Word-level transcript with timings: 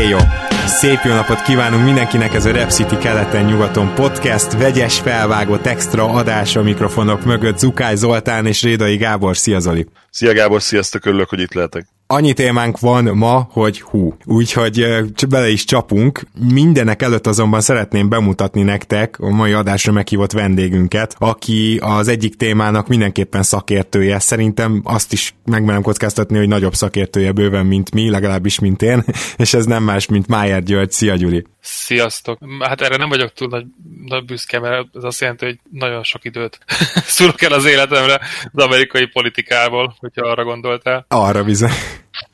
Éjjó! 0.00 0.18
Szép 0.66 0.98
jó 1.04 1.12
napot 1.12 1.42
kívánunk 1.42 1.84
mindenkinek, 1.84 2.34
ez 2.34 2.44
a 2.44 2.52
Rep 2.52 2.70
City 2.70 2.98
keleten-nyugaton 2.98 3.94
podcast, 3.94 4.52
vegyes 4.52 5.00
felvágott 5.00 5.66
extra 5.66 6.04
adás 6.04 6.56
a 6.56 6.62
mikrofonok 6.62 7.24
mögött, 7.24 7.58
Zukály 7.58 7.96
Zoltán 7.96 8.46
és 8.46 8.62
Rédai 8.62 8.96
Gábor. 8.96 9.36
Szia 9.36 9.58
Zoli! 9.58 9.86
Szia 10.10 10.32
Gábor, 10.32 10.62
sziasztok, 10.62 11.06
örülök, 11.06 11.28
hogy 11.28 11.40
itt 11.40 11.52
lehetek 11.54 11.86
annyi 12.10 12.32
témánk 12.32 12.78
van 12.78 13.04
ma, 13.04 13.48
hogy 13.52 13.80
hú. 13.80 14.16
Úgyhogy 14.24 14.86
bele 15.28 15.48
is 15.48 15.64
csapunk. 15.64 16.22
Mindenek 16.52 17.02
előtt 17.02 17.26
azonban 17.26 17.60
szeretném 17.60 18.08
bemutatni 18.08 18.62
nektek 18.62 19.18
a 19.18 19.30
mai 19.30 19.52
adásra 19.52 19.92
meghívott 19.92 20.32
vendégünket, 20.32 21.14
aki 21.18 21.78
az 21.82 22.08
egyik 22.08 22.36
témának 22.36 22.88
mindenképpen 22.88 23.42
szakértője. 23.42 24.18
Szerintem 24.18 24.80
azt 24.84 25.12
is 25.12 25.34
megmerem 25.44 25.82
kockáztatni, 25.82 26.38
hogy 26.38 26.48
nagyobb 26.48 26.74
szakértője 26.74 27.32
bőven, 27.32 27.66
mint 27.66 27.94
mi, 27.94 28.10
legalábbis, 28.10 28.58
mint 28.58 28.82
én, 28.82 29.04
és 29.36 29.54
ez 29.54 29.64
nem 29.64 29.82
más, 29.82 30.06
mint 30.06 30.26
Májer 30.26 30.62
György. 30.62 30.90
Szia, 30.90 31.14
Gyuri! 31.16 31.44
Sziasztok! 31.60 32.38
Hát 32.60 32.80
erre 32.80 32.96
nem 32.96 33.08
vagyok 33.08 33.32
túl 33.32 33.48
nagy, 33.48 33.64
nagy 34.06 34.24
büszke, 34.24 34.58
mert 34.60 34.86
ez 34.94 35.04
azt 35.04 35.20
jelenti, 35.20 35.44
hogy 35.44 35.58
nagyon 35.70 36.02
sok 36.02 36.24
időt 36.24 36.58
szülök 37.16 37.42
el 37.42 37.52
az 37.52 37.64
életemre 37.64 38.20
az 38.52 38.62
amerikai 38.62 39.06
politikából, 39.06 39.94
hogyha 39.98 40.28
arra 40.28 40.44
gondoltál. 40.44 41.04
Arra 41.08 41.44
bizony. 41.44 41.72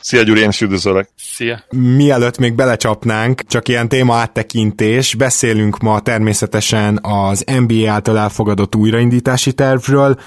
Szia 0.00 0.22
Gyuri, 0.22 0.40
én 0.40 0.48
is 0.48 0.60
üdvözöllek. 0.60 1.08
Szia. 1.16 1.64
Mielőtt 1.70 2.38
még 2.38 2.54
belecsapnánk, 2.54 3.42
csak 3.46 3.68
ilyen 3.68 3.88
téma 3.88 4.14
áttekintés, 4.14 5.14
beszélünk 5.14 5.78
ma 5.78 6.00
természetesen 6.00 6.98
az 7.02 7.44
NBA 7.66 7.90
által 7.90 8.18
elfogadott 8.18 8.74
újraindítási 8.74 9.52
tervről, 9.52 10.18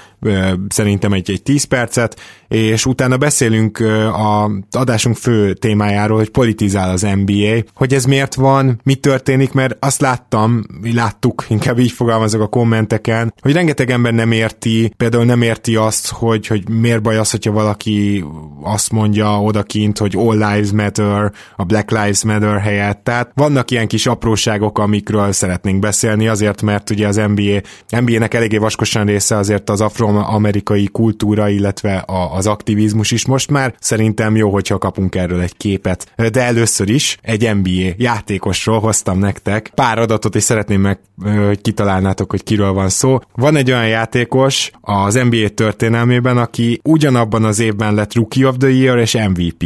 szerintem 0.68 1.12
egy, 1.12 1.30
egy 1.30 1.42
10 1.42 1.64
percet, 1.64 2.20
és 2.48 2.86
utána 2.86 3.16
beszélünk 3.16 3.78
a 4.12 4.50
adásunk 4.70 5.16
fő 5.16 5.54
témájáról, 5.54 6.16
hogy 6.16 6.30
politizál 6.30 6.90
az 6.90 7.00
NBA, 7.00 7.62
hogy 7.74 7.94
ez 7.94 8.04
miért 8.04 8.34
van, 8.34 8.80
mi 8.82 8.94
történik, 8.94 9.52
mert 9.52 9.76
azt 9.84 10.00
láttam, 10.00 10.64
láttuk, 10.94 11.44
inkább 11.48 11.78
így 11.78 11.90
fogalmazok 11.90 12.40
a 12.40 12.46
kommenteken, 12.46 13.34
hogy 13.40 13.52
rengeteg 13.52 13.90
ember 13.90 14.12
nem 14.12 14.32
érti, 14.32 14.92
például 14.96 15.24
nem 15.24 15.42
érti 15.42 15.76
azt, 15.76 16.08
hogy, 16.08 16.46
hogy 16.46 16.68
miért 16.68 17.02
baj 17.02 17.16
az, 17.16 17.30
hogyha 17.30 17.52
valaki 17.52 18.24
azt 18.62 18.90
mondja 18.90 19.38
odakint, 19.50 19.98
hogy 19.98 20.14
All 20.16 20.34
Lives 20.34 20.70
Matter, 20.70 21.32
a 21.56 21.64
Black 21.64 21.90
Lives 21.90 22.24
Matter 22.24 22.60
helyett. 22.60 23.04
Tehát 23.04 23.30
vannak 23.34 23.70
ilyen 23.70 23.88
kis 23.88 24.06
apróságok, 24.06 24.78
amikről 24.78 25.32
szeretnénk 25.32 25.78
beszélni, 25.78 26.28
azért, 26.28 26.62
mert 26.62 26.90
ugye 26.90 27.06
az 27.06 27.16
NBA, 27.16 27.60
NBA-nek 28.00 28.34
eléggé 28.34 28.56
vaskosan 28.56 29.06
része 29.06 29.36
azért 29.36 29.70
az 29.70 29.80
afroamerikai 29.80 30.86
kultúra, 30.86 31.48
illetve 31.48 31.96
a, 31.96 32.34
az 32.34 32.46
aktivizmus 32.46 33.10
is 33.10 33.26
most 33.26 33.50
már. 33.50 33.74
Szerintem 33.80 34.36
jó, 34.36 34.50
hogyha 34.50 34.78
kapunk 34.78 35.14
erről 35.14 35.40
egy 35.40 35.56
képet. 35.56 36.12
De 36.32 36.42
először 36.42 36.90
is 36.90 37.18
egy 37.22 37.50
NBA 37.54 37.94
játékosról 37.96 38.80
hoztam 38.80 39.18
nektek 39.18 39.72
pár 39.74 39.98
adatot, 39.98 40.34
és 40.34 40.42
szeretném 40.42 40.80
meg, 40.80 40.98
hogy 41.46 41.60
kitalálnátok, 41.60 42.30
hogy 42.30 42.42
kiről 42.42 42.72
van 42.72 42.88
szó. 42.88 43.18
Van 43.34 43.56
egy 43.56 43.70
olyan 43.70 43.88
játékos 43.88 44.70
az 44.80 45.14
NBA 45.14 45.48
történelmében, 45.48 46.38
aki 46.38 46.80
ugyanabban 46.84 47.44
az 47.44 47.58
évben 47.58 47.94
lett 47.94 48.14
Rookie 48.14 48.46
of 48.46 48.56
the 48.58 48.68
Year 48.68 48.98
és 48.98 49.14
MVP. 49.30 49.62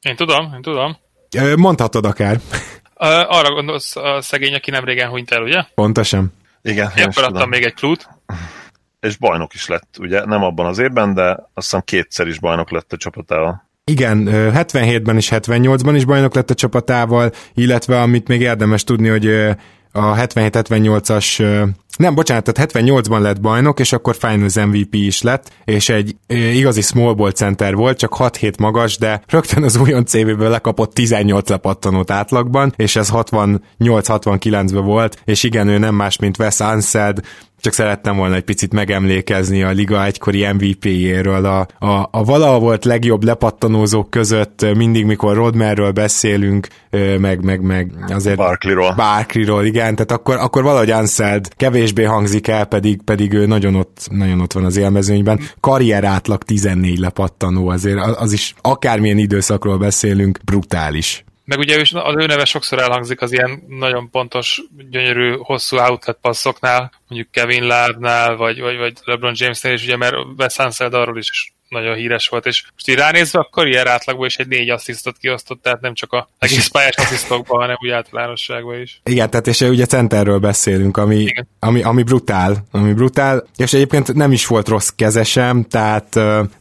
Én 0.00 0.16
tudom, 0.16 0.52
én 0.54 0.62
tudom. 0.62 0.96
Mondhatod 1.56 2.06
akár. 2.06 2.40
Arra 3.28 3.52
gondolsz 3.54 3.96
a 3.96 4.20
szegény, 4.20 4.54
aki 4.54 4.70
nem 4.70 4.84
régen 4.84 5.08
hunyt 5.08 5.30
el, 5.30 5.42
ugye? 5.42 5.62
Pontosan. 5.74 6.32
Igen, 6.62 6.90
én 6.96 7.04
akkor 7.04 7.24
adtam 7.24 7.48
még 7.48 7.62
egy 7.62 7.74
klút. 7.74 8.08
És 9.00 9.16
bajnok 9.16 9.54
is 9.54 9.66
lett, 9.66 9.96
ugye? 9.98 10.24
Nem 10.24 10.42
abban 10.42 10.66
az 10.66 10.78
évben, 10.78 11.14
de 11.14 11.30
azt 11.30 11.46
hiszem 11.54 11.80
kétszer 11.84 12.26
is 12.26 12.38
bajnok 12.38 12.70
lett 12.70 12.92
a 12.92 12.96
csapatával. 12.96 13.68
Igen, 13.84 14.28
77-ben 14.30 15.16
és 15.16 15.28
78-ban 15.32 15.92
is 15.94 16.04
bajnok 16.04 16.34
lett 16.34 16.50
a 16.50 16.54
csapatával, 16.54 17.32
illetve 17.54 18.00
amit 18.00 18.28
még 18.28 18.40
érdemes 18.40 18.84
tudni, 18.84 19.08
hogy 19.08 19.56
a 19.96 20.14
77-78-as 20.14 21.44
nem, 21.96 22.14
bocsánat, 22.14 22.52
tehát 22.52 22.72
78-ban 22.74 23.20
lett 23.20 23.40
bajnok, 23.40 23.80
és 23.80 23.92
akkor 23.92 24.16
Finals 24.16 24.54
MVP 24.54 24.94
is 24.94 25.22
lett, 25.22 25.52
és 25.64 25.88
egy 25.88 26.16
igazi 26.26 26.80
small 26.80 27.14
ball 27.14 27.30
center 27.32 27.74
volt, 27.74 27.98
csak 27.98 28.16
6-7 28.18 28.58
magas, 28.58 28.98
de 28.98 29.22
rögtön 29.26 29.62
az 29.62 29.76
újon 29.76 30.04
CV-ből 30.04 30.48
lekapott 30.48 30.94
18 30.94 31.48
lepattanót 31.48 32.10
átlagban, 32.10 32.72
és 32.76 32.96
ez 32.96 33.08
68-69-ben 33.12 34.84
volt, 34.84 35.20
és 35.24 35.42
igen, 35.42 35.68
ő 35.68 35.78
nem 35.78 35.94
más, 35.94 36.18
mint 36.18 36.38
Wes 36.38 36.60
Anseld, 36.60 37.20
csak 37.60 37.72
szerettem 37.72 38.16
volna 38.16 38.34
egy 38.34 38.44
picit 38.44 38.72
megemlékezni 38.72 39.62
a 39.62 39.70
liga 39.70 40.04
egykori 40.04 40.46
MVP-jéről. 40.52 41.44
A, 41.44 41.66
a, 41.78 42.08
a 42.10 42.24
valaha 42.24 42.58
volt 42.58 42.84
legjobb 42.84 43.24
lepattanózók 43.24 44.10
között 44.10 44.66
mindig, 44.74 45.04
mikor 45.04 45.36
Rodmerről 45.36 45.90
beszélünk, 45.90 46.68
meg, 47.18 47.44
meg, 47.44 47.60
meg 47.60 47.92
azért... 48.08 48.36
Barkleyról. 48.36 48.94
Barkleyról, 48.94 49.64
igen, 49.64 49.94
tehát 49.94 50.12
akkor, 50.12 50.36
akkor 50.36 50.62
valahogy 50.62 50.90
Anseld 50.90 51.48
kevésbé 51.56 52.02
hangzik 52.02 52.48
el, 52.48 52.64
pedig, 52.64 53.02
pedig 53.02 53.32
ő 53.32 53.46
nagyon 53.46 53.74
ott, 53.74 54.08
nagyon 54.10 54.40
ott 54.40 54.52
van 54.52 54.64
az 54.64 54.76
élmezőnyben. 54.76 55.40
Karrier 55.60 56.04
átlag 56.04 56.42
14 56.42 56.98
lepattanó, 56.98 57.68
azért 57.68 57.98
az 58.16 58.32
is 58.32 58.54
akármilyen 58.60 59.18
időszakról 59.18 59.78
beszélünk, 59.78 60.38
brutális. 60.44 61.24
Meg 61.46 61.58
ugye 61.58 61.80
az 61.92 62.14
ő 62.16 62.26
neve 62.26 62.44
sokszor 62.44 62.78
elhangzik 62.78 63.20
az 63.20 63.32
ilyen 63.32 63.64
nagyon 63.68 64.10
pontos, 64.10 64.62
gyönyörű, 64.90 65.36
hosszú 65.36 65.76
outlet 65.76 66.18
passzoknál, 66.20 66.92
mondjuk 67.08 67.32
Kevin 67.32 67.62
Love-nál, 67.62 68.36
vagy, 68.36 68.60
vagy, 68.60 68.76
vagy 68.76 68.98
LeBron 69.04 69.34
James-nél 69.36 69.72
is, 69.72 69.82
ugye, 69.82 69.96
mert 69.96 70.16
Wes 70.36 70.56
Hanseld 70.56 70.94
arról 70.94 71.18
is 71.18 71.54
nagyon 71.80 71.96
híres 71.96 72.28
volt, 72.28 72.46
és 72.46 72.64
most 72.72 72.88
így 72.88 72.94
ránézve 72.94 73.38
a 73.38 73.48
karrier 73.50 73.86
átlagban 73.86 74.26
is 74.26 74.36
egy 74.36 74.48
négy 74.48 74.70
asszisztot 74.70 75.16
kiosztott, 75.18 75.62
tehát 75.62 75.80
nem 75.80 75.94
csak 75.94 76.12
a 76.12 76.28
egész 76.38 76.66
pályás 76.66 76.94
asszisztokban, 76.96 77.60
hanem 77.60 77.76
úgy 77.78 77.90
általánosságban 77.90 78.80
is. 78.80 79.00
Igen, 79.04 79.30
tehát 79.30 79.46
és 79.46 79.60
ugye 79.60 79.86
centerről 79.86 80.38
beszélünk, 80.38 80.96
ami, 80.96 81.26
ami, 81.58 81.82
ami 81.82 82.02
brutál, 82.02 82.66
ami 82.70 82.92
brutál, 82.92 83.46
és 83.56 83.72
egyébként 83.72 84.14
nem 84.14 84.32
is 84.32 84.46
volt 84.46 84.68
rossz 84.68 84.88
kezesem, 84.96 85.62
tehát, 85.62 86.08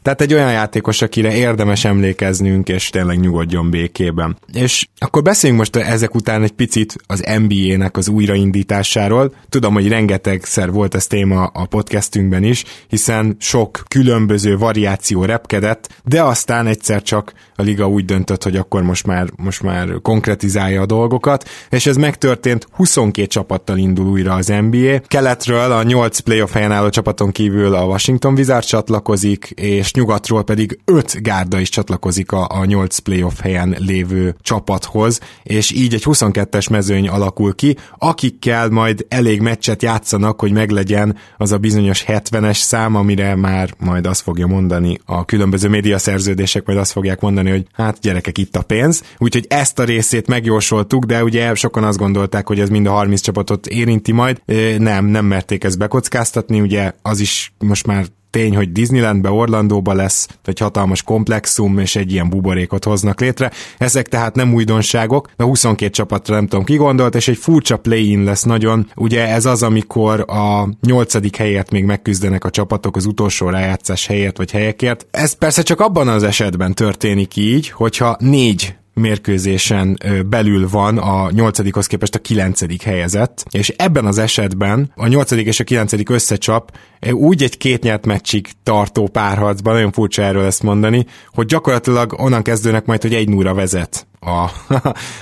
tehát 0.02 0.22
egy 0.22 0.34
olyan 0.34 0.52
játékos, 0.52 1.02
akire 1.02 1.36
érdemes 1.36 1.86
emlékeznünk, 1.86 2.68
és 2.70 2.90
tényleg 2.90 3.20
nyugodjon 3.20 3.70
békében. 3.70 4.38
És 4.54 4.88
akkor 4.98 5.22
beszéljünk 5.22 5.62
most 5.62 5.76
ezek 5.76 6.16
után 6.16 6.44
egy 6.44 6.52
picit 6.52 6.96
az 7.08 7.24
NBA-nek 7.48 7.98
az 7.98 8.08
újraindításáról. 8.08 9.34
Tudom, 9.50 9.74
hogy 9.74 9.88
rengetegszer 9.88 10.72
volt 10.72 10.96
ez 10.96 11.08
téma 11.08 11.44
a 11.44 11.66
podcastünkben 11.66 12.44
is, 12.44 12.64
hiszen 12.88 13.36
sok 13.40 13.84
különböző 13.88 14.58
variáció 14.58 15.05
variáció 15.06 15.26
repkedett, 15.26 16.02
de 16.04 16.24
aztán 16.24 16.68
egyszer 16.68 17.02
csak 17.02 17.34
a 17.56 17.62
liga 17.62 17.88
úgy 17.88 18.06
döntött, 18.06 18.44
hogy 18.44 18.58
akkor 18.58 18.84
most 18.84 19.06
már, 19.06 19.28
most 19.36 19.62
már 19.62 20.02
konkretizálja 20.02 20.82
a 20.82 20.86
dolgokat, 20.86 21.50
és 21.70 21.86
ez 21.86 21.96
megtörtént, 21.96 22.68
22 22.72 23.28
csapattal 23.28 23.78
indul 23.78 24.08
újra 24.08 24.34
az 24.34 24.48
NBA. 24.48 25.00
Keletről 25.08 25.72
a 25.72 25.84
8 25.84 26.20
playoff 26.20 26.54
helyen 26.54 26.72
álló 26.72 26.90
csapaton 26.90 27.32
kívül 27.32 27.76
a 27.76 27.86
Washington 27.86 28.34
Wizards 28.34 28.68
csatlakozik, 28.68 29.52
és 29.56 29.94
nyugatról 29.94 30.44
pedig 30.44 30.80
5 30.86 31.22
gárda 31.22 31.60
is 31.60 31.70
csatlakozik 31.70 32.32
a, 32.32 32.48
a 32.50 32.66
8 32.66 32.98
playoff 32.98 33.40
helyen 33.40 33.76
lévő 33.80 34.36
csapathoz, 34.42 35.20
és 35.44 35.72
így 35.72 35.94
egy 35.94 36.04
22-es 36.06 36.70
mezőny 36.70 37.08
alakul 37.08 37.56
ki, 37.56 37.78
akikkel 37.98 38.70
majd 38.70 39.06
elég 39.10 39.42
meccset 39.42 39.82
játszanak, 39.82 40.40
hogy 40.40 40.52
meglegyen 40.52 41.18
az 41.38 41.52
a 41.52 41.58
bizonyos 41.58 42.04
70-es 42.08 42.58
szám, 42.58 42.96
amire 42.96 43.36
már 43.36 43.70
majd 43.78 44.08
azt 44.08 44.22
fogja 44.22 44.48
mondani 44.48 44.85
mondani 44.86 45.00
a 45.06 45.26
különböző 45.26 45.70
média 45.70 45.98
szerződések, 45.98 46.66
majd 46.66 46.80
azt 46.80 46.92
fogják 46.92 47.22
mondani, 47.22 47.50
hogy 47.50 47.66
hát 47.72 48.00
gyerekek, 48.02 48.38
itt 48.38 48.56
a 48.56 48.62
pénz. 48.62 49.04
Úgyhogy 49.18 49.46
ezt 49.50 49.80
a 49.80 49.84
részét 49.84 50.28
megjósoltuk, 50.28 51.06
de 51.06 51.24
ugye 51.24 51.56
sokan 51.56 51.84
azt 51.84 51.98
gondolták, 51.98 52.48
hogy 52.48 52.60
ez 52.60 52.70
mind 52.70 52.88
a 52.88 52.92
30 52.92 53.22
csapatot 53.22 53.68
érinti 53.68 54.12
majd. 54.12 54.42
Nem, 54.78 55.06
nem 55.06 55.26
merték 55.26 55.64
ezt 55.64 55.78
bekockáztatni, 55.78 56.62
ugye 56.62 56.92
az 57.02 57.20
is 57.20 57.54
most 57.60 57.88
már 57.88 58.06
tény, 58.36 58.56
hogy 58.56 58.72
Disneylandbe, 58.72 59.30
Orlandóba 59.30 59.94
lesz 59.94 60.28
egy 60.46 60.60
hatalmas 60.60 61.04
komplexum, 61.04 61.78
és 61.78 61.96
egy 61.96 62.12
ilyen 62.12 62.30
buborékot 62.30 62.84
hoznak 62.84 63.20
létre. 63.20 63.52
Ezek 63.78 64.08
tehát 64.08 64.36
nem 64.36 64.54
újdonságok, 64.54 65.30
de 65.38 65.44
22 65.44 65.92
csapatra 65.92 66.36
nem 66.36 66.48
tudom 66.48 66.66
ki 66.66 66.76
gondolt, 66.76 67.16
és 67.16 67.28
egy 67.28 67.38
furcsa 67.38 67.78
play-in 67.78 68.24
lesz 68.24 68.44
nagyon. 68.44 68.90
Ugye 68.96 69.28
ez 69.28 69.46
az, 69.46 69.64
amikor 69.64 70.20
a 70.20 70.70
nyolcadik 70.82 71.36
helyet 71.36 71.72
még 71.72 71.84
megküzdenek 71.84 72.46
a 72.46 72.50
csapatok 72.50 72.96
az 72.96 73.06
utolsó 73.06 73.50
rájátszás 73.50 74.08
helyért 74.08 74.38
vagy 74.38 74.52
helyekért. 74.52 75.08
Ez 75.12 75.34
persze 75.34 75.62
csak 75.62 75.80
abban 75.80 76.08
az 76.08 76.24
esetben 76.24 76.74
történik 76.74 77.36
így, 77.36 77.70
hogyha 77.70 78.18
négy 78.20 78.76
mérkőzésen 78.96 80.00
belül 80.30 80.70
van 80.70 80.98
a 80.98 81.32
nyolcadikhoz 81.32 81.88
képest 81.88 82.16
a 82.16 82.20
kilencedik 82.20 82.82
helyezett, 82.82 83.46
és 83.50 83.70
ebben 83.70 84.06
az 84.06 84.18
esetben 84.18 84.92
a 84.96 85.08
nyolcadik 85.08 85.48
és 85.48 85.60
a 85.60 85.64
kilencedik 85.64 86.10
összecsap 86.10 86.78
úgy 87.12 87.44
egy 87.44 87.58
két 87.58 87.84
nyert 87.84 88.06
meccsig 88.06 88.48
tartó 88.64 89.08
párharcban, 89.08 89.74
nagyon 89.74 89.92
furcsa 89.92 90.22
erről 90.22 90.46
ezt 90.46 90.64
mondani, 90.64 91.06
hogy 91.34 91.46
gyakorlatilag 91.46 92.14
onnan 92.18 92.42
kezdőnek 92.42 92.86
majd, 92.86 93.02
hogy 93.02 93.14
egy 93.14 93.30
núra 93.30 93.54
vezet 93.54 94.08
a, 94.20 94.50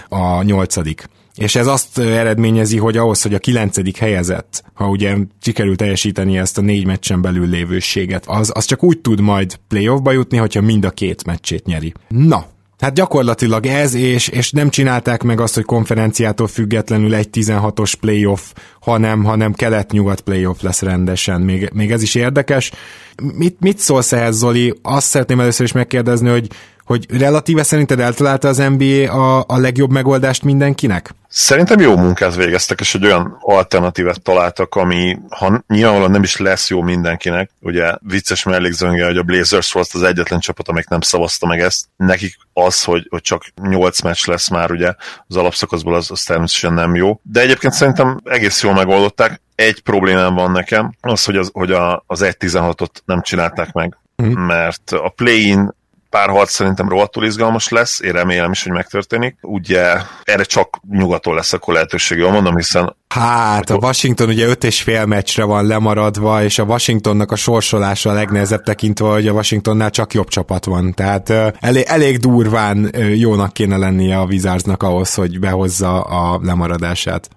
a 0.18 0.44
nyolcadik. 0.44 1.10
És 1.36 1.56
ez 1.56 1.68
azt 1.68 2.00
eredményezi, 2.00 2.78
hogy 2.78 2.98
ahhoz, 2.98 3.22
hogy 3.22 3.34
a 3.34 3.40
kilencedik 3.40 3.98
helyezett, 3.98 4.64
ha 4.74 4.88
ugye 4.88 5.16
sikerül 5.42 5.75
teljesíteni 5.75 6.38
ezt 6.38 6.58
a 6.58 6.62
négy 6.62 6.86
meccsen 6.86 7.22
belül 7.22 7.50
lévőséget, 7.50 8.24
az, 8.28 8.52
az 8.54 8.66
csak 8.66 8.84
úgy 8.84 9.00
tud 9.00 9.20
majd 9.20 9.60
playoffba 9.68 10.12
jutni, 10.12 10.38
hogyha 10.38 10.62
mind 10.62 10.86
a 10.86 10.92
két 10.92 11.25
meccsét 11.25 11.66
nyeri. 11.66 11.94
Na, 12.08 12.46
Hát 12.84 12.94
gyakorlatilag 12.94 13.66
ez, 13.66 13.94
és, 13.94 14.28
és 14.28 14.52
nem 14.52 14.70
csinálták 14.70 15.24
meg 15.24 15.40
azt, 15.40 15.54
hogy 15.54 15.64
konferenciától 15.64 16.48
függetlenül 16.48 17.16
egy 17.16 17.28
16-os 17.34 17.94
playoff, 18.00 18.42
hanem, 18.82 19.24
hanem 19.24 19.54
kelet-nyugat 19.54 20.22
playoff 20.22 20.62
lesz 20.62 20.82
rendesen. 20.82 21.42
Még, 21.42 21.70
még 21.74 21.92
ez 21.92 22.02
is 22.02 22.16
érdekes. 22.16 22.72
Mit, 23.36 23.56
mit 23.60 23.80
szólsz 23.80 24.12
ehhez, 24.12 24.36
Zoli? 24.36 24.74
Azt 24.82 25.08
szeretném 25.08 25.40
először 25.40 25.66
is 25.66 25.72
megkérdezni, 25.72 26.30
hogy 26.30 26.48
hogy 26.86 27.20
relatíve 27.20 27.64
szerinted 27.64 28.00
eltalálta 28.00 28.48
az 28.48 28.58
NBA 28.58 29.12
a, 29.12 29.46
a 29.48 29.58
legjobb 29.58 29.92
megoldást 29.92 30.44
mindenkinek? 30.44 31.14
Szerintem 31.28 31.80
jó 31.80 31.98
munkát 31.98 32.36
végeztek, 32.36 32.80
és 32.80 32.96
egy 32.96 33.06
olyan 33.06 33.38
alternatívet 33.40 34.22
találtak, 34.22 34.76
ami 34.76 35.18
ha 35.30 35.64
nyilvánvalóan 35.68 36.12
nem 36.12 36.24
is 36.24 36.38
lesz 36.38 36.70
jó 36.70 36.82
mindenkinek, 36.82 37.50
ugye 37.60 37.96
vicces 38.02 38.44
mellékzönge, 38.44 39.06
hogy 39.06 39.18
a 39.18 39.24
Blazers 39.24 39.72
volt 39.72 39.90
az 39.92 40.04
egyetlen 40.04 40.40
csapat, 40.40 40.68
amelyik 40.68 40.88
nem 40.88 41.02
szavazta 41.02 41.48
meg 41.48 41.60
ezt. 41.60 41.86
Nekik 41.96 42.38
az, 42.54 42.84
hogy, 42.84 43.08
hogy 43.10 43.22
csak 43.22 43.44
8 43.62 44.02
meccs 44.02 44.26
lesz 44.26 44.50
már 44.50 44.72
ugye 44.72 44.94
az 45.28 45.36
alapszakaszból, 45.36 45.96
az, 45.96 46.12
az 46.12 46.24
természetesen 46.24 46.74
nem 46.74 46.96
jó. 46.96 47.20
De 47.24 47.42
egyébként 47.42 47.74
szerintem 47.74 48.20
egész 48.24 48.64
jól 48.64 48.74
megoldották. 48.74 49.42
Egy 49.56 49.82
problémám 49.82 50.34
van 50.34 50.52
nekem, 50.52 50.96
az, 51.02 51.26
hogy 51.26 51.38
az, 51.38 51.50
hogy 51.54 51.72
a, 51.72 52.04
az 52.08 52.22
1.16-ot 52.24 52.90
nem 53.06 53.22
csinálták 53.22 53.72
meg. 53.72 53.98
Mm. 54.24 54.32
mert 54.32 54.92
a 54.92 55.10
play-in 55.10 55.74
párharc 56.13 56.51
szerintem 56.51 56.89
rohadtul 56.89 57.25
izgalmas 57.25 57.69
lesz, 57.69 58.01
én 58.01 58.12
remélem 58.12 58.51
is, 58.51 58.63
hogy 58.63 58.71
megtörténik. 58.71 59.38
Ugye 59.42 59.98
erre 60.24 60.44
csak 60.44 60.80
nyugaton 60.89 61.36
lesz 61.36 61.54
akkor 61.54 61.74
lehetőség, 61.74 62.18
jól 62.18 62.31
mondom, 62.31 62.56
hiszen 62.56 62.95
Hát 63.07 63.69
a 63.69 63.75
Washington 63.75 64.30
ugye 64.30 64.48
öt 64.48 64.63
és 64.63 64.81
fél 64.81 65.06
meccsre 65.06 65.44
van 65.44 65.68
lemaradva, 65.68 66.44
és 66.44 66.60
a 66.60 66.63
Washingtonnak 66.63 67.31
a 67.31 67.36
sorsolása 67.36 68.10
a 68.10 68.13
legnehezebb 68.13 68.63
tekintve, 68.63 69.07
hogy 69.07 69.27
a 69.27 69.31
Washingtonnál 69.31 69.89
csak 69.89 70.13
jobb 70.13 70.27
csapat 70.27 70.65
van. 70.65 70.94
Tehát 70.94 71.30
elég, 71.60 71.83
elég 71.88 72.18
durván 72.18 72.92
jónak 73.15 73.54
kéne 73.54 73.77
lennie 73.77 74.18
a 74.18 74.25
Wizardsnak 74.25 74.83
ahhoz, 74.83 75.13
hogy 75.13 75.39
behozza 75.39 76.01
a 76.01 76.39
lemaradását 76.44 77.30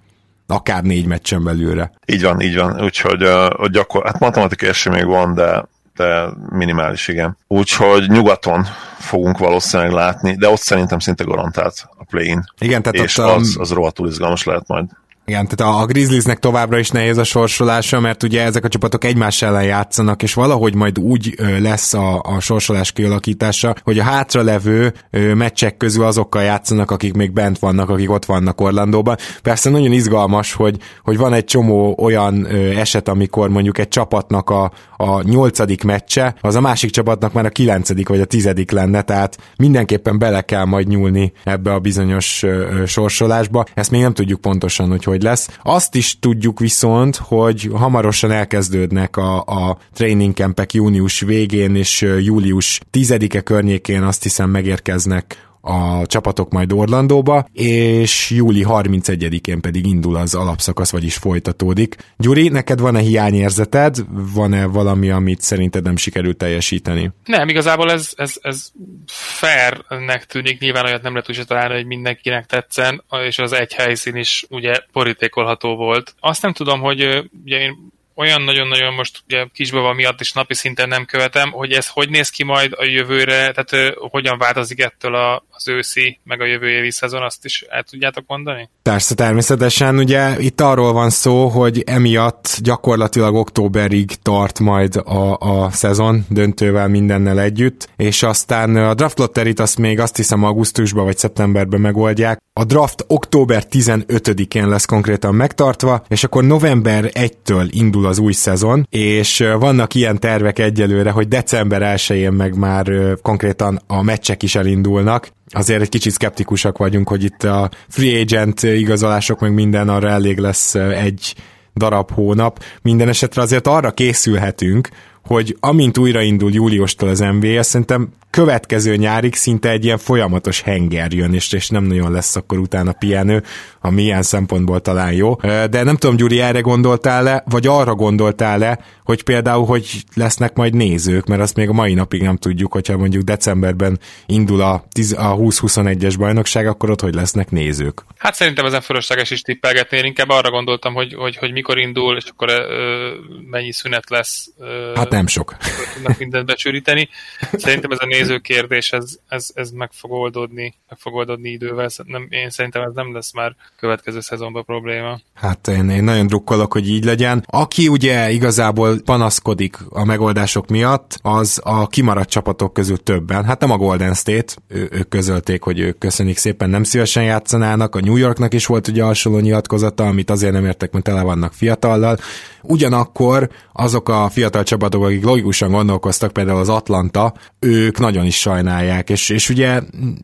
akár 0.47 0.83
négy 0.83 1.07
meccsen 1.07 1.45
belülre. 1.45 1.93
Így 2.07 2.23
van, 2.23 2.41
így 2.41 2.57
van. 2.57 2.83
Úgyhogy 2.83 3.23
a 3.23 3.69
gyakor... 3.71 4.05
hát 4.05 4.19
matematikai 4.19 4.69
esély 4.69 4.93
még 4.93 5.07
van, 5.07 5.35
de 5.35 5.65
de 5.97 6.29
minimális, 6.51 7.09
igen. 7.09 7.37
Úgyhogy 7.47 8.09
nyugaton 8.11 8.67
fogunk 8.99 9.39
valószínűleg 9.39 9.93
látni, 9.93 10.35
de 10.35 10.49
ott 10.49 10.61
szerintem 10.61 10.99
szinte 10.99 11.25
garantált 11.25 11.89
a 11.97 12.05
play-in. 12.05 12.45
Igen, 12.59 12.83
tehát 12.83 13.07
és 13.07 13.19
ott, 13.19 13.35
az, 13.35 13.57
az 13.59 13.71
rohadtul 13.71 14.09
izgalmas 14.09 14.45
lehet 14.45 14.67
majd. 14.67 14.85
Igen, 15.29 15.49
tehát 15.49 15.75
a, 15.75 15.81
a 15.81 15.87
Grizzliesnek 15.87 16.39
továbbra 16.39 16.79
is 16.79 16.91
nehéz 16.91 17.19
a 17.19 17.25
sorsolása, 17.25 18.01
mert 18.01 18.23
ugye 18.23 18.43
ezek 18.43 18.65
a 18.65 18.69
csapatok 18.69 19.05
egymás 19.05 19.43
ellen 19.43 19.65
játszanak, 19.65 20.23
és 20.23 20.35
valahogy 20.35 20.75
majd 20.75 20.99
úgy 20.99 21.35
lesz 21.59 21.95
a, 21.95 22.21
a 22.23 22.41
sorsolás 22.41 22.93
kialakítása, 22.93 23.75
hogy 23.83 23.99
a 23.99 24.03
hátralevő 24.03 24.93
meccsek 25.35 25.77
közül 25.77 26.05
azokkal 26.05 26.43
játszanak, 26.43 26.91
akik 26.91 27.15
még 27.15 27.33
bent 27.33 27.59
vannak, 27.59 27.91
akik 27.91 28.11
ott 28.11 28.25
vannak 28.25 28.61
Orlandóban. 28.61 29.17
Persze 29.43 29.71
nagyon 29.71 29.93
izgalmas, 29.93 30.53
hogy, 30.53 30.77
hogy 31.03 31.17
van 31.17 31.33
egy 31.33 31.45
csomó 31.45 31.97
olyan 31.99 32.47
eset, 32.77 33.09
amikor 33.09 33.49
mondjuk 33.49 33.79
egy 33.79 33.89
csapatnak 33.89 34.51
a, 34.51 34.73
a 34.97 35.23
nyolcadik 35.23 35.85
meccse, 35.85 36.35
az 36.41 36.55
a 36.55 36.61
másik 36.61 36.91
csapatnak 36.91 37.33
már 37.33 37.45
a 37.45 37.51
kilencedik 37.51 38.09
vagy 38.09 38.21
a 38.21 38.25
tizedik 38.25 38.71
lenne, 38.71 39.03
tehát 39.03 39.37
mindenképpen 39.57 40.19
bele 40.19 40.41
kell 40.41 40.65
majd 40.65 40.89
nyúlni 40.89 41.33
ebbe 41.45 41.73
a 41.73 41.79
bizonyos 41.79 42.45
sorsolásba. 42.87 43.65
Ezt 43.75 43.91
még 43.91 44.01
nem 44.01 44.15
tudjuk 44.15 44.41
pontosan, 44.41 44.89
hogy 44.89 45.05
hogy 45.05 45.16
hogy 45.17 45.25
lesz. 45.25 45.49
Azt 45.63 45.95
is 45.95 46.19
tudjuk 46.19 46.59
viszont, 46.59 47.17
hogy 47.17 47.71
hamarosan 47.75 48.31
elkezdődnek 48.31 49.17
a, 49.17 49.41
a 49.41 49.79
training 49.93 50.35
campek 50.35 50.73
június 50.73 51.21
végén 51.21 51.75
és 51.77 52.01
július 52.21 52.81
10-e 52.93 53.41
környékén 53.41 54.03
azt 54.03 54.23
hiszem 54.23 54.51
megérkeznek 54.51 55.46
a 55.67 56.07
csapatok 56.07 56.53
majd 56.53 56.73
Orlandóba, 56.73 57.47
és 57.53 58.31
júli 58.31 58.65
31-én 58.69 59.61
pedig 59.61 59.87
indul 59.87 60.17
az 60.17 60.35
alapszakasz, 60.35 60.93
vagyis 60.93 61.17
folytatódik. 61.17 61.97
Gyuri, 62.17 62.49
neked 62.49 62.81
van-e 62.81 63.01
hiányérzeted? 63.01 63.97
Van-e 64.35 64.67
valami, 64.67 65.11
amit 65.11 65.41
szerinted 65.41 65.83
nem 65.83 65.97
sikerült 65.97 66.37
teljesíteni? 66.37 67.11
Nem, 67.25 67.49
igazából 67.49 67.91
ez, 67.91 68.13
ez, 68.17 68.35
ez 68.41 68.71
fairnek 69.07 70.25
tűnik, 70.25 70.61
nyilván 70.61 70.85
olyat 70.85 71.03
nem 71.03 71.13
lehet 71.13 71.31
úgy 71.31 71.47
találni, 71.47 71.75
hogy 71.75 71.87
mindenkinek 71.87 72.47
tetszen, 72.47 73.05
és 73.27 73.39
az 73.39 73.53
egy 73.53 73.73
helyszín 73.73 74.17
is 74.17 74.47
ugye 74.51 74.75
borítékolható 74.93 75.77
volt. 75.77 76.15
Azt 76.21 76.43
nem 76.43 76.53
tudom, 76.53 76.81
hogy 76.81 77.29
ugye 77.45 77.59
én 77.59 77.95
olyan 78.17 78.43
nagyon-nagyon 78.43 78.95
most 78.95 79.23
ugye 79.27 79.47
kisbaba 79.53 79.93
miatt 79.93 80.21
is 80.21 80.33
napi 80.33 80.55
szinten 80.55 80.89
nem 80.89 81.05
követem, 81.05 81.51
hogy 81.51 81.73
ez 81.73 81.89
hogy 81.89 82.11
néz 82.11 82.29
ki 82.29 82.45
majd 82.45 82.73
a 82.77 82.85
jövőre, 82.85 83.53
tehát 83.53 83.73
uh, 83.73 84.09
hogyan 84.11 84.39
változik 84.39 84.81
ettől 84.81 85.15
a, 85.15 85.45
az 85.51 85.69
őszi, 85.69 86.19
meg 86.25 86.41
a 86.41 86.47
jövő 86.47 86.69
évi 86.69 86.91
szezon, 86.91 87.23
azt 87.23 87.45
is 87.45 87.65
el 87.69 87.83
tudjátok 87.83 88.25
mondani? 88.27 88.69
Persze, 88.83 89.15
természetesen. 89.15 89.99
Ugye 89.99 90.41
itt 90.41 90.61
arról 90.61 90.93
van 90.93 91.11
szó, 91.11 91.49
hogy 91.49 91.83
emiatt 91.87 92.59
gyakorlatilag 92.63 93.35
októberig 93.35 94.11
tart 94.23 94.59
majd 94.59 94.97
a, 94.97 95.37
a 95.39 95.71
szezon 95.71 96.25
döntővel 96.29 96.89
mindennel 96.89 97.41
együtt, 97.41 97.89
és 97.97 98.23
aztán 98.23 98.77
a 98.77 98.95
draft 98.95 99.19
lotterit 99.19 99.61
azt 99.61 99.79
még 99.79 100.01
azt 100.01 100.17
hiszem 100.17 100.45
augusztusban 100.45 101.05
vagy 101.05 101.19
szeptemberben 101.19 101.81
megoldják. 101.81 102.41
A 102.53 102.65
draft 102.65 103.05
október 103.09 103.65
15-én 103.71 104.69
lesz 104.69 104.85
konkrétan 104.85 105.35
megtartva, 105.35 106.05
és 106.09 106.25
akkor 106.25 106.45
november 106.45 107.11
1-től 107.13 107.69
indul 107.71 108.06
az 108.07 108.19
új 108.19 108.33
szezon, 108.33 108.87
és 108.91 109.45
vannak 109.59 109.95
ilyen 109.95 110.19
tervek 110.19 110.59
egyelőre, 110.59 111.11
hogy 111.11 111.29
december 111.29 111.83
1-én 111.97 112.33
meg 112.33 112.57
már 112.57 112.91
konkrétan 113.23 113.81
a 113.87 114.03
meccsek 114.03 114.43
is 114.43 114.55
elindulnak, 114.55 115.29
azért 115.51 115.81
egy 115.81 115.89
kicsit 115.89 116.13
szkeptikusak 116.13 116.79
vagyunk, 116.79 117.09
hogy 117.09 117.25
itt 117.25 117.43
a 117.43 117.71
free 117.89 118.21
agent 118.21 118.63
igazolások 118.63 119.41
meg 119.41 119.55
minden 119.55 119.89
arra 119.89 120.09
elég 120.09 120.39
lesz 120.39 120.75
egy 120.75 121.35
darab 121.75 122.11
hónap. 122.11 122.63
Minden 122.83 123.09
esetre 123.09 123.43
azért 123.43 123.67
arra 123.67 123.91
készülhetünk, 123.91 124.89
hogy 125.27 125.57
amint 125.61 125.99
újraindul 125.99 126.53
júliustól 126.53 127.09
az 127.09 127.19
NBA, 127.19 127.63
szerintem 127.63 128.09
következő 128.37 128.97
nyárig 128.97 129.35
szinte 129.35 129.71
egy 129.71 129.85
ilyen 129.85 129.99
folyamatos 129.99 130.61
henger 130.61 131.13
jön, 131.13 131.35
és, 131.35 131.53
és 131.53 131.69
nem 131.69 131.85
nagyon 131.85 132.13
lesz 132.13 132.37
akkor 132.37 132.59
utána 132.59 132.93
pihenő, 132.93 133.43
ami 133.81 134.03
ilyen 134.03 134.23
szempontból 134.23 134.81
talán 134.81 135.13
jó. 135.13 135.35
De 135.71 135.83
nem 135.83 135.97
tudom, 135.97 136.17
Gyuri, 136.17 136.41
erre 136.41 136.61
gondoltál-e, 136.61 137.43
vagy 137.47 137.67
arra 137.67 137.95
gondoltál-e, 137.95 138.79
hogy 139.05 139.23
például, 139.23 139.67
hogy 139.67 139.91
lesznek 140.15 140.55
majd 140.55 140.75
nézők, 140.75 141.27
mert 141.27 141.41
azt 141.41 141.57
még 141.57 141.69
a 141.69 141.73
mai 141.73 141.95
napig 141.95 142.23
nem 142.23 142.37
tudjuk, 142.37 142.73
hogyha 142.73 142.97
mondjuk 142.97 143.23
decemberben 143.23 143.99
indul 144.27 144.61
a, 144.61 144.73
a 145.17 145.37
20-21-es 145.37 146.15
bajnokság, 146.19 146.67
akkor 146.67 146.91
ott 146.91 147.01
hogy 147.01 147.15
lesznek 147.15 147.51
nézők. 147.51 148.05
Hát 148.19 148.35
szerintem 148.35 148.65
ezen 148.65 148.81
fölösleges 148.81 149.31
is 149.31 149.41
tippelgetni, 149.41 149.97
én 149.97 150.05
inkább 150.05 150.29
arra 150.29 150.51
gondoltam, 150.51 150.95
hogy, 150.95 151.15
hogy, 151.15 151.37
hogy 151.37 151.53
mikor 151.53 151.79
indul, 151.79 152.17
és 152.17 152.25
akkor 152.25 152.49
ö, 152.49 153.11
mennyi 153.51 153.73
szünet 153.73 154.11
lesz. 154.11 154.49
Ö, 154.59 154.93
hát 154.95 155.11
nem 155.11 155.27
sok. 155.27 155.57
Tudnak 155.95 156.19
mindent 156.19 156.47
becsűríteni. 156.47 157.09
Szerintem 157.53 157.91
ez 157.91 157.99
a 158.01 158.07
néző 158.07 158.26
néző 158.27 158.39
kérdés, 158.39 158.93
ez, 158.93 159.19
ez, 159.29 159.51
ez 159.55 159.71
meg 159.71 159.91
fog 159.93 160.11
oldódni, 160.11 160.75
meg 160.89 160.99
fog 160.99 161.15
oldódni 161.15 161.51
idővel. 161.51 161.89
Nem, 162.05 162.27
én 162.31 162.51
szerintem 162.51 162.83
ez 162.83 162.93
nem 162.95 163.15
lesz 163.15 163.33
már 163.33 163.57
következő 163.79 164.21
szezonban 164.21 164.65
probléma. 164.65 165.19
Hát 165.35 165.69
én, 165.69 165.89
én 165.89 166.05
nagyon 166.05 166.27
drukkolok, 166.27 166.73
hogy 166.73 166.89
így 166.89 167.05
legyen. 167.05 167.45
Aki 167.47 167.89
ugye 167.89 168.31
igazából 168.31 169.03
panaszkodik 169.05 169.79
a 169.89 170.05
megoldások 170.05 170.69
miatt, 170.69 171.19
az 171.23 171.61
a 171.65 171.87
kimaradt 171.87 172.31
csapatok 172.31 172.73
közül 172.73 172.97
többen. 172.97 173.45
Hát 173.45 173.61
nem 173.61 173.71
a 173.71 173.77
Golden 173.77 174.15
State, 174.15 174.55
ő, 174.69 174.89
ők 174.91 175.09
közölték, 175.09 175.63
hogy 175.63 175.79
ők 175.79 175.99
köszönik 175.99 176.37
szépen, 176.37 176.71
nem 176.71 176.83
szívesen 176.83 177.25
játszanának. 177.25 177.95
A 177.95 178.01
New 178.01 178.17
Yorknak 178.17 178.55
is 178.55 178.67
volt 178.67 178.89
ugye 178.89 179.03
hasonló 179.03 179.39
nyilatkozata, 179.39 180.07
amit 180.07 180.31
azért 180.31 180.53
nem 180.53 180.65
értek, 180.65 180.93
mert 180.93 181.05
tele 181.05 181.23
vannak 181.23 181.53
fiatallal. 181.53 182.19
Ugyanakkor 182.63 183.51
azok 183.73 184.09
a 184.09 184.29
fiatal 184.29 184.63
csapatok, 184.63 185.05
akik 185.05 185.25
logikusan 185.25 185.71
gondolkoztak, 185.71 186.33
például 186.33 186.59
az 186.59 186.69
Atlanta, 186.69 187.35
ők 187.59 187.99
nagyon 188.17 188.31
is 188.31 188.41
sajnálják, 188.41 189.11
és, 189.11 189.29
és 189.29 189.49
ugye 189.49 189.81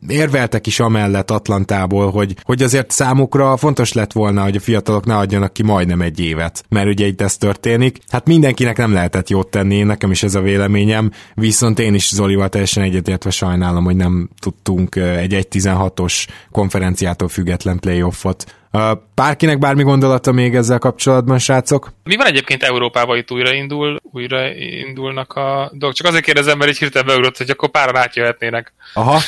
érveltek 0.08 0.66
is 0.66 0.80
amellett 0.80 1.30
Atlantából, 1.30 2.10
hogy, 2.10 2.36
hogy 2.42 2.62
azért 2.62 2.90
számukra 2.90 3.56
fontos 3.56 3.92
lett 3.92 4.12
volna, 4.12 4.42
hogy 4.42 4.56
a 4.56 4.60
fiatalok 4.60 5.06
ne 5.06 5.16
adjanak 5.16 5.52
ki 5.52 5.62
majdnem 5.62 6.00
egy 6.00 6.20
évet, 6.20 6.64
mert 6.68 6.86
ugye 6.86 7.06
itt 7.06 7.20
ez 7.20 7.36
történik. 7.36 7.98
Hát 8.08 8.26
mindenkinek 8.26 8.76
nem 8.76 8.92
lehetett 8.92 9.28
jót 9.28 9.48
tenni, 9.48 9.82
nekem 9.82 10.10
is 10.10 10.22
ez 10.22 10.34
a 10.34 10.40
véleményem, 10.40 11.10
viszont 11.34 11.78
én 11.78 11.94
is 11.94 12.08
Zolival 12.08 12.48
teljesen 12.48 12.82
egyetértve 12.82 13.30
sajnálom, 13.30 13.84
hogy 13.84 13.96
nem 13.96 14.28
tudtunk 14.40 14.96
egy 14.96 15.46
1-16-os 15.50 16.26
konferenciától 16.50 17.28
független 17.28 17.78
playoffot 17.78 18.44
Bárkinek 19.14 19.58
bármi 19.58 19.82
gondolata 19.82 20.32
még 20.32 20.54
ezzel 20.54 20.78
kapcsolatban, 20.78 21.38
srácok? 21.38 21.92
Mi 22.04 22.16
van 22.16 22.26
egyébként 22.26 22.62
Európában 22.62 23.16
itt 23.16 23.30
újraindul, 23.30 24.00
újraindulnak 24.02 25.32
a 25.32 25.70
dolgok? 25.72 25.96
Csak 25.96 26.06
azért 26.06 26.24
kérdezem, 26.24 26.58
mert 26.58 26.70
így 26.70 26.78
hirtelen 26.78 27.06
beugrott, 27.06 27.36
hogy 27.36 27.50
akkor 27.50 27.70
páran 27.70 27.96
átjöhetnének. 27.96 28.72
Aha. 28.94 29.20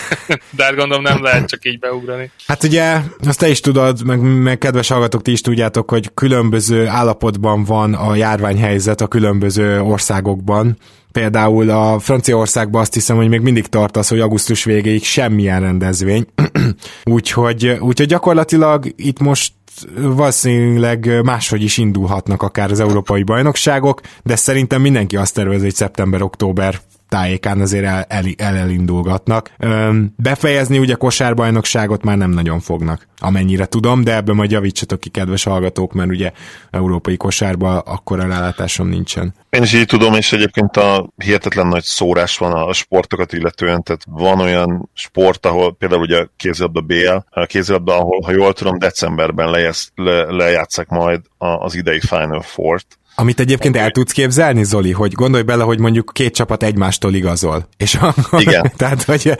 De 0.56 0.64
hát 0.64 0.76
gondolom 0.76 1.02
nem 1.02 1.22
lehet 1.22 1.48
csak 1.48 1.64
így 1.64 1.78
beugrani. 1.78 2.30
Hát 2.46 2.62
ugye, 2.62 3.00
azt 3.26 3.38
te 3.38 3.48
is 3.48 3.60
tudod, 3.60 4.04
meg, 4.04 4.20
meg 4.20 4.58
kedves 4.58 4.88
hallgatók, 4.88 5.22
ti 5.22 5.32
is 5.32 5.40
tudjátok, 5.40 5.90
hogy 5.90 6.10
különböző 6.14 6.86
állapotban 6.86 7.64
van 7.64 7.94
a 7.94 8.14
járványhelyzet 8.14 9.00
a 9.00 9.06
különböző 9.06 9.80
országokban 9.80 10.76
Például 11.12 11.70
a 11.70 11.98
Franciaországban 11.98 12.80
azt 12.80 12.94
hiszem, 12.94 13.16
hogy 13.16 13.28
még 13.28 13.40
mindig 13.40 13.66
tart 13.66 13.96
az, 13.96 14.08
hogy 14.08 14.20
augusztus 14.20 14.64
végéig 14.64 15.04
semmilyen 15.04 15.60
rendezvény. 15.60 16.26
úgyhogy, 17.04 17.66
úgyhogy 17.80 18.06
gyakorlatilag 18.06 18.92
itt 18.96 19.18
most 19.18 19.52
valószínűleg 19.96 21.22
máshogy 21.22 21.62
is 21.62 21.78
indulhatnak 21.78 22.42
akár 22.42 22.70
az 22.70 22.80
európai 22.80 23.22
bajnokságok, 23.22 24.00
de 24.22 24.36
szerintem 24.36 24.80
mindenki 24.80 25.16
azt 25.16 25.34
tervezi, 25.34 25.62
hogy 25.62 25.74
szeptember-október 25.74 26.80
tájékán 27.08 27.60
azért 27.60 27.84
el, 27.84 28.04
el, 28.08 28.24
el 28.36 28.56
elindulgatnak. 28.56 29.50
Öm, 29.58 30.14
befejezni 30.16 30.78
ugye 30.78 30.94
kosárbajnokságot 30.94 32.04
már 32.04 32.16
nem 32.16 32.30
nagyon 32.30 32.60
fognak, 32.60 33.08
amennyire 33.18 33.66
tudom, 33.66 34.04
de 34.04 34.14
ebben 34.14 34.34
majd 34.34 34.50
javítsatok 34.50 35.00
ki, 35.00 35.08
kedves 35.08 35.44
hallgatók, 35.44 35.92
mert 35.92 36.10
ugye 36.10 36.32
európai 36.70 37.16
kosárban 37.16 37.76
akkora 37.76 38.26
rálátásom 38.26 38.88
nincsen. 38.88 39.34
Én 39.50 39.62
is 39.62 39.72
így 39.72 39.86
tudom, 39.86 40.14
és 40.14 40.32
egyébként 40.32 40.76
a 40.76 41.08
hihetetlen 41.16 41.66
nagy 41.66 41.82
szórás 41.82 42.38
van 42.38 42.52
a 42.52 42.72
sportokat 42.72 43.32
illetően, 43.32 43.82
tehát 43.82 44.02
van 44.10 44.40
olyan 44.40 44.90
sport, 44.94 45.46
ahol 45.46 45.74
például 45.74 46.00
ugye 46.00 46.26
kézilabda 46.36 46.80
BL, 46.80 47.42
kézilabda, 47.46 47.96
ahol, 47.96 48.20
ha 48.24 48.32
jól 48.32 48.52
tudom, 48.52 48.78
decemberben 48.78 49.50
lejesz, 49.50 49.92
le, 49.94 50.24
lejátszák 50.30 50.88
majd 50.88 51.20
az 51.38 51.74
idei 51.74 52.00
Final 52.00 52.40
Four-t, 52.42 52.98
amit 53.20 53.40
egyébként 53.40 53.76
el 53.76 53.90
tudsz 53.90 54.12
képzelni, 54.12 54.64
Zoli, 54.64 54.92
hogy 54.92 55.12
gondolj 55.12 55.42
bele, 55.42 55.62
hogy 55.62 55.78
mondjuk 55.78 56.10
két 56.14 56.34
csapat 56.34 56.62
egymástól 56.62 57.14
igazol. 57.14 57.68
És 57.76 57.94
akkor, 57.94 58.40
Igen. 58.40 58.72
tehát, 58.76 59.02
hogy... 59.02 59.32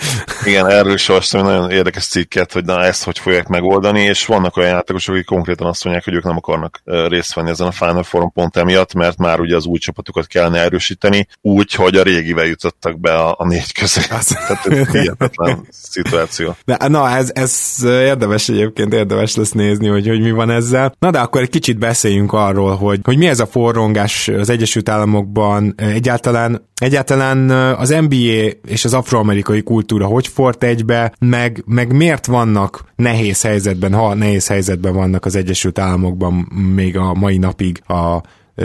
Igen, 0.45 0.67
erről 0.71 0.93
is 0.93 1.09
olvastam 1.09 1.45
nagyon 1.45 1.71
érdekes 1.71 2.07
cikket, 2.07 2.53
hogy 2.53 2.65
na 2.65 2.85
ezt 2.85 3.05
hogy 3.05 3.19
fogják 3.19 3.47
megoldani, 3.47 4.01
és 4.01 4.27
vannak 4.27 4.57
olyan 4.57 4.71
játékosok, 4.71 5.15
akik 5.15 5.27
konkrétan 5.27 5.67
azt 5.67 5.85
mondják, 5.85 6.05
hogy 6.05 6.15
ők 6.15 6.25
nem 6.25 6.37
akarnak 6.37 6.83
részt 6.85 7.35
venni 7.35 7.51
ezen 7.51 7.67
a 7.67 7.73
Final 7.73 8.03
Forum 8.03 8.33
pont 8.33 8.57
emiatt, 8.57 8.95
mert 8.95 9.17
már 9.19 9.41
ugye 9.41 9.57
az 9.57 9.67
új 9.67 9.79
csapatokat 9.79 10.27
kellene 10.27 10.59
erősíteni, 10.59 11.27
úgy, 11.41 11.73
hogy 11.73 11.97
a 11.97 12.03
régivel 12.03 12.45
jutottak 12.45 13.01
be 13.01 13.15
a, 13.15 13.35
a 13.39 13.47
négy 13.47 13.73
közé. 13.73 14.01
Az... 14.11 14.27
Tehát 14.49 14.67
ez 14.67 14.91
hihetetlen 14.91 15.67
szituáció. 15.71 16.57
De, 16.65 16.89
na, 16.89 17.11
ez, 17.11 17.31
ez 17.35 17.77
érdemes 17.85 18.49
egyébként, 18.49 18.93
érdemes 18.93 19.37
lesz 19.37 19.53
nézni, 19.53 19.89
hogy, 19.89 20.09
hogy 20.09 20.21
mi 20.21 20.31
van 20.31 20.51
ezzel. 20.51 20.95
Na 20.99 21.11
de 21.11 21.19
akkor 21.19 21.43
egy 21.43 21.51
kicsit 21.51 21.79
beszéljünk 21.79 22.33
arról, 22.33 22.77
hogy, 22.77 23.01
hogy 23.03 23.17
mi 23.17 23.27
ez 23.27 23.41
a 23.41 23.47
for 23.47 23.68
forrongás 23.69 24.29
az 24.29 24.51
Egyesült 24.51 24.89
Államokban 24.89 25.75
egyáltalán 25.77 26.67
egyáltalán 26.75 27.51
az 27.51 27.89
NBA 27.89 28.51
és 28.67 28.85
az 28.85 28.95
afroamerikai 28.95 29.63
kultúra 29.63 30.07
hogy 30.07 30.27
fort 30.27 30.65
egybe, 30.65 31.13
meg, 31.19 31.63
meg 31.67 31.93
miért 31.93 32.27
vannak 32.27 32.85
nehéz 32.97 33.43
helyzetben, 33.43 33.95
ha 33.95 34.15
nehéz 34.15 34.47
helyzetben 34.49 34.95
vannak 34.95 35.25
az 35.25 35.37
Egyesült 35.37 35.79
Államokban 35.79 36.33
még 36.75 36.97
a 36.97 37.15
mai 37.15 37.39
napig 37.39 37.81
a 37.87 38.23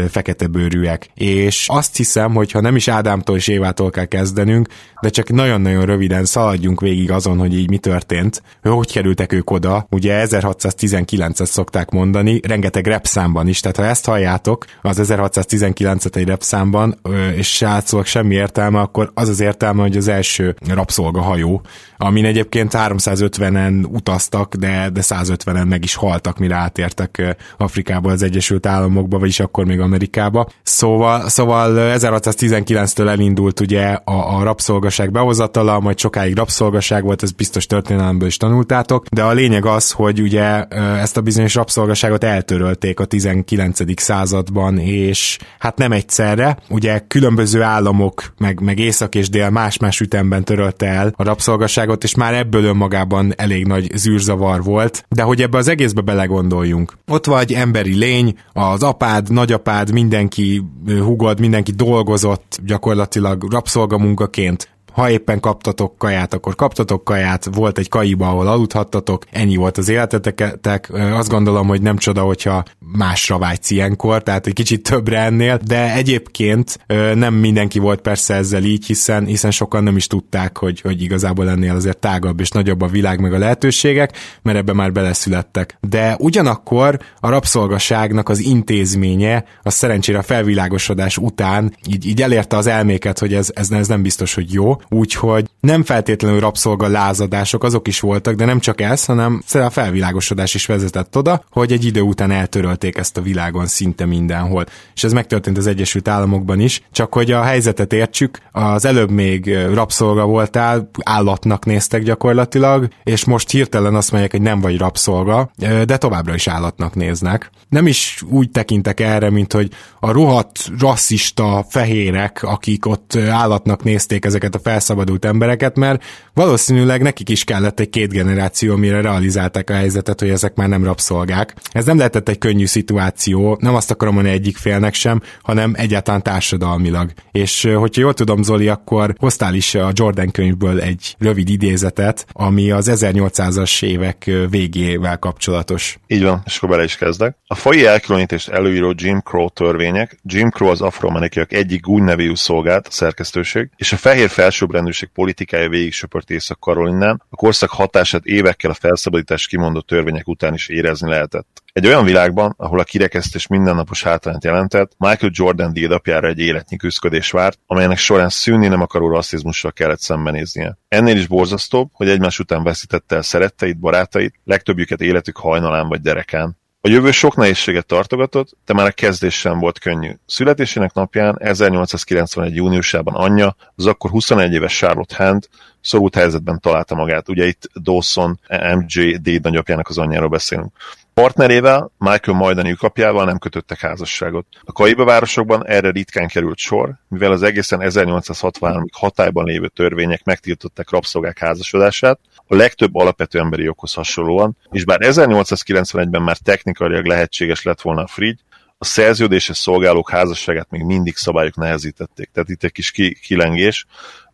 fekete 0.10 0.48
bőrűek. 0.48 1.10
És 1.14 1.68
azt 1.70 1.96
hiszem, 1.96 2.34
hogy 2.34 2.52
ha 2.52 2.62
nem 2.62 2.76
is 2.76 2.88
Ádámtól 2.88 3.36
és 3.36 3.48
Évától 3.48 3.90
kell 3.90 4.06
kezdenünk, 4.06 4.68
de 5.02 5.10
csak 5.10 5.30
nagyon-nagyon 5.30 5.86
röviden 5.86 6.26
szaladjunk 6.26 6.82
végig 6.82 7.12
azon, 7.12 7.38
hogy 7.38 7.58
így 7.58 7.70
mi 7.70 7.78
történt, 7.78 8.42
hogy 8.62 8.92
kerültek 8.92 9.34
ők 9.34 9.52
oda. 9.52 9.88
Ugye 9.90 10.26
1619-et 10.30 11.46
szokták 11.46 11.90
mondani, 11.90 12.40
rengeteg 12.48 12.88
repszámban 12.88 13.48
is, 13.48 13.60
tehát 13.60 13.78
ha 13.78 13.86
ezt 13.86 14.06
halljátok, 14.06 14.66
az 14.82 15.00
1619-et 15.04 16.16
egy 16.16 16.28
repszámban, 16.28 17.00
és 17.36 17.48
srácok 17.48 18.06
semmi 18.06 18.36
értelme, 18.36 18.80
akkor 18.80 19.12
az 19.14 19.30
az 19.30 19.40
értelme, 19.40 19.82
hogy 19.82 19.98
az 19.98 20.08
első 20.08 20.56
rabszolgahajó, 20.68 21.62
amin 21.98 22.26
egyébként 22.26 22.72
350-en 22.76 23.92
utaztak, 23.92 24.56
de, 24.56 24.90
de 24.90 25.02
150-en 25.04 25.68
meg 25.68 25.84
is 25.84 25.96
haltak, 25.96 26.38
mire 26.38 26.56
átértek 26.56 27.36
Afrikába 27.58 28.12
az 28.12 28.24
Egyesült 28.24 28.66
Államokba, 28.66 29.20
vagyis 29.20 29.40
akkor 29.40 29.66
még 29.66 29.80
Amerikába. 29.84 30.50
Szóval, 30.64 31.30
szóval 31.30 31.98
1619-től 31.98 33.08
elindult 33.08 33.60
ugye 33.60 33.84
a, 34.04 34.38
a 34.38 34.44
rabszolgaság 34.44 35.12
behozatala, 35.12 35.80
majd 35.80 36.00
sokáig 36.00 36.36
rabszolgaság 36.36 37.04
volt, 37.04 37.24
ez 37.24 37.32
biztos 37.32 37.66
történelemből 37.66 38.28
is 38.28 38.38
tanultátok, 38.38 39.06
de 39.08 39.24
a 39.24 39.32
lényeg 39.32 39.66
az, 39.66 39.92
hogy 39.92 40.22
ugye 40.22 40.64
ezt 41.00 41.18
a 41.18 41.22
bizonyos 41.22 41.56
rabszolgaságot 41.56 42.24
eltörölték 42.24 43.00
a 43.00 43.06
19. 43.06 44.02
században, 44.02 44.78
és 44.78 45.38
hát 45.60 45.78
nem 45.78 45.92
egyszerre, 45.92 46.58
ugye 46.70 47.00
különböző 47.08 47.62
államok, 47.62 48.34
meg, 48.38 48.60
meg 48.60 48.80
észak 48.80 49.16
és 49.16 49.30
dél 49.30 49.50
más-más 49.50 50.00
ütemben 50.00 50.44
törölte 50.44 50.86
el 50.86 51.14
a 51.16 51.24
rabszolgaságot, 51.24 52.04
és 52.04 52.16
már 52.16 52.34
ebből 52.34 52.64
önmagában 52.64 53.34
elég 53.38 53.66
nagy 53.66 53.92
zűrzavar 53.96 54.64
volt, 54.64 55.06
de 55.10 55.22
hogy 55.22 55.42
ebbe 55.42 55.58
az 55.58 55.68
egészbe 55.68 56.02
belegondoljunk. 56.02 56.94
Ott 57.08 57.26
vagy 57.26 57.54
emberi 57.54 57.96
lény, 57.96 58.38
az 58.54 58.84
apád, 58.84 59.32
nagyapád, 59.32 59.73
apád, 59.74 59.92
mindenki 59.92 60.64
hugod, 60.86 61.40
mindenki 61.40 61.72
dolgozott 61.72 62.60
gyakorlatilag 62.66 63.52
rabszolgamunkaként, 63.52 64.70
ha 64.94 65.10
éppen 65.10 65.40
kaptatok 65.40 65.98
kaját, 65.98 66.34
akkor 66.34 66.56
kaptatok 66.56 67.04
kaját, 67.04 67.50
volt 67.54 67.78
egy 67.78 67.90
kaiba, 67.90 68.28
ahol 68.28 68.48
aludhattatok, 68.48 69.26
ennyi 69.32 69.56
volt 69.56 69.78
az 69.78 69.90
életetek, 69.90 70.92
azt 70.94 71.30
gondolom, 71.30 71.68
hogy 71.68 71.82
nem 71.82 71.98
csoda, 71.98 72.22
hogyha 72.22 72.64
másra 72.80 73.38
vágysz 73.38 73.70
ilyenkor, 73.70 74.24
tehát 74.24 74.48
egy 74.48 74.54
kicsit 74.54 74.84
többre 74.84 75.20
ennél, 75.20 75.60
de 75.66 75.94
egyébként 75.94 76.80
nem 77.14 77.34
mindenki 77.34 77.80
volt 77.80 78.02
persze 78.02 78.34
ezzel 78.34 78.64
így, 78.64 78.86
hiszen, 78.86 79.26
hiszen 79.26 79.52
sokan 79.52 79.84
nem 79.84 79.96
is 79.96 80.08
tudták, 80.08 80.58
hogy, 80.58 80.82
hogy 80.82 81.02
igazából 81.02 81.50
ennél 81.50 81.76
azért 81.76 81.98
tágabb 81.98 82.40
és 82.40 82.50
nagyobb 82.50 82.82
a 82.82 82.88
világ 82.88 83.20
meg 83.20 83.34
a 83.34 83.38
lehetőségek, 83.38 84.18
mert 84.42 84.58
ebbe 84.58 84.74
már 84.74 84.92
beleszülettek. 84.92 85.78
De 85.82 86.16
ugyanakkor 86.20 87.00
a 87.20 87.30
rabszolgaságnak 87.30 88.30
az 88.30 88.40
intézménye, 88.40 89.44
a 89.64 89.70
szerencsére 89.70 90.18
a 90.18 90.22
felvilágosodás 90.22 91.18
után 91.18 91.76
így, 91.88 92.06
így 92.06 92.22
elérte 92.22 92.58
az 92.58 92.68
elméket, 92.68 93.20
hogy 93.20 93.34
ez, 93.34 93.50
ez, 93.54 93.72
ez 93.72 93.88
nem 93.88 94.02
biztos, 94.02 94.34
hogy 94.34 94.54
jó, 94.54 94.76
úgyhogy 94.90 95.46
nem 95.60 95.84
feltétlenül 95.84 96.40
rabszolga 96.40 96.88
lázadások, 96.88 97.64
azok 97.64 97.88
is 97.88 98.00
voltak, 98.00 98.36
de 98.36 98.46
nem 98.46 98.60
csak 98.60 98.82
ez, 98.82 99.06
hanem 99.06 99.44
a 99.54 99.70
felvilágosodás 99.70 100.54
is 100.54 100.66
vezetett 100.66 101.18
oda, 101.18 101.44
hogy 101.52 101.72
egy 101.72 101.86
idő 101.86 102.02
után 102.02 102.32
eltörölték 102.32 102.98
ezt 102.98 103.18
a 103.18 103.22
világon 103.22 103.68
szinte 103.68 104.06
mindenhol. 104.06 104.66
És 104.96 105.04
ez 105.04 105.14
megtörtént 105.14 105.58
az 105.58 105.68
Egyesült 105.68 106.08
Államokban 106.08 106.60
is, 106.60 106.82
csak 106.92 107.14
hogy 107.14 107.32
a 107.32 107.44
helyzetet 107.44 107.94
értsük, 107.94 108.40
az 108.52 108.86
előbb 108.86 109.10
még 109.10 109.58
rabszolga 109.74 110.26
voltál, 110.26 110.90
állatnak 111.04 111.66
néztek 111.66 112.04
gyakorlatilag, 112.04 112.88
és 113.04 113.26
most 113.26 113.50
hirtelen 113.50 113.96
azt 113.96 114.12
mondják, 114.12 114.32
hogy 114.32 114.42
nem 114.42 114.62
vagy 114.62 114.78
rabszolga, 114.78 115.52
de 115.86 115.98
továbbra 115.98 116.34
is 116.34 116.48
állatnak 116.48 116.96
néznek. 116.96 117.50
Nem 117.70 117.88
is 117.88 118.24
úgy 118.30 118.52
tekintek 118.52 119.00
erre, 119.00 119.30
mint 119.30 119.54
hogy 119.54 119.70
a 120.00 120.12
rohadt 120.12 120.70
rasszista 120.80 121.66
fehérek, 121.70 122.44
akik 122.44 122.86
ott 122.86 123.16
állatnak 123.16 123.84
nézték 123.84 124.26
ezeket 124.26 124.56
a 124.56 124.60
felszabadult 124.74 125.26
embereket, 125.26 125.76
mert 125.76 126.04
valószínűleg 126.34 127.02
nekik 127.02 127.30
is 127.30 127.44
kellett 127.44 127.80
egy 127.80 127.90
két 127.90 128.12
generáció, 128.12 128.76
mire 128.76 129.02
realizálták 129.02 129.70
a 129.70 129.74
helyzetet, 129.74 130.20
hogy 130.20 130.30
ezek 130.30 130.56
már 130.56 130.70
nem 130.70 130.84
rabszolgák. 130.84 131.54
Ez 131.72 131.86
nem 131.86 131.98
lehetett 131.98 132.30
egy 132.30 132.38
könnyű 132.38 132.66
szituáció, 132.66 133.58
nem 133.60 133.76
azt 133.76 133.92
akarom 133.92 134.14
mondani 134.14 134.36
egyik 134.36 134.58
félnek 134.58 134.94
sem, 134.94 135.22
hanem 135.42 135.74
egyáltalán 135.76 136.22
társadalmilag. 136.24 137.12
És 137.32 137.70
hogyha 137.76 138.02
jól 138.02 138.14
tudom, 138.14 138.44
Zoli, 138.44 138.68
akkor 138.68 139.16
hoztál 139.18 139.54
is 139.54 139.76
a 139.76 139.92
Jordan 139.94 140.32
könyvből 140.32 140.82
egy 140.82 141.16
rövid 141.20 141.50
idézetet, 141.50 142.26
ami 142.32 142.72
az 142.72 142.90
1800-as 142.92 143.84
évek 143.84 144.32
végével 144.50 145.18
kapcsolatos. 145.18 146.00
Így 146.08 146.24
van, 146.24 146.42
és 146.46 146.58
akkor 146.58 146.70
bele 146.70 146.84
is 146.84 146.96
kezdek. 146.96 147.36
A 147.48 147.56
fai 147.56 147.86
elkülönítés 147.86 148.48
előíró 148.48 148.94
Jim 148.96 149.20
Crow 149.20 149.50
törvények, 149.50 150.20
Jim 150.24 150.50
Crow 150.50 150.70
az 150.70 150.82
afroamerikaiak 150.82 151.54
egyik 151.54 151.82
gúnynevéjű 151.82 152.36
szolgált, 152.36 152.88
a 152.88 152.92
szerkesztőség, 152.92 153.70
és 153.76 153.92
a 153.92 153.98
fehér 153.98 154.30
felsőbbrendűség 154.64 155.10
politikája 155.14 155.70
végig 155.70 155.94
söpört 155.94 156.30
Észak-Karolinán, 156.30 157.22
a 157.30 157.36
korszak 157.36 157.70
hatását 157.70 158.26
évekkel 158.26 158.72
a 158.72 158.74
felszabadítás 158.74 159.48
kimondott 159.48 159.88
törvények 159.88 160.28
után 160.28 160.54
is 160.54 160.68
érezni 160.68 161.10
lehetett. 161.10 161.64
Egy 161.74 161.88
olyan 161.88 162.06
világban, 162.06 162.54
ahol 162.58 162.80
a 162.80 162.84
kirekesztés 162.84 163.48
mindennapos 163.48 164.04
hátrányt 164.04 164.44
jelentett, 164.44 164.92
Michael 164.98 165.32
Jordan 165.36 165.74
dédapjára 165.74 166.28
egy 166.28 166.40
életnyi 166.40 166.78
küzdködés 166.78 167.32
várt, 167.32 167.60
amelynek 167.66 167.98
során 167.98 168.30
szűnni 168.30 168.68
nem 168.68 168.82
akaró 168.82 169.08
rasszizmussal 169.08 169.72
kellett 169.72 170.00
szembenéznie. 170.00 170.78
Ennél 170.88 171.18
is 171.18 171.28
borzasztóbb, 171.28 171.90
hogy 171.94 172.10
egymás 172.10 172.40
után 172.40 172.64
veszítette 172.64 173.16
el 173.16 173.22
szeretteit, 173.22 173.80
barátait, 173.80 174.36
legtöbbjüket 174.44 175.02
életük 175.02 175.38
hajnalán 175.38 175.88
vagy 175.88 176.02
derekán. 176.02 176.58
A 176.86 176.90
jövő 176.90 177.12
sok 177.12 177.36
nehézséget 177.36 177.86
tartogatott, 177.86 178.58
de 178.66 178.74
már 178.74 178.86
a 178.86 178.92
kezdés 178.92 179.40
sem 179.40 179.60
volt 179.60 179.80
könnyű. 179.80 180.12
Születésének 180.26 180.94
napján 180.94 181.38
1891. 181.40 182.56
júniusában 182.56 183.14
anyja, 183.14 183.56
az 183.76 183.86
akkor 183.86 184.10
21 184.10 184.54
éves 184.54 184.78
Charlotte 184.78 185.24
Hand 185.24 185.48
szorult 185.84 186.16
helyzetben 186.16 186.60
találta 186.60 186.96
magát. 186.96 187.30
Ugye 187.30 187.46
itt 187.46 187.70
Dawson 187.74 188.40
MJ 188.78 189.16
D 189.16 189.42
nagyapjának 189.42 189.90
az 189.90 189.98
anyjáról 189.98 190.30
beszélünk. 190.30 190.72
Partnerével, 191.14 191.92
Michael 191.98 192.38
majdani 192.38 192.70
ükapjával 192.70 193.26
nem 193.26 193.38
kötöttek 193.38 193.80
házasságot. 193.80 194.46
A 194.62 194.72
Kaiba 194.72 195.06
városokban 195.06 195.68
erre 195.68 195.90
ritkán 195.92 196.28
került 196.28 196.58
sor, 196.58 196.94
mivel 197.08 197.32
az 197.32 197.44
egészen 197.44 197.80
1863-ig 197.84 198.90
hatályban 198.92 199.46
lévő 199.46 199.68
törvények 199.68 200.24
megtiltották 200.24 200.90
rabszolgák 200.90 201.40
házasodását, 201.40 202.20
a 202.48 202.56
legtöbb 202.56 202.96
alapvető 202.96 203.40
emberi 203.40 203.64
joghoz 203.64 203.94
hasonlóan, 203.94 204.58
és 204.72 204.86
bár 204.86 205.00
1891-ben 205.02 206.22
már 206.22 206.38
technikailag 206.38 207.06
lehetséges 207.06 207.64
lett 207.64 207.82
volna 207.82 208.02
a 208.02 208.08
frigy, 208.08 208.40
a 208.78 208.86
szerződéses 208.86 209.58
szolgálók 209.58 210.10
házasságát 210.10 210.70
még 210.70 210.84
mindig 210.84 211.16
szabályok 211.16 211.56
nehezítették. 211.56 212.30
Tehát 212.34 212.50
itt 212.50 212.64
egy 212.64 212.72
kis 212.72 212.92
kilengés. 213.22 213.86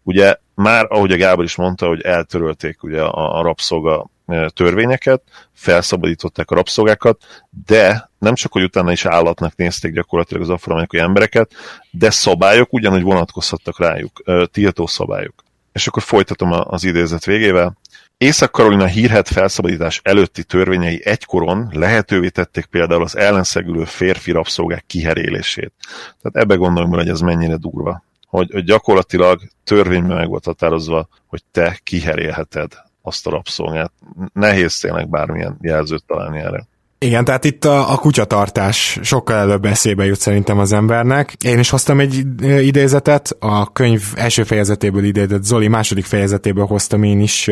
Ugye 0.10 0.36
már, 0.56 0.86
ahogy 0.90 1.12
a 1.12 1.18
Gábor 1.18 1.44
is 1.44 1.56
mondta, 1.56 1.88
hogy 1.88 2.02
eltörölték 2.02 2.84
ugye 2.84 3.02
a, 3.02 3.40
a 3.40 3.42
rabszolga 3.42 4.10
törvényeket, 4.54 5.22
felszabadították 5.54 6.52
a 6.52 6.56
rabszolgákat, 6.56 7.46
de 7.66 8.10
nem 8.20 8.34
csak, 8.34 8.52
hogy 8.52 8.64
utána 8.64 8.92
is 8.92 9.06
állatnak 9.06 9.56
nézték 9.56 9.94
gyakorlatilag 9.94 10.44
az 10.44 10.50
afroamerikai 10.50 11.00
embereket, 11.00 11.52
de 11.92 12.10
szabályok 12.10 12.74
ugyanúgy 12.74 13.02
vonatkozhattak 13.02 13.80
rájuk, 13.80 14.24
tiltó 14.52 14.88
szabályok. 14.88 15.44
És 15.72 15.88
akkor 15.88 16.02
folytatom 16.02 16.52
az 16.52 16.84
idézet 16.84 17.26
végével. 17.26 17.78
Észak-Karolina 18.18 18.86
hírhet 18.86 19.28
felszabadítás 19.28 20.00
előtti 20.04 20.44
törvényei 20.44 21.02
egykoron 21.06 21.70
lehetővé 21.72 22.30
tették 22.30 22.66
például 22.66 23.04
az 23.04 23.18
ellenszegülő 23.18 23.84
férfi 23.84 24.32
rabszolgák 24.32 24.84
kiherélését. 24.88 25.74
Tehát 26.22 26.48
ebbe 26.48 26.56
gondolom, 26.56 26.90
hogy 26.90 27.10
ez 27.10 27.20
mennyire 27.20 27.56
durva. 27.56 28.08
Hogy, 28.30 28.64
gyakorlatilag 28.64 29.42
törvényben 29.64 30.18
meg 30.18 30.28
volt 30.28 30.46
határozva, 30.46 31.08
hogy 31.28 31.44
te 31.52 31.80
kiherélheted 31.84 32.72
azt 33.02 33.28
a 33.28 33.30
rabszolgát. 33.30 33.92
Nehéz 34.34 34.80
tényleg 34.80 35.10
bármilyen 35.10 35.58
jelzőt 35.62 36.06
találni 36.06 36.40
erre. 36.40 36.68
Igen, 37.02 37.26
tehát 37.26 37.46
itt 37.46 37.66
a, 37.66 37.92
a 37.92 37.98
kutyatartás 37.98 39.00
sokkal 39.02 39.36
előbb 39.36 39.66
eszébe 39.66 40.06
jut 40.06 40.20
szerintem 40.20 40.60
az 40.60 40.72
embernek. 40.72 41.34
Én 41.46 41.60
is 41.60 41.70
hoztam 41.70 42.00
egy 42.00 42.24
idézetet, 42.42 43.36
a 43.40 43.72
könyv 43.72 44.04
első 44.16 44.44
fejezetéből 44.44 45.04
idézett, 45.04 45.44
Zoli 45.44 45.68
második 45.68 46.06
fejezetéből 46.06 46.66
hoztam 46.66 47.04
én 47.04 47.20
is 47.20 47.50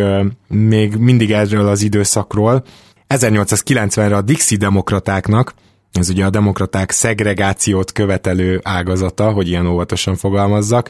még 0.48 0.96
mindig 0.96 1.32
erről 1.32 1.68
az 1.68 1.82
időszakról. 1.82 2.64
1890-re 3.10 4.16
a 4.16 4.22
Dixie 4.22 4.58
demokratáknak, 4.58 5.54
ez 5.92 6.10
ugye 6.10 6.26
a 6.26 6.30
demokraták 6.30 6.92
szegregációt 6.92 7.92
követelő 7.92 8.60
ágazata, 8.64 9.32
hogy 9.32 9.48
ilyen 9.48 9.68
óvatosan 9.68 10.16
fogalmazzak, 10.16 10.90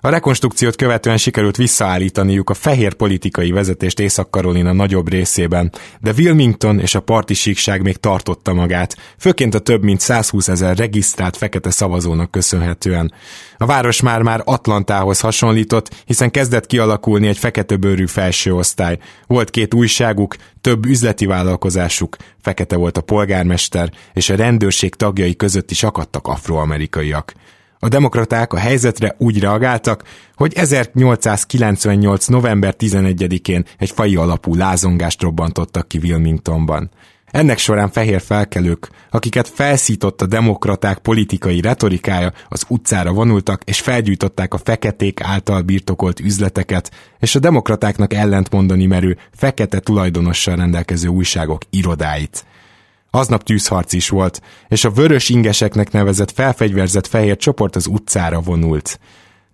a 0.00 0.08
rekonstrukciót 0.08 0.76
követően 0.76 1.16
sikerült 1.16 1.56
visszaállítaniuk 1.56 2.50
a 2.50 2.54
fehér 2.54 2.94
politikai 2.94 3.50
vezetést 3.50 4.00
Észak-Karolina 4.00 4.72
nagyobb 4.72 5.08
részében, 5.10 5.72
de 6.00 6.12
Wilmington 6.18 6.80
és 6.80 6.94
a 6.94 7.00
parti 7.00 7.34
síkság 7.34 7.82
még 7.82 7.96
tartotta 7.96 8.52
magát, 8.52 8.96
főként 9.18 9.54
a 9.54 9.58
több 9.58 9.82
mint 9.82 10.00
120 10.00 10.48
ezer 10.48 10.76
regisztrált 10.76 11.36
fekete 11.36 11.70
szavazónak 11.70 12.30
köszönhetően. 12.30 13.12
A 13.56 13.66
város 13.66 14.00
már-már 14.00 14.42
Atlantához 14.44 15.20
hasonlított, 15.20 16.02
hiszen 16.04 16.30
kezdett 16.30 16.66
kialakulni 16.66 17.26
egy 17.26 17.38
fekete 17.38 17.76
bőrű 17.76 18.06
felső 18.06 18.54
osztály. 18.54 18.98
Volt 19.26 19.50
két 19.50 19.74
újságuk, 19.74 20.36
több 20.60 20.86
üzleti 20.86 21.26
vállalkozásuk, 21.26 22.16
fekete 22.42 22.76
volt 22.76 22.96
a 22.96 23.00
polgármester, 23.00 23.90
és 24.12 24.30
a 24.30 24.36
rendőrség 24.36 24.94
tagjai 24.94 25.36
között 25.36 25.70
is 25.70 25.82
akadtak 25.82 26.26
afroamerikaiak. 26.26 27.34
A 27.78 27.88
demokraták 27.88 28.52
a 28.52 28.58
helyzetre 28.58 29.14
úgy 29.18 29.40
reagáltak, 29.40 30.02
hogy 30.34 30.52
1898. 30.54 32.26
november 32.26 32.74
11-én 32.78 33.64
egy 33.78 33.90
fai 33.90 34.16
alapú 34.16 34.54
lázongást 34.54 35.22
robbantottak 35.22 35.88
ki 35.88 35.98
Wilmingtonban. 36.02 36.90
Ennek 37.30 37.58
során 37.58 37.90
fehér 37.90 38.20
felkelők, 38.20 38.88
akiket 39.10 39.48
felszított 39.48 40.22
a 40.22 40.26
demokraták 40.26 40.98
politikai 40.98 41.60
retorikája, 41.60 42.32
az 42.48 42.64
utcára 42.68 43.12
vonultak 43.12 43.62
és 43.64 43.80
felgyújtották 43.80 44.54
a 44.54 44.58
feketék 44.58 45.20
által 45.22 45.62
birtokolt 45.62 46.20
üzleteket, 46.20 46.90
és 47.18 47.34
a 47.34 47.38
demokratáknak 47.38 48.14
ellentmondani 48.14 48.86
merő, 48.86 49.16
fekete 49.36 49.80
tulajdonossal 49.80 50.56
rendelkező 50.56 51.08
újságok 51.08 51.62
irodáit. 51.70 52.44
Aznap 53.18 53.42
tűzharc 53.42 53.92
is 53.92 54.08
volt, 54.08 54.40
és 54.68 54.84
a 54.84 54.90
vörös 54.90 55.28
ingeseknek 55.28 55.90
nevezett 55.90 56.30
felfegyverzett 56.30 57.06
fehér 57.06 57.36
csoport 57.36 57.76
az 57.76 57.86
utcára 57.86 58.40
vonult. 58.40 59.00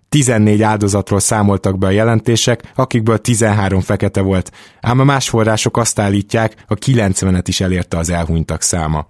14 0.09 0.61
áldozatról 0.61 1.19
számoltak 1.19 1.77
be 1.77 1.87
a 1.87 1.89
jelentések, 1.89 2.71
akikből 2.75 3.17
13 3.17 3.81
fekete 3.81 4.21
volt, 4.21 4.51
ám 4.81 4.99
a 4.99 5.03
más 5.03 5.29
források 5.29 5.77
azt 5.77 5.99
állítják, 5.99 6.63
a 6.67 6.73
90-et 6.73 7.43
is 7.45 7.61
elérte 7.61 7.97
az 7.97 8.09
elhunytak 8.09 8.61
száma. 8.61 9.07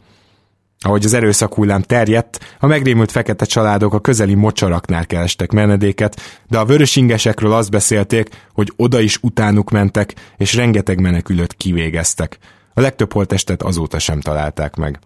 Ahogy 0.79 1.05
az 1.05 1.13
erőszak 1.13 1.53
hullám 1.53 1.81
terjedt, 1.81 2.55
a 2.59 2.67
megrémült 2.67 3.11
fekete 3.11 3.45
családok 3.45 3.93
a 3.93 3.99
közeli 3.99 4.33
mocsaraknál 4.33 5.05
kerestek 5.05 5.51
menedéket, 5.51 6.21
de 6.47 6.57
a 6.57 6.65
vörös 6.65 6.95
ingesekről 6.95 7.53
azt 7.53 7.71
beszélték, 7.71 8.29
hogy 8.53 8.73
oda 8.75 8.99
is 8.99 9.17
utánuk 9.21 9.71
mentek, 9.71 10.13
és 10.37 10.55
rengeteg 10.55 10.99
menekülőt 10.99 11.53
kivégeztek. 11.53 12.37
A 12.77 12.81
legtöbb 12.81 13.13
holtestet 13.13 13.63
azóta 13.63 13.99
sem 13.99 14.19
találták 14.19 14.75
meg. 14.75 14.99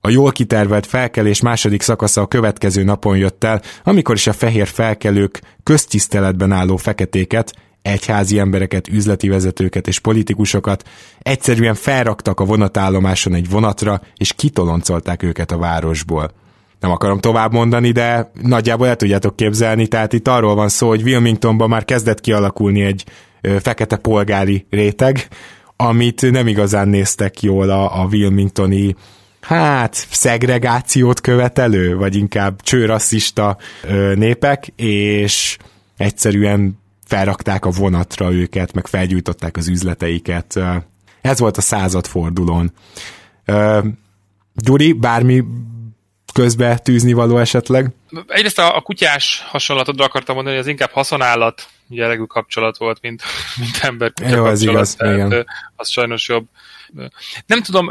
A 0.00 0.10
jól 0.10 0.32
kitervelt 0.32 0.86
felkelés 0.86 1.40
második 1.40 1.82
szakasza 1.82 2.20
a 2.20 2.26
következő 2.26 2.82
napon 2.82 3.16
jött 3.16 3.44
el, 3.44 3.62
amikor 3.84 4.14
is 4.14 4.26
a 4.26 4.32
fehér 4.32 4.66
felkelők 4.66 5.40
köztiszteletben 5.62 6.52
álló 6.52 6.76
feketéket, 6.76 7.52
egyházi 7.82 8.38
embereket, 8.38 8.88
üzleti 8.88 9.28
vezetőket 9.28 9.88
és 9.88 9.98
politikusokat 9.98 10.88
egyszerűen 11.18 11.74
felraktak 11.74 12.40
a 12.40 12.44
vonatállomáson 12.44 13.34
egy 13.34 13.50
vonatra, 13.50 14.00
és 14.16 14.32
kitoloncolták 14.32 15.22
őket 15.22 15.50
a 15.50 15.58
városból. 15.58 16.30
Nem 16.80 16.90
akarom 16.90 17.18
tovább 17.18 17.52
mondani, 17.52 17.90
de 17.90 18.30
nagyjából 18.42 18.86
el 18.86 18.96
tudjátok 18.96 19.36
képzelni, 19.36 19.86
tehát 19.86 20.12
itt 20.12 20.28
arról 20.28 20.54
van 20.54 20.68
szó, 20.68 20.88
hogy 20.88 21.02
Wilmingtonban 21.02 21.68
már 21.68 21.84
kezdett 21.84 22.20
kialakulni 22.20 22.82
egy 22.82 23.04
fekete 23.60 23.96
polgári 23.96 24.66
réteg, 24.70 25.28
amit 25.76 26.30
nem 26.30 26.46
igazán 26.46 26.88
néztek 26.88 27.42
jól 27.42 27.70
a, 27.70 28.00
a 28.00 28.04
Wilmingtoni 28.04 28.96
hát 29.40 30.06
szegregációt 30.10 31.20
követelő, 31.20 31.96
vagy 31.96 32.16
inkább 32.16 32.62
csőrasszista 32.62 33.56
népek, 34.14 34.72
és 34.76 35.56
egyszerűen 35.96 36.80
felrakták 37.06 37.64
a 37.64 37.70
vonatra 37.70 38.32
őket, 38.32 38.72
meg 38.72 38.86
felgyújtották 38.86 39.56
az 39.56 39.68
üzleteiket. 39.68 40.60
Ez 41.20 41.38
volt 41.38 41.56
a 41.56 41.60
századfordulón. 41.60 42.72
Gyuri, 44.54 44.92
bármi 44.92 45.44
közbe 46.32 46.78
tűzni 46.78 47.12
való 47.12 47.38
esetleg? 47.38 47.90
Egyrészt 48.26 48.58
a, 48.58 48.76
a 48.76 48.80
kutyás 48.80 49.44
hasonlatodra 49.46 50.04
akartam 50.04 50.34
mondani, 50.34 50.56
hogy 50.56 50.64
ez 50.64 50.70
inkább 50.70 50.90
haszonállat 50.90 51.68
jellegű 51.94 52.22
kapcsolat 52.22 52.76
volt, 52.76 53.00
mint, 53.00 53.22
mint 53.60 53.78
ember 53.82 54.12
Jó, 54.28 54.46
ez 54.46 54.62
igaz, 54.62 54.94
tehát, 54.94 55.14
igen. 55.14 55.46
Az 55.76 55.90
sajnos 55.90 56.28
jobb. 56.28 56.46
Nem 57.46 57.62
tudom, 57.62 57.90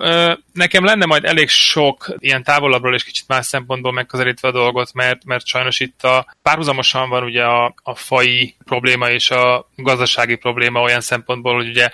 nekem 0.53 0.83
lenne 0.83 1.05
majd 1.05 1.25
elég 1.25 1.49
sok 1.49 2.15
ilyen 2.17 2.43
távolabbról 2.43 2.93
és 2.93 3.03
kicsit 3.03 3.27
más 3.27 3.45
szempontból 3.45 3.91
megközelítve 3.91 4.47
a 4.47 4.51
dolgot, 4.51 4.93
mert, 4.93 5.25
mert 5.25 5.45
sajnos 5.45 5.79
itt 5.79 6.03
a 6.03 6.35
párhuzamosan 6.41 7.09
van 7.09 7.23
ugye 7.23 7.43
a, 7.43 7.75
a 7.83 7.95
fai 7.95 8.55
probléma 8.65 9.09
és 9.09 9.31
a 9.31 9.69
gazdasági 9.75 10.35
probléma 10.35 10.81
olyan 10.81 11.01
szempontból, 11.01 11.55
hogy 11.55 11.67
ugye 11.67 11.89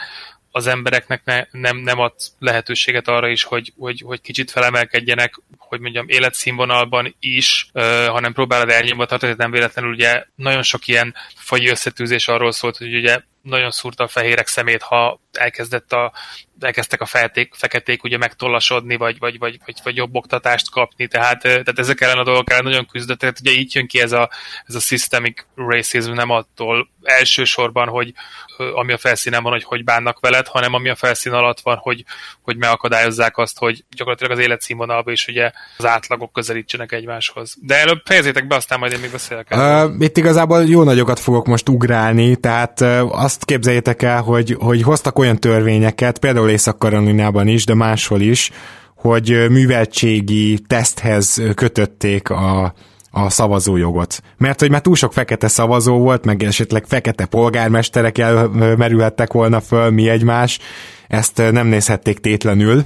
az 0.58 0.68
embereknek 0.68 1.22
ne, 1.26 1.46
nem, 1.52 1.78
nem 1.78 2.00
ad 2.00 2.14
lehetőséget 2.40 3.08
arra 3.08 3.28
is, 3.28 3.44
hogy, 3.44 3.74
hogy, 3.78 4.02
hogy 4.06 4.22
kicsit 4.22 4.52
felemelkedjenek, 4.52 5.42
hogy 5.58 5.80
mondjam, 5.80 6.10
életszínvonalban 6.10 7.16
is, 7.20 7.70
uh, 7.74 8.06
hanem 8.06 8.34
próbálod 8.34 8.70
elnyomva 8.70 9.06
tartani, 9.06 9.34
nem 9.38 9.52
véletlenül 9.52 9.92
ugye 9.92 10.24
nagyon 10.36 10.64
sok 10.64 10.88
ilyen 10.88 11.16
fai 11.36 11.68
összetűzés 11.68 12.28
arról 12.28 12.52
szólt, 12.52 12.78
hogy 12.78 12.96
ugye 12.96 13.20
nagyon 13.42 13.72
szúrta 13.72 14.04
a 14.04 14.08
fehérek 14.08 14.48
szemét, 14.48 14.82
ha 14.82 15.22
elkezdett 15.32 15.94
a, 15.94 16.14
elkezdtek 16.60 17.02
a 17.02 17.06
feték, 17.06 17.54
feketék 17.54 18.04
ugye 18.04 18.18
megtollasodni, 18.18 18.96
vagy, 18.96 19.20
vagy, 19.20 19.38
vagy, 19.38 19.60
vagy, 19.66 19.76
vagy 19.84 19.96
jobb 19.96 20.16
oktatást 20.16 20.72
kapni, 20.72 21.08
tehát, 21.08 21.42
tehát 21.42 21.80
ezek 21.80 22.02
ellen 22.02 22.18
a 22.18 22.24
dolgok 22.24 22.52
ellen 22.52 22.64
nagyon 22.64 22.86
küzdött, 22.86 23.20
tehát 23.20 23.40
ugye 23.40 23.52
így 23.52 23.76
jön 23.76 23.88
ki 23.88 24.02
ez 24.02 24.12
a, 24.12 24.30
ez 24.66 24.76
a 24.76 24.80
systemic 24.80 25.46
racism, 25.56 26.12
nem 26.12 26.30
attól 26.30 26.90
elsősorban, 27.04 27.88
hogy 27.88 28.14
ami 28.58 28.94
a 28.94 28.98
felszínen 28.98 29.44
van, 29.44 29.52
hogy 29.52 29.64
hogy 29.64 29.84
bánnak 29.84 30.20
veled, 30.20 30.48
hanem 30.48 30.74
ami 30.74 30.90
a 30.90 30.96
felszín 30.96 31.32
alatt 31.32 31.60
van, 31.60 31.78
hogy, 31.78 32.04
hogy 32.42 32.58
megakadályozzák 32.58 33.38
azt, 33.38 33.58
hogy 33.58 33.84
gyakorlatilag 33.96 34.38
az 34.38 34.44
életszínvonalban 34.44 35.14
is 35.14 35.28
ugye 35.28 35.52
az 35.78 35.86
átlagok 35.86 36.34
közelítsenek 36.34 36.92
egymáshoz. 36.92 37.56
De 37.62 37.76
előbb 37.76 38.02
fejezzétek 38.06 38.48
be, 38.48 38.56
aztán 38.56 38.80
majd 38.80 38.92
én 38.92 39.00
még 39.00 39.12
beszélek. 39.12 39.48
Uh, 39.52 39.92
itt 40.00 40.18
igazából 40.18 40.64
jó 40.64 40.84
nagyokat 40.84 41.20
fogok 41.20 41.46
most 41.46 41.70
ugrálni, 41.70 42.36
tehát 42.36 42.82
uh, 42.82 43.22
azt 43.24 43.46
képzeljétek 43.46 44.02
el, 44.02 44.22
hogy, 44.22 44.56
hogy 44.60 44.82
hoztak 44.82 45.20
olyan 45.20 45.40
törvényeket, 45.40 46.20
például 46.20 46.47
Észak-Karolinában 46.50 47.48
is, 47.48 47.66
de 47.66 47.74
máshol 47.74 48.22
is, 48.22 48.52
hogy 48.96 49.50
műveltségi 49.50 50.60
teszthez 50.68 51.42
kötötték 51.56 52.30
a, 52.30 52.74
a 53.12 53.30
szavazójogot. 53.30 54.22
Mert 54.38 54.60
hogy 54.60 54.70
már 54.70 54.82
túl 54.82 54.96
sok 54.96 55.14
fekete 55.14 55.48
szavazó 55.48 55.98
volt, 55.98 56.26
meg 56.26 56.44
esetleg 56.44 56.86
fekete 56.88 57.26
polgármesterek 57.26 58.18
elmerülhettek 58.18 59.34
volna 59.34 59.62
föl, 59.62 59.90
mi 59.90 60.10
egymás, 60.10 60.60
ezt 61.08 61.38
nem 61.52 61.68
nézhették 61.68 62.20
tétlenül 62.20 62.86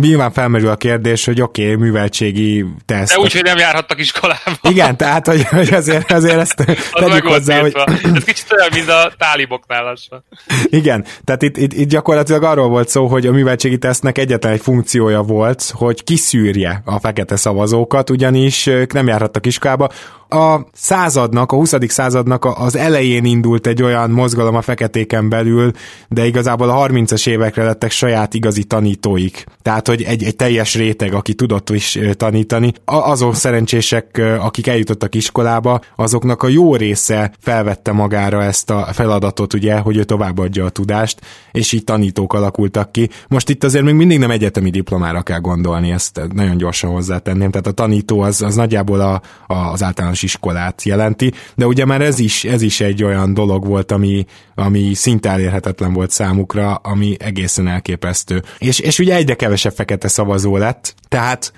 nyilván 0.00 0.32
felmerül 0.32 0.68
a 0.68 0.76
kérdés, 0.76 1.24
hogy 1.24 1.40
oké, 1.40 1.62
okay, 1.62 1.74
műveltségi 1.74 2.64
teszt. 2.86 3.12
De 3.14 3.18
úgy, 3.18 3.32
hogy 3.32 3.42
nem 3.42 3.58
járhattak 3.58 4.00
iskolába. 4.00 4.58
Igen, 4.62 4.96
tehát, 4.96 5.26
hogy, 5.26 5.44
hogy 5.44 5.74
azért, 5.74 6.12
azért 6.12 6.38
ezt 6.38 6.54
tegyük 6.92 7.26
hozzá, 7.26 7.60
hogy... 7.60 7.74
Ez 8.14 8.24
kicsit 8.24 8.52
olyan, 8.52 8.68
mint 8.72 8.88
a 8.88 9.12
táliboknál 9.18 9.82
lassan. 9.84 10.24
Igen, 10.64 11.04
tehát 11.24 11.42
itt, 11.42 11.56
itt, 11.56 11.72
itt 11.72 11.88
gyakorlatilag 11.88 12.42
arról 12.42 12.68
volt 12.68 12.88
szó, 12.88 13.06
hogy 13.06 13.26
a 13.26 13.32
műveltségi 13.32 13.78
tesztnek 13.78 14.18
egyetlen 14.18 14.52
egy 14.52 14.60
funkciója 14.60 15.22
volt, 15.22 15.72
hogy 15.74 16.04
kiszűrje 16.04 16.82
a 16.84 16.98
fekete 16.98 17.36
szavazókat, 17.36 18.10
ugyanis 18.10 18.66
ők 18.66 18.92
nem 18.92 19.06
járhattak 19.06 19.46
iskolába, 19.46 19.88
a 20.28 20.66
századnak, 20.72 21.52
a 21.52 21.56
20. 21.56 21.74
századnak 21.86 22.44
az 22.44 22.76
elején 22.76 23.24
indult 23.24 23.66
egy 23.66 23.82
olyan 23.82 24.10
mozgalom 24.10 24.54
a 24.54 24.62
feketéken 24.62 25.28
belül, 25.28 25.70
de 26.08 26.26
igazából 26.26 26.68
a 26.68 26.86
30-as 26.86 27.28
évekre 27.28 27.64
lettek 27.64 27.90
saját 27.90 28.34
igazi 28.34 28.64
tanítóik. 28.64 29.44
Tehát, 29.62 29.88
hogy 29.88 30.02
egy, 30.02 30.22
egy 30.22 30.36
teljes 30.36 30.74
réteg, 30.74 31.14
aki 31.14 31.34
tudott 31.34 31.70
is 31.70 31.98
tanítani. 32.16 32.72
Azok 32.84 33.34
szerencsések, 33.34 34.22
akik 34.40 34.66
eljutottak 34.66 35.14
iskolába, 35.14 35.80
azoknak 35.96 36.42
a 36.42 36.48
jó 36.48 36.76
része 36.76 37.32
felvette 37.40 37.92
magára 37.92 38.42
ezt 38.42 38.70
a 38.70 38.88
feladatot, 38.92 39.54
ugye, 39.54 39.78
hogy 39.78 39.96
ő 39.96 40.04
továbbadja 40.04 40.64
a 40.64 40.70
tudást, 40.70 41.20
és 41.52 41.72
így 41.72 41.84
tanítók 41.84 42.32
alakultak 42.32 42.92
ki. 42.92 43.10
Most 43.28 43.48
itt 43.48 43.64
azért 43.64 43.84
még 43.84 43.94
mindig 43.94 44.18
nem 44.18 44.30
egyetemi 44.30 44.70
diplomára 44.70 45.22
kell 45.22 45.40
gondolni, 45.40 45.90
ezt 45.90 46.20
nagyon 46.32 46.56
gyorsan 46.56 46.90
hozzátenném. 46.90 47.50
Tehát 47.50 47.66
a 47.66 47.70
tanító 47.70 48.20
az, 48.20 48.42
az 48.42 48.54
nagyjából 48.54 49.00
a, 49.00 49.20
a, 49.46 49.54
az 49.54 49.82
általános 49.82 50.15
általános 50.16 50.22
iskolát 50.22 50.82
jelenti, 50.82 51.32
de 51.54 51.66
ugye 51.66 51.84
már 51.84 52.00
ez 52.00 52.18
is, 52.18 52.44
ez 52.44 52.62
is 52.62 52.80
egy 52.80 53.04
olyan 53.04 53.34
dolog 53.34 53.66
volt, 53.66 53.92
ami, 53.92 54.24
ami 54.54 54.94
szinte 54.94 55.30
elérhetetlen 55.30 55.92
volt 55.92 56.10
számukra, 56.10 56.74
ami 56.74 57.16
egészen 57.18 57.68
elképesztő. 57.68 58.42
És, 58.58 58.78
és 58.78 58.98
ugye 58.98 59.14
egyre 59.14 59.34
kevesebb 59.34 59.72
fekete 59.72 60.08
szavazó 60.08 60.56
lett, 60.56 60.94
tehát 61.08 61.52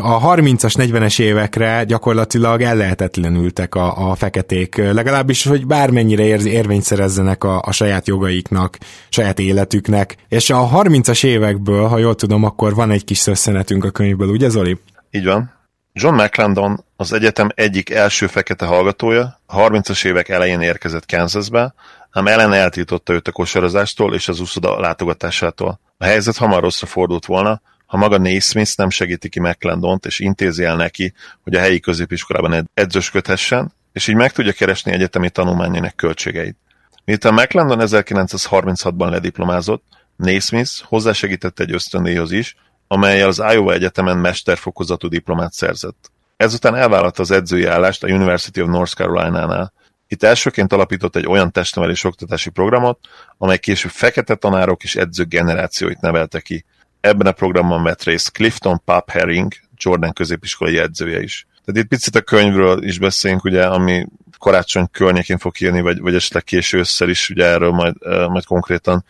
a 0.00 0.34
30-as, 0.34 0.74
40-es 0.76 1.20
évekre 1.20 1.84
gyakorlatilag 1.84 2.62
ellehetetlenültek 2.62 3.74
a, 3.74 4.10
a 4.10 4.14
feketék, 4.14 4.76
legalábbis, 4.76 5.44
hogy 5.44 5.66
bármennyire 5.66 6.24
ér, 6.24 6.46
érvényt 6.46 6.82
szerezzenek 6.82 7.44
a, 7.44 7.62
a 7.64 7.72
saját 7.72 8.06
jogaiknak, 8.06 8.78
saját 9.08 9.38
életüknek, 9.38 10.16
és 10.28 10.50
a 10.50 10.68
30-as 10.68 11.24
évekből, 11.24 11.86
ha 11.86 11.98
jól 11.98 12.14
tudom, 12.14 12.44
akkor 12.44 12.74
van 12.74 12.90
egy 12.90 13.04
kis 13.04 13.18
szösszenetünk 13.18 13.84
a 13.84 13.90
könyvből, 13.90 14.28
ugye 14.28 14.48
Zoli? 14.48 14.78
Így 15.10 15.24
van. 15.24 15.53
John 16.00 16.22
McClendon 16.22 16.84
az 16.96 17.12
egyetem 17.12 17.48
egyik 17.54 17.90
első 17.90 18.26
fekete 18.26 18.66
hallgatója, 18.66 19.40
a 19.46 19.56
30-as 19.56 20.04
évek 20.04 20.28
elején 20.28 20.60
érkezett 20.60 21.06
Kansasbe, 21.06 21.74
ám 22.10 22.26
ellen 22.26 22.52
eltiltotta 22.52 23.12
őt 23.12 23.28
a 23.28 23.32
kosarazástól 23.32 24.14
és 24.14 24.28
az 24.28 24.40
úszoda 24.40 24.80
látogatásától. 24.80 25.80
A 25.98 26.04
helyzet 26.04 26.36
hamar 26.36 26.62
rosszra 26.62 26.86
fordult 26.86 27.26
volna, 27.26 27.60
ha 27.86 27.96
maga 27.96 28.18
Naismith 28.18 28.76
nem 28.76 28.90
segíti 28.90 29.28
ki 29.28 29.40
McClendont 29.40 30.06
és 30.06 30.18
intézi 30.18 30.64
el 30.64 30.76
neki, 30.76 31.14
hogy 31.42 31.54
a 31.54 31.60
helyi 31.60 31.80
középiskolában 31.80 32.70
edzősködhessen, 32.74 33.72
és 33.92 34.08
így 34.08 34.16
meg 34.16 34.32
tudja 34.32 34.52
keresni 34.52 34.92
egyetemi 34.92 35.30
tanulmányainak 35.30 35.96
költségeit. 35.96 36.56
Miután 37.04 37.34
McClendon 37.34 37.78
1936-ban 37.80 39.10
lediplomázott, 39.10 39.84
Naismith 40.16 40.70
hozzásegített 40.82 41.60
egy 41.60 41.72
ösztöndíjhoz 41.72 42.32
is, 42.32 42.56
amelyel 42.86 43.28
az 43.28 43.42
Iowa 43.52 43.72
Egyetemen 43.72 44.18
mesterfokozatú 44.18 45.08
diplomát 45.08 45.52
szerzett. 45.52 46.10
Ezután 46.36 46.74
elvállalta 46.74 47.22
az 47.22 47.30
edzői 47.30 47.64
állást 47.64 48.04
a 48.04 48.08
University 48.08 48.60
of 48.60 48.68
North 48.68 48.94
Carolina-nál. 48.94 49.72
Itt 50.08 50.22
elsőként 50.22 50.72
alapított 50.72 51.16
egy 51.16 51.26
olyan 51.26 51.52
testnevelés 51.52 52.04
oktatási 52.04 52.50
programot, 52.50 52.98
amely 53.38 53.58
később 53.58 53.90
fekete 53.90 54.34
tanárok 54.34 54.82
és 54.82 54.96
edzők 54.96 55.28
generációit 55.28 56.00
nevelte 56.00 56.40
ki. 56.40 56.64
Ebben 57.00 57.26
a 57.26 57.32
programban 57.32 57.82
vett 57.82 58.02
részt 58.02 58.32
Clifton 58.32 58.82
Pap 58.84 59.10
Herring, 59.10 59.52
Jordan 59.76 60.12
középiskolai 60.12 60.78
edzője 60.78 61.22
is. 61.22 61.46
Tehát 61.64 61.80
itt 61.82 61.88
picit 61.88 62.14
a 62.14 62.20
könyvről 62.20 62.84
is 62.84 62.98
beszélünk, 62.98 63.44
ugye, 63.44 63.66
ami 63.66 64.06
karácsony 64.38 64.88
környékén 64.92 65.38
fog 65.38 65.60
írni, 65.60 65.80
vagy, 65.80 66.00
vagy 66.00 66.14
esetleg 66.14 66.44
késő 66.44 66.78
összel 66.78 67.08
is, 67.08 67.30
ugye 67.30 67.44
erről 67.44 67.70
majd, 67.70 67.94
majd 68.28 68.44
konkrétan 68.44 69.04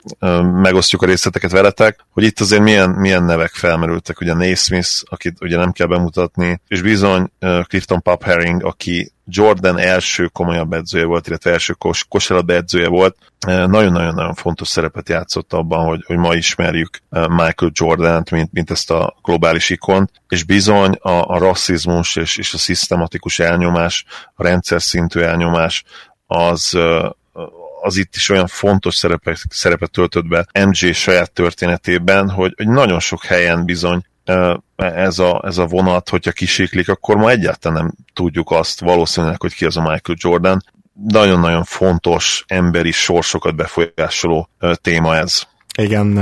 megosztjuk 0.63 1.03
a 1.03 1.07
részleteket 1.07 1.51
veletek, 1.51 2.05
hogy 2.11 2.25
itt 2.25 2.41
azért 2.41 2.63
milyen, 2.63 2.91
milyen 2.91 3.25
nevek 3.25 3.51
felmerültek, 3.51 4.21
ugye 4.21 4.35
Naismith, 4.35 4.91
akit 5.05 5.37
ugye 5.41 5.57
nem 5.57 5.73
kell 5.73 5.87
bemutatni, 5.87 6.61
és 6.69 6.83
bizony 6.83 7.31
Clifton 7.69 8.03
Pop 8.03 8.23
Herring, 8.23 8.65
aki 8.65 9.13
Jordan 9.27 9.79
első 9.79 10.27
komolyabb 10.27 10.73
edzője 10.73 11.05
volt, 11.05 11.27
illetve 11.27 11.51
első 11.51 11.73
kos, 11.73 12.05
kosárlabda 12.09 12.55
edzője 12.55 12.89
volt, 12.89 13.17
nagyon-nagyon-nagyon 13.47 14.35
fontos 14.35 14.69
szerepet 14.69 15.09
játszott 15.09 15.53
abban, 15.53 15.87
hogy, 15.87 16.05
hogy 16.07 16.17
ma 16.17 16.35
ismerjük 16.35 16.99
Michael 17.11 17.71
Jordan-t, 17.73 18.31
mint, 18.31 18.53
mint 18.53 18.71
ezt 18.71 18.91
a 18.91 19.17
globális 19.23 19.71
ikont, 19.71 20.11
és 20.29 20.43
bizony 20.43 20.93
a, 20.93 21.11
a 21.11 21.39
rasszizmus 21.39 22.17
és, 22.17 22.37
és 22.37 22.55
a 22.55 22.59
szisztematikus 22.59 23.39
elnyomás, 23.39 24.05
a 24.35 24.43
rendszer 24.43 24.83
szintű 25.15 25.29
elnyomás, 25.29 25.85
az, 26.27 26.79
az 27.83 27.97
itt 27.97 28.15
is 28.15 28.29
olyan 28.29 28.47
fontos 28.47 28.95
szerepet, 28.95 29.39
szerepet 29.49 29.91
töltött 29.91 30.27
be 30.27 30.47
MJ 30.67 30.93
saját 30.93 31.33
történetében, 31.33 32.31
hogy, 32.31 32.53
hogy 32.57 32.69
nagyon 32.69 33.01
sok 33.01 33.25
helyen 33.25 33.65
bizony 33.65 34.05
ez 34.77 35.19
a, 35.19 35.43
ez 35.47 35.59
a 35.59 35.67
vonat, 35.67 36.09
hogyha 36.09 36.33
kisiklik, 36.33 36.89
akkor 36.89 37.17
ma 37.17 37.31
egyáltalán 37.31 37.83
nem 37.83 37.95
tudjuk 38.13 38.51
azt 38.51 38.81
valószínűleg, 38.81 39.41
hogy 39.41 39.55
ki 39.55 39.65
az 39.65 39.77
a 39.77 39.81
Michael 39.81 40.19
Jordan. 40.21 40.63
Nagyon-nagyon 41.09 41.65
fontos 41.65 42.45
emberi 42.47 42.91
sorsokat 42.91 43.55
befolyásoló 43.55 44.49
téma 44.75 45.17
ez. 45.17 45.43
Igen, 45.79 46.19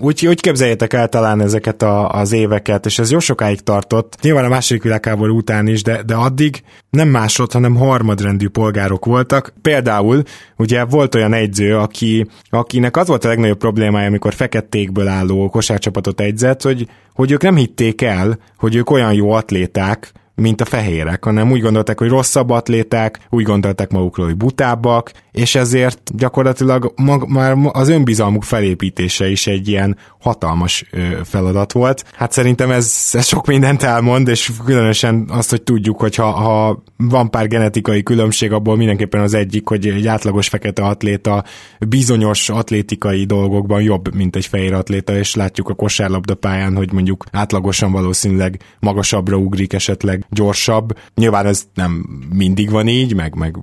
úgy, 0.00 0.26
úgy 0.26 0.40
képzeljétek 0.40 0.92
el 0.92 1.08
talán 1.08 1.40
ezeket 1.40 1.82
a, 1.82 2.08
az 2.10 2.32
éveket, 2.32 2.86
és 2.86 2.98
ez 2.98 3.10
jó 3.10 3.18
sokáig 3.18 3.60
tartott, 3.60 4.16
nyilván 4.22 4.44
a 4.44 4.48
második 4.48 4.82
világháború 4.82 5.36
után 5.36 5.66
is, 5.66 5.82
de, 5.82 6.02
de 6.02 6.14
addig 6.14 6.62
nem 6.90 7.08
másod, 7.08 7.52
hanem 7.52 7.74
harmadrendű 7.74 8.48
polgárok 8.48 9.04
voltak. 9.04 9.52
Például 9.62 10.22
ugye 10.56 10.84
volt 10.84 11.14
olyan 11.14 11.32
egyző, 11.32 11.76
aki, 11.76 12.26
akinek 12.50 12.96
az 12.96 13.06
volt 13.06 13.24
a 13.24 13.28
legnagyobb 13.28 13.58
problémája, 13.58 14.06
amikor 14.06 14.34
fekettékből 14.34 15.08
álló 15.08 15.48
kosárcsapatot 15.48 16.20
egyzett, 16.20 16.62
hogy, 16.62 16.88
hogy 17.14 17.30
ők 17.30 17.42
nem 17.42 17.56
hitték 17.56 18.02
el, 18.02 18.38
hogy 18.56 18.76
ők 18.76 18.90
olyan 18.90 19.12
jó 19.12 19.30
atléták, 19.30 20.12
mint 20.36 20.60
a 20.60 20.64
fehérek, 20.64 21.24
hanem 21.24 21.50
úgy 21.50 21.60
gondolták, 21.60 21.98
hogy 21.98 22.08
rosszabb 22.08 22.50
atléták, 22.50 23.18
úgy 23.30 23.44
gondolták 23.44 23.90
magukról, 23.90 24.26
hogy 24.26 24.36
butábbak, 24.36 25.12
és 25.32 25.54
ezért 25.54 26.00
gyakorlatilag 26.16 26.92
mag, 26.96 27.28
már 27.28 27.56
az 27.72 27.88
önbizalmuk 27.88 28.42
felépítése 28.42 29.28
is 29.28 29.46
egy 29.46 29.68
ilyen 29.68 29.96
hatalmas 30.20 30.84
ö, 30.90 30.98
feladat 31.24 31.72
volt. 31.72 32.04
Hát 32.14 32.32
szerintem 32.32 32.70
ez, 32.70 33.10
ez 33.12 33.26
sok 33.26 33.46
mindent 33.46 33.82
elmond, 33.82 34.28
és 34.28 34.50
különösen 34.64 35.24
azt, 35.28 35.50
hogy 35.50 35.62
tudjuk, 35.62 36.00
hogy 36.00 36.14
ha, 36.14 36.30
ha 36.30 36.82
van 36.96 37.30
pár 37.30 37.48
genetikai 37.48 38.02
különbség, 38.02 38.52
abból 38.52 38.76
mindenképpen 38.76 39.20
az 39.20 39.34
egyik, 39.34 39.68
hogy 39.68 39.86
egy 39.86 40.06
átlagos 40.06 40.48
fekete 40.48 40.82
atléta 40.82 41.44
bizonyos 41.88 42.48
atlétikai 42.48 43.24
dolgokban 43.24 43.82
jobb, 43.82 44.14
mint 44.14 44.36
egy 44.36 44.46
fehér 44.46 44.72
atléta, 44.72 45.16
és 45.16 45.34
látjuk 45.34 45.68
a 45.68 45.74
kosárlabda 45.74 46.34
pályán, 46.34 46.76
hogy 46.76 46.92
mondjuk 46.92 47.24
átlagosan 47.32 47.92
valószínűleg 47.92 48.60
magasabbra 48.80 49.36
ugrik, 49.36 49.72
esetleg 49.72 50.25
gyorsabb. 50.28 50.98
Nyilván 51.14 51.46
ez 51.46 51.66
nem 51.74 52.06
mindig 52.34 52.70
van 52.70 52.88
így, 52.88 53.14
meg, 53.14 53.34
meg 53.34 53.56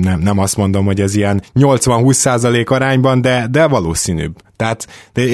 nem, 0.00 0.20
nem 0.20 0.38
azt 0.38 0.56
mondom, 0.56 0.84
hogy 0.84 1.00
ez 1.00 1.14
ilyen 1.14 1.42
80-20 1.54 2.12
százalék 2.12 2.70
arányban, 2.70 3.20
de, 3.20 3.46
de 3.50 3.66
valószínűbb. 3.66 4.42
Tehát 4.60 4.86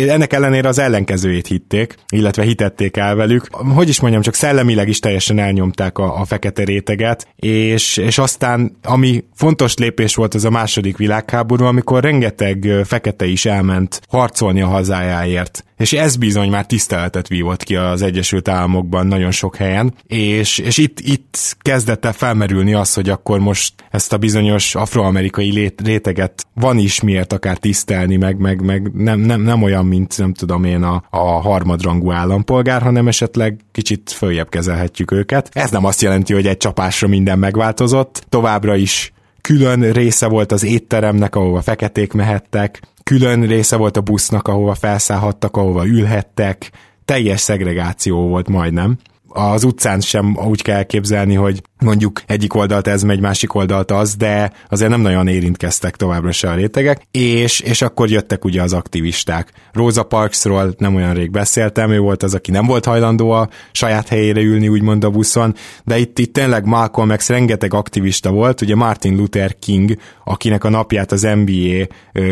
ennek 0.09 0.33
ellenére 0.33 0.69
az 0.69 0.79
ellenkezőjét 0.79 1.47
hitték, 1.47 1.95
illetve 2.09 2.43
hitették 2.43 2.97
el 2.97 3.15
velük. 3.15 3.47
Hogy 3.51 3.89
is 3.89 4.01
mondjam, 4.01 4.23
csak 4.23 4.35
szellemileg 4.35 4.89
is 4.89 4.99
teljesen 4.99 5.39
elnyomták 5.39 5.99
a, 5.99 6.21
a 6.21 6.25
fekete 6.25 6.65
réteget, 6.65 7.29
és, 7.37 7.97
és 7.97 8.19
aztán 8.19 8.77
ami 8.83 9.25
fontos 9.35 9.77
lépés 9.77 10.15
volt 10.15 10.35
az 10.35 10.45
a 10.45 10.51
második 10.51 10.97
világháború, 10.97 11.65
amikor 11.65 12.03
rengeteg 12.03 12.73
fekete 12.85 13.27
is 13.27 13.45
elment 13.45 14.01
harcolni 14.09 14.61
a 14.61 14.67
hazájáért. 14.67 15.65
És 15.77 15.93
ez 15.93 16.17
bizony 16.17 16.51
már 16.51 16.67
tiszteletet 16.67 17.29
vívott 17.29 17.63
ki 17.63 17.77
az 17.77 18.03
Egyesült 18.03 18.49
Államokban 18.49 19.07
nagyon 19.07 19.31
sok 19.31 19.57
helyen, 19.57 19.95
és, 20.07 20.59
és 20.59 20.79
itt, 20.79 21.01
itt 21.01 21.57
kezdett 21.61 22.05
el 22.05 22.13
felmerülni 22.13 22.75
az, 22.75 22.95
hogy 22.95 23.09
akkor 23.09 23.39
most 23.39 23.73
ezt 23.91 24.13
a 24.13 24.17
bizonyos 24.17 24.75
afroamerikai 24.75 25.75
réteget 25.85 26.47
van 26.55 26.79
is 26.79 27.01
miért 27.01 27.33
akár 27.33 27.57
tisztelni, 27.57 28.17
meg, 28.17 28.39
meg, 28.39 28.61
meg 28.61 28.91
nem 28.95 29.16
nem, 29.17 29.27
nem, 29.27 29.41
nem 29.41 29.63
olyan, 29.63 29.87
mint 29.87 30.19
nem 30.19 30.35
tudom 30.35 30.65
én 30.65 30.83
a, 30.83 31.05
a 31.11 31.41
harmadrangú 31.41 32.11
állampolgár, 32.11 32.83
hanem 32.83 33.09
esetleg 33.09 33.61
kicsit 33.73 34.11
följebb 34.11 34.49
kezelhetjük 34.49 35.11
őket. 35.11 35.51
Ez 35.53 35.71
nem 35.71 35.85
azt 35.85 36.03
jelenti, 36.03 36.33
hogy 36.33 36.47
egy 36.47 36.57
csapásra 36.57 37.09
minden 37.09 37.39
megváltozott, 37.39 38.27
továbbra 38.29 38.75
is 38.75 39.13
külön 39.41 39.93
része 39.93 40.27
volt 40.27 40.53
az 40.53 40.65
étteremnek, 40.65 41.37
ahova 41.37 41.61
feketék 41.63 42.13
mehettek, 42.13 42.81
külön 43.03 43.47
része 43.47 43.77
volt 43.77 43.97
a 43.97 44.01
busznak, 44.01 44.49
ahova 44.49 44.75
felszállhattak, 44.75 45.57
ahova 45.57 45.87
ülhettek, 45.87 46.71
teljes 47.05 47.41
szegregáció 47.41 48.29
volt 48.29 48.49
majdnem. 48.49 48.99
Az 49.29 49.65
utcán 49.65 50.01
sem 50.01 50.37
úgy 50.47 50.63
kell 50.63 50.83
képzelni, 50.83 51.35
hogy 51.35 51.63
mondjuk 51.81 52.23
egyik 52.27 52.55
oldalt 52.55 52.87
ez 52.87 53.03
megy, 53.03 53.21
másik 53.21 53.55
oldalt 53.55 53.91
az, 53.91 54.17
de 54.17 54.53
azért 54.69 54.91
nem 54.91 55.01
nagyon 55.01 55.29
érintkeztek 55.29 55.97
továbbra 55.97 56.33
se 56.33 56.51
a 56.51 56.55
rétegek, 56.55 57.03
és, 57.11 57.61
és 57.61 57.83
akkor 57.83 58.11
jöttek 58.11 58.45
ugye 58.45 58.63
az 58.63 58.73
aktivisták. 58.73 59.53
Rosa 59.73 60.03
Parksról 60.03 60.75
nem 60.79 60.95
olyan 60.95 61.15
rég 61.15 61.31
beszéltem, 61.31 61.91
ő 61.91 61.99
volt 61.99 62.23
az, 62.23 62.35
aki 62.35 62.51
nem 62.51 62.67
volt 62.67 62.85
hajlandó 62.85 63.31
a 63.31 63.49
saját 63.73 64.09
helyére 64.09 64.41
ülni, 64.41 64.69
úgymond 64.69 65.05
a 65.05 65.11
buszon, 65.11 65.55
de 65.85 65.99
itt, 65.99 66.19
itt 66.19 66.33
tényleg 66.33 66.65
Malcolm 66.67 67.17
X 67.17 67.29
rengeteg 67.29 67.75
aktivista 67.75 68.31
volt, 68.31 68.61
ugye 68.61 68.75
Martin 68.75 69.17
Luther 69.17 69.59
King, 69.59 69.97
akinek 70.25 70.65
a 70.65 70.69
napját 70.69 71.13
az 71.13 71.29
NBA 71.45 71.87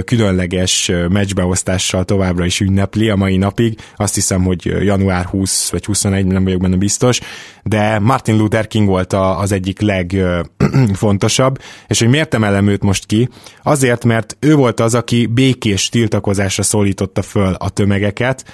különleges 0.04 0.90
meccsbeosztással 1.08 2.04
továbbra 2.04 2.44
is 2.44 2.60
ünnepli 2.60 3.08
a 3.08 3.16
mai 3.16 3.36
napig, 3.36 3.78
azt 3.96 4.14
hiszem, 4.14 4.42
hogy 4.42 4.64
január 4.64 5.24
20 5.24 5.70
vagy 5.70 5.84
21, 5.84 6.26
nem 6.26 6.44
vagyok 6.44 6.60
benne 6.60 6.76
biztos, 6.76 7.20
de 7.62 7.98
Martin 7.98 8.36
Luther 8.36 8.66
King 8.66 8.88
volt 8.88 9.12
a, 9.12 9.33
az 9.38 9.52
egyik 9.52 9.80
legfontosabb, 9.80 11.58
és 11.88 11.98
hogy 11.98 12.08
miért 12.08 12.34
emelem 12.34 12.68
őt 12.68 12.82
most 12.82 13.06
ki? 13.06 13.28
Azért, 13.62 14.04
mert 14.04 14.36
ő 14.40 14.54
volt 14.54 14.80
az, 14.80 14.94
aki 14.94 15.26
békés 15.26 15.88
tiltakozásra 15.88 16.62
szólította 16.62 17.22
föl 17.22 17.54
a 17.54 17.68
tömegeket, 17.68 18.44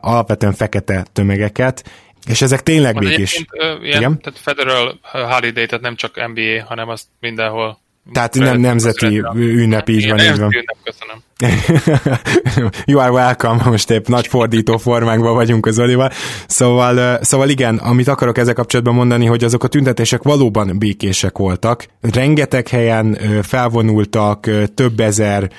alapvetően 0.00 0.52
fekete 0.52 1.06
tömegeket, 1.12 1.90
és 2.26 2.42
ezek 2.42 2.62
tényleg 2.62 2.98
békés. 2.98 3.44
Ilyen, 3.52 3.82
Igen? 3.82 4.20
Tehát 4.20 4.38
Federal 4.38 4.98
Holiday, 5.02 5.66
tehát 5.66 5.80
nem 5.80 5.96
csak 5.96 6.28
NBA, 6.28 6.64
hanem 6.64 6.88
azt 6.88 7.06
mindenhol 7.20 7.81
tehát 8.12 8.34
nem 8.34 8.60
nemzeti 8.60 9.22
ünnep, 9.34 9.88
így 9.88 10.08
van, 10.08 10.18
így 10.18 10.38
van. 10.38 10.50
Ünnep, 10.52 10.76
köszönöm. 10.84 11.22
you 12.86 13.00
are 13.00 13.10
welcome, 13.10 13.62
most 13.64 13.90
épp 13.90 14.06
nagy 14.06 14.26
fordító 14.26 14.76
formánkban 14.76 15.34
vagyunk 15.34 15.66
az 15.66 15.78
Olival. 15.78 16.10
Szóval, 16.46 17.18
szóval 17.22 17.48
igen, 17.48 17.76
amit 17.76 18.08
akarok 18.08 18.38
ezzel 18.38 18.54
kapcsolatban 18.54 18.94
mondani, 18.94 19.26
hogy 19.26 19.44
azok 19.44 19.64
a 19.64 19.68
tüntetések 19.68 20.22
valóban 20.22 20.78
békések 20.78 21.38
voltak. 21.38 21.86
Rengeteg 22.00 22.68
helyen 22.68 23.18
felvonultak, 23.42 24.50
több 24.74 25.00
ezer 25.00 25.50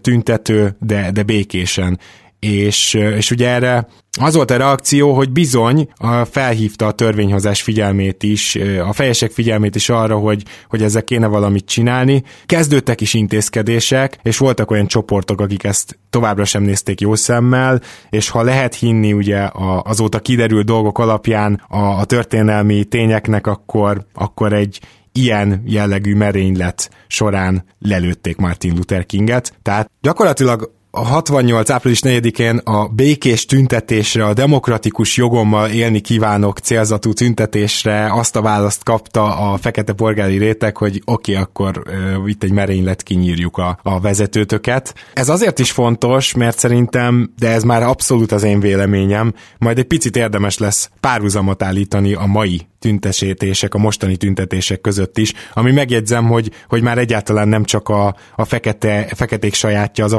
tüntető, 0.00 0.76
de, 0.80 1.10
de 1.12 1.22
békésen 1.22 1.98
és, 2.44 2.94
és 2.94 3.30
ugye 3.30 3.48
erre 3.48 3.88
az 4.20 4.34
volt 4.34 4.50
a 4.50 4.56
reakció, 4.56 5.14
hogy 5.14 5.30
bizony 5.30 5.88
felhívta 6.30 6.86
a 6.86 6.92
törvényhozás 6.92 7.62
figyelmét 7.62 8.22
is, 8.22 8.58
a 8.88 8.92
fejesek 8.92 9.30
figyelmét 9.30 9.74
is 9.74 9.88
arra, 9.88 10.16
hogy, 10.16 10.42
hogy 10.68 10.82
ezzel 10.82 11.04
kéne 11.04 11.26
valamit 11.26 11.66
csinálni. 11.66 12.22
Kezdődtek 12.46 13.00
is 13.00 13.14
intézkedések, 13.14 14.18
és 14.22 14.38
voltak 14.38 14.70
olyan 14.70 14.86
csoportok, 14.86 15.40
akik 15.40 15.64
ezt 15.64 15.98
továbbra 16.10 16.44
sem 16.44 16.62
nézték 16.62 17.00
jó 17.00 17.14
szemmel, 17.14 17.80
és 18.10 18.28
ha 18.28 18.42
lehet 18.42 18.74
hinni 18.74 19.12
ugye 19.12 19.48
azóta 19.82 20.18
kiderült 20.18 20.66
dolgok 20.66 20.98
alapján 20.98 21.62
a, 21.68 21.78
a 21.78 22.04
történelmi 22.04 22.84
tényeknek, 22.84 23.46
akkor, 23.46 24.06
akkor 24.14 24.52
egy 24.52 24.80
ilyen 25.12 25.62
jellegű 25.66 26.14
merénylet 26.14 26.90
során 27.06 27.64
lelőtték 27.78 28.36
Martin 28.36 28.74
Luther 28.76 29.06
Kinget. 29.06 29.52
Tehát 29.62 29.90
gyakorlatilag 30.00 30.72
a 30.94 31.04
68. 31.04 31.70
április 31.70 32.00
4-én 32.02 32.56
a 32.56 32.86
békés 32.88 33.46
tüntetésre, 33.46 34.24
a 34.24 34.34
demokratikus 34.34 35.16
jogommal 35.16 35.70
élni 35.70 36.00
kívánok 36.00 36.58
célzatú 36.58 37.12
tüntetésre 37.12 38.12
azt 38.12 38.36
a 38.36 38.42
választ 38.42 38.84
kapta 38.84 39.36
a 39.36 39.56
fekete 39.56 39.92
polgári 39.92 40.38
réteg, 40.38 40.76
hogy 40.76 41.02
oké, 41.04 41.32
okay, 41.32 41.44
akkor 41.44 41.82
uh, 41.86 42.28
itt 42.28 42.42
egy 42.42 42.52
merénylet 42.52 43.02
kinyírjuk 43.02 43.56
a, 43.56 43.78
a 43.82 44.00
vezetőtöket. 44.00 44.94
Ez 45.12 45.28
azért 45.28 45.58
is 45.58 45.70
fontos, 45.70 46.34
mert 46.34 46.58
szerintem, 46.58 47.32
de 47.38 47.50
ez 47.50 47.62
már 47.62 47.82
abszolút 47.82 48.32
az 48.32 48.42
én 48.42 48.60
véleményem, 48.60 49.34
majd 49.58 49.78
egy 49.78 49.84
picit 49.84 50.16
érdemes 50.16 50.58
lesz 50.58 50.90
párhuzamot 51.00 51.62
állítani 51.62 52.14
a 52.14 52.26
mai 52.26 52.66
tüntetések, 52.84 53.74
a 53.74 53.78
mostani 53.78 54.16
tüntetések 54.16 54.80
között 54.80 55.18
is, 55.18 55.32
ami 55.52 55.72
megjegyzem, 55.72 56.26
hogy, 56.26 56.50
hogy 56.68 56.82
már 56.82 56.98
egyáltalán 56.98 57.48
nem 57.48 57.64
csak 57.64 57.88
a, 57.88 58.16
a 58.36 58.44
fekete, 58.44 59.06
feketék 59.14 59.54
sajátja, 59.54 60.04
az 60.04 60.12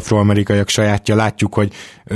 afroamerikaiak 0.66 0.70
sajátja, 0.70 1.16
látjuk, 1.16 1.54
hogy 1.54 1.74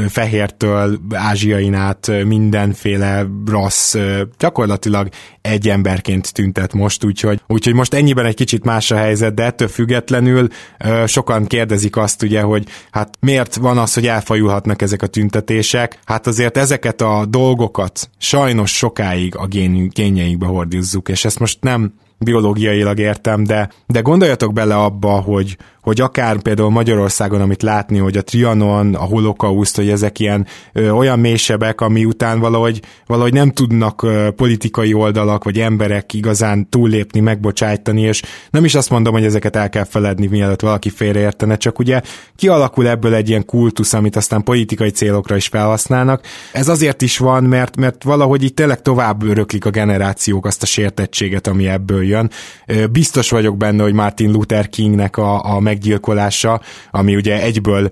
fehértől 0.09 0.99
ázsiain 1.13 1.73
át 1.73 2.11
mindenféle 2.25 3.25
rassz 3.45 3.95
gyakorlatilag 4.37 5.09
egy 5.41 5.69
emberként 5.69 6.33
tüntet 6.33 6.73
most, 6.73 7.03
úgyhogy, 7.03 7.41
úgyhogy 7.47 7.73
most 7.73 7.93
ennyiben 7.93 8.25
egy 8.25 8.35
kicsit 8.35 8.63
más 8.63 8.91
a 8.91 8.95
helyzet, 8.95 9.33
de 9.33 9.43
ettől 9.43 9.67
függetlenül 9.67 10.47
sokan 11.05 11.45
kérdezik 11.45 11.97
azt 11.97 12.23
ugye, 12.23 12.41
hogy 12.41 12.67
hát 12.91 13.09
miért 13.19 13.55
van 13.55 13.77
az, 13.77 13.93
hogy 13.93 14.07
elfajulhatnak 14.07 14.81
ezek 14.81 15.01
a 15.01 15.07
tüntetések? 15.07 15.99
Hát 16.05 16.27
azért 16.27 16.57
ezeket 16.57 17.01
a 17.01 17.25
dolgokat 17.25 18.09
sajnos 18.17 18.71
sokáig 18.71 19.35
a 19.35 19.47
gén, 19.47 19.89
génjeikbe 19.89 20.45
hordizzuk, 20.45 21.09
és 21.09 21.25
ezt 21.25 21.39
most 21.39 21.57
nem 21.61 21.93
biológiailag 22.19 22.99
értem, 22.99 23.43
de, 23.43 23.69
de 23.87 23.99
gondoljatok 23.99 24.53
bele 24.53 24.75
abba, 24.75 25.09
hogy, 25.09 25.57
hogy 25.81 26.01
akár 26.01 26.41
például 26.41 26.69
Magyarországon, 26.69 27.41
amit 27.41 27.61
látni, 27.61 27.97
hogy 27.97 28.17
a 28.17 28.21
Trianon, 28.21 28.95
a 28.95 29.03
holokauszt, 29.03 29.75
hogy 29.75 29.89
ezek 29.89 30.19
ilyen 30.19 30.47
ö, 30.73 30.89
olyan 30.89 31.19
mélysebek, 31.19 31.81
ami 31.81 32.05
után 32.05 32.39
valahogy, 32.39 32.81
valahogy 33.05 33.33
nem 33.33 33.51
tudnak 33.51 34.03
ö, 34.03 34.29
politikai 34.35 34.93
oldalak 34.93 35.43
vagy 35.43 35.59
emberek 35.59 36.13
igazán 36.13 36.69
túllépni, 36.69 37.19
megbocsájtani, 37.19 38.01
és 38.01 38.21
nem 38.49 38.65
is 38.65 38.75
azt 38.75 38.89
mondom, 38.89 39.13
hogy 39.13 39.25
ezeket 39.25 39.55
el 39.55 39.69
kell 39.69 39.83
feledni, 39.83 40.27
mielőtt 40.27 40.61
valaki 40.61 40.89
félreértene, 40.89 41.57
csak 41.57 41.79
ugye 41.79 42.01
kialakul 42.35 42.87
ebből 42.87 43.13
egy 43.13 43.29
ilyen 43.29 43.45
kultusz, 43.45 43.93
amit 43.93 44.15
aztán 44.15 44.43
politikai 44.43 44.89
célokra 44.89 45.35
is 45.35 45.47
felhasználnak. 45.47 46.21
Ez 46.51 46.67
azért 46.67 47.01
is 47.01 47.17
van, 47.17 47.43
mert, 47.43 47.75
mert 47.75 48.03
valahogy 48.03 48.43
itt 48.43 48.55
tényleg 48.55 48.81
tovább 48.81 49.23
öröklik 49.23 49.65
a 49.65 49.69
generációk 49.69 50.45
azt 50.45 50.63
a 50.63 50.65
sértettséget, 50.65 51.47
ami 51.47 51.67
ebből 51.67 52.03
jön. 52.03 52.29
Biztos 52.91 53.29
vagyok 53.29 53.57
benne, 53.57 53.83
hogy 53.83 53.93
Martin 53.93 54.31
Luther 54.31 54.69
Kingnek 54.69 55.17
a, 55.17 55.45
a 55.55 55.59
meg 55.59 55.78
meggyilkolása, 55.79 56.61
ami 56.91 57.15
ugye 57.15 57.41
egyből 57.41 57.89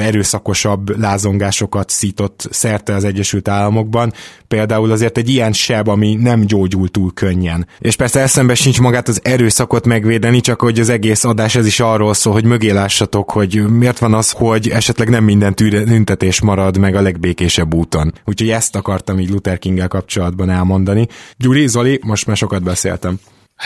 erőszakosabb 0.00 0.98
lázongásokat 0.98 1.90
szított 1.90 2.46
szerte 2.50 2.94
az 2.94 3.04
Egyesült 3.04 3.48
Államokban. 3.48 4.12
Például 4.48 4.90
azért 4.90 5.18
egy 5.18 5.28
ilyen 5.28 5.52
seb, 5.52 5.88
ami 5.88 6.14
nem 6.14 6.40
gyógyul 6.40 6.88
túl 6.88 7.12
könnyen. 7.14 7.66
És 7.78 7.96
persze 7.96 8.20
eszembe 8.20 8.54
sincs 8.54 8.80
magát 8.80 9.08
az 9.08 9.20
erőszakot 9.22 9.86
megvédeni, 9.86 10.40
csak 10.40 10.60
hogy 10.60 10.80
az 10.80 10.88
egész 10.88 11.24
adás 11.24 11.54
ez 11.54 11.66
is 11.66 11.80
arról 11.80 12.14
szól, 12.14 12.32
hogy 12.32 12.44
mögé 12.44 12.70
lássatok, 12.70 13.30
hogy 13.30 13.68
miért 13.68 13.98
van 13.98 14.14
az, 14.14 14.30
hogy 14.30 14.68
esetleg 14.68 15.08
nem 15.08 15.24
minden 15.24 15.54
tüntetés 15.54 16.40
marad 16.40 16.78
meg 16.78 16.94
a 16.94 17.02
legbékésebb 17.02 17.74
úton. 17.74 18.12
Úgyhogy 18.24 18.50
ezt 18.50 18.76
akartam 18.76 19.18
így 19.18 19.30
Luther 19.30 19.58
king 19.58 19.88
kapcsolatban 19.88 20.50
elmondani. 20.50 21.06
Gyuri, 21.36 21.68
Zoli, 21.68 22.00
most 22.02 22.26
már 22.26 22.36
sokat 22.36 22.62
beszéltem. 22.62 23.18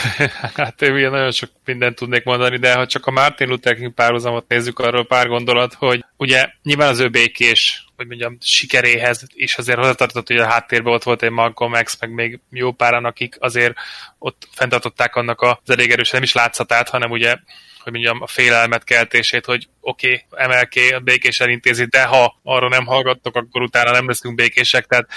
hát 0.57 0.83
én 0.83 0.93
ugye 0.93 1.09
nagyon 1.09 1.33
sok 1.33 1.51
mindent 1.65 1.97
tudnék 1.97 2.25
mondani, 2.25 2.57
de 2.57 2.75
ha 2.75 2.87
csak 2.87 3.07
a 3.07 3.11
Martin 3.11 3.49
Luther 3.49 3.75
King 3.75 3.95
párhuzamot 3.95 4.49
nézzük, 4.49 4.79
arról 4.79 5.07
pár 5.07 5.29
gondolat, 5.29 5.75
hogy 5.75 6.05
ugye 6.17 6.49
nyilván 6.63 6.89
az 6.89 6.99
ő 6.99 7.09
békés 7.09 7.87
hogy 7.97 8.07
mondjam, 8.07 8.37
sikeréhez 8.41 9.27
is 9.35 9.57
azért 9.57 9.79
hozzátartott, 9.79 10.27
hogy 10.27 10.37
a 10.37 10.47
háttérben 10.47 10.93
ott 10.93 11.03
volt 11.03 11.23
egy 11.23 11.31
Malcolm 11.31 11.73
X, 11.73 12.01
meg 12.01 12.11
még 12.11 12.41
jó 12.51 12.73
páran, 12.73 13.05
akik 13.05 13.37
azért 13.39 13.75
ott 14.19 14.49
fenntartották 14.53 15.17
annak 15.17 15.43
az 15.43 15.71
elég 15.71 15.91
erős, 15.91 16.11
nem 16.11 16.23
is 16.23 16.33
látszatát, 16.33 16.89
hanem 16.89 17.11
ugye 17.11 17.37
hogy 17.83 17.95
mondjam, 17.95 18.23
a 18.23 18.27
félelmet 18.27 18.85
keltését, 18.85 19.45
hogy 19.45 19.69
oké, 19.81 20.25
okay, 20.31 20.47
MLK 20.47 21.03
békés 21.03 21.41
elintézi, 21.41 21.85
de 21.85 22.05
ha 22.05 22.41
arra 22.43 22.69
nem 22.69 22.87
hallgattok, 22.87 23.37
akkor 23.37 23.63
utána 23.63 23.91
nem 23.91 24.07
leszünk 24.07 24.35
békések, 24.35 24.87
tehát 24.87 25.09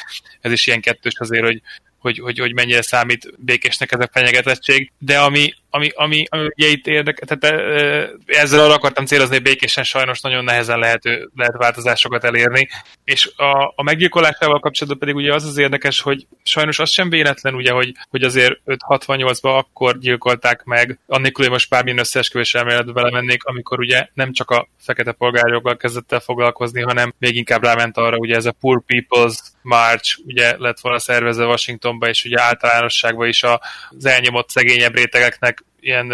ez 0.42 0.52
is 0.52 0.68
ilyen 0.68 0.82
kettős 0.82 1.14
azért, 1.20 1.46
hogy 1.46 1.62
hogy, 2.00 2.20
hogy, 2.20 2.40
hogy 2.40 2.54
mennyire 2.54 2.82
számít 2.82 3.34
békésnek 3.38 3.92
ez 3.92 4.00
a 4.00 4.10
fenyegetettség, 4.12 4.92
de 4.98 5.20
ami, 5.20 5.54
ami, 5.70 5.90
ami, 5.96 6.26
ami 6.30 6.48
ugye 6.56 6.68
itt 6.68 6.88
érdekel, 6.88 7.28
tehát 7.28 7.62
ezzel 8.26 8.60
arra 8.60 8.74
akartam 8.74 9.06
célozni, 9.06 9.34
hogy 9.34 9.44
békésen 9.44 9.84
sajnos 9.84 10.22
nagyon 10.22 10.44
nehezen 10.44 10.80
lehet, 10.80 11.04
lehet 11.36 11.58
változásokat 11.58 12.24
elérni, 12.24 12.68
és 13.04 13.32
a, 13.36 13.74
a 13.76 13.84
meggyilkolásával 13.84 14.60
kapcsolatban 14.60 15.00
pedig 15.00 15.16
ugye 15.16 15.34
az 15.34 15.46
az 15.46 15.58
érdekes, 15.58 16.02
hogy 16.02 16.28
sajnos 16.44 16.80
az 16.80 16.90
sem 16.90 17.10
véletlen, 17.10 17.56
ugye, 17.56 17.72
hogy, 17.72 17.92
hogy 18.10 18.24
azért 18.24 18.60
568-ban 18.66 19.58
akkor 19.58 19.98
gyilkolták 20.00 20.64
meg, 20.64 21.00
annélkül, 21.08 21.44
hogy 21.44 21.54
most 21.54 21.70
bármilyen 21.70 22.00
összeesküvés 22.00 22.56
elméletbe 22.56 22.92
belemennék, 22.92 23.44
amikor 23.44 23.80
ugye 23.80 24.08
nem 24.14 24.34
csak 24.34 24.52
a 24.52 24.68
fekete 24.80 25.12
polgárjoggal 25.12 25.78
kezdett 25.78 26.12
el 26.12 26.20
foglalkozni, 26.20 26.82
hanem 26.82 27.14
még 27.18 27.36
inkább 27.36 27.64
ráment 27.64 27.98
arra, 27.98 28.18
ugye 28.18 28.36
ez 28.36 28.46
a 28.46 28.56
Poor 28.60 28.84
People's 28.88 29.38
March, 29.70 30.20
ugye 30.26 30.58
lett 30.58 30.80
volna 30.80 31.00
szervezve 31.00 31.46
Washingtonba, 31.46 32.10
és 32.10 32.26
ugye 32.26 32.42
általánosságban 32.42 33.28
is 33.28 33.44
az 33.44 34.06
elnyomott 34.06 34.50
szegényebb 34.50 34.96
rétegeknek 34.96 35.64
ilyen 35.80 36.14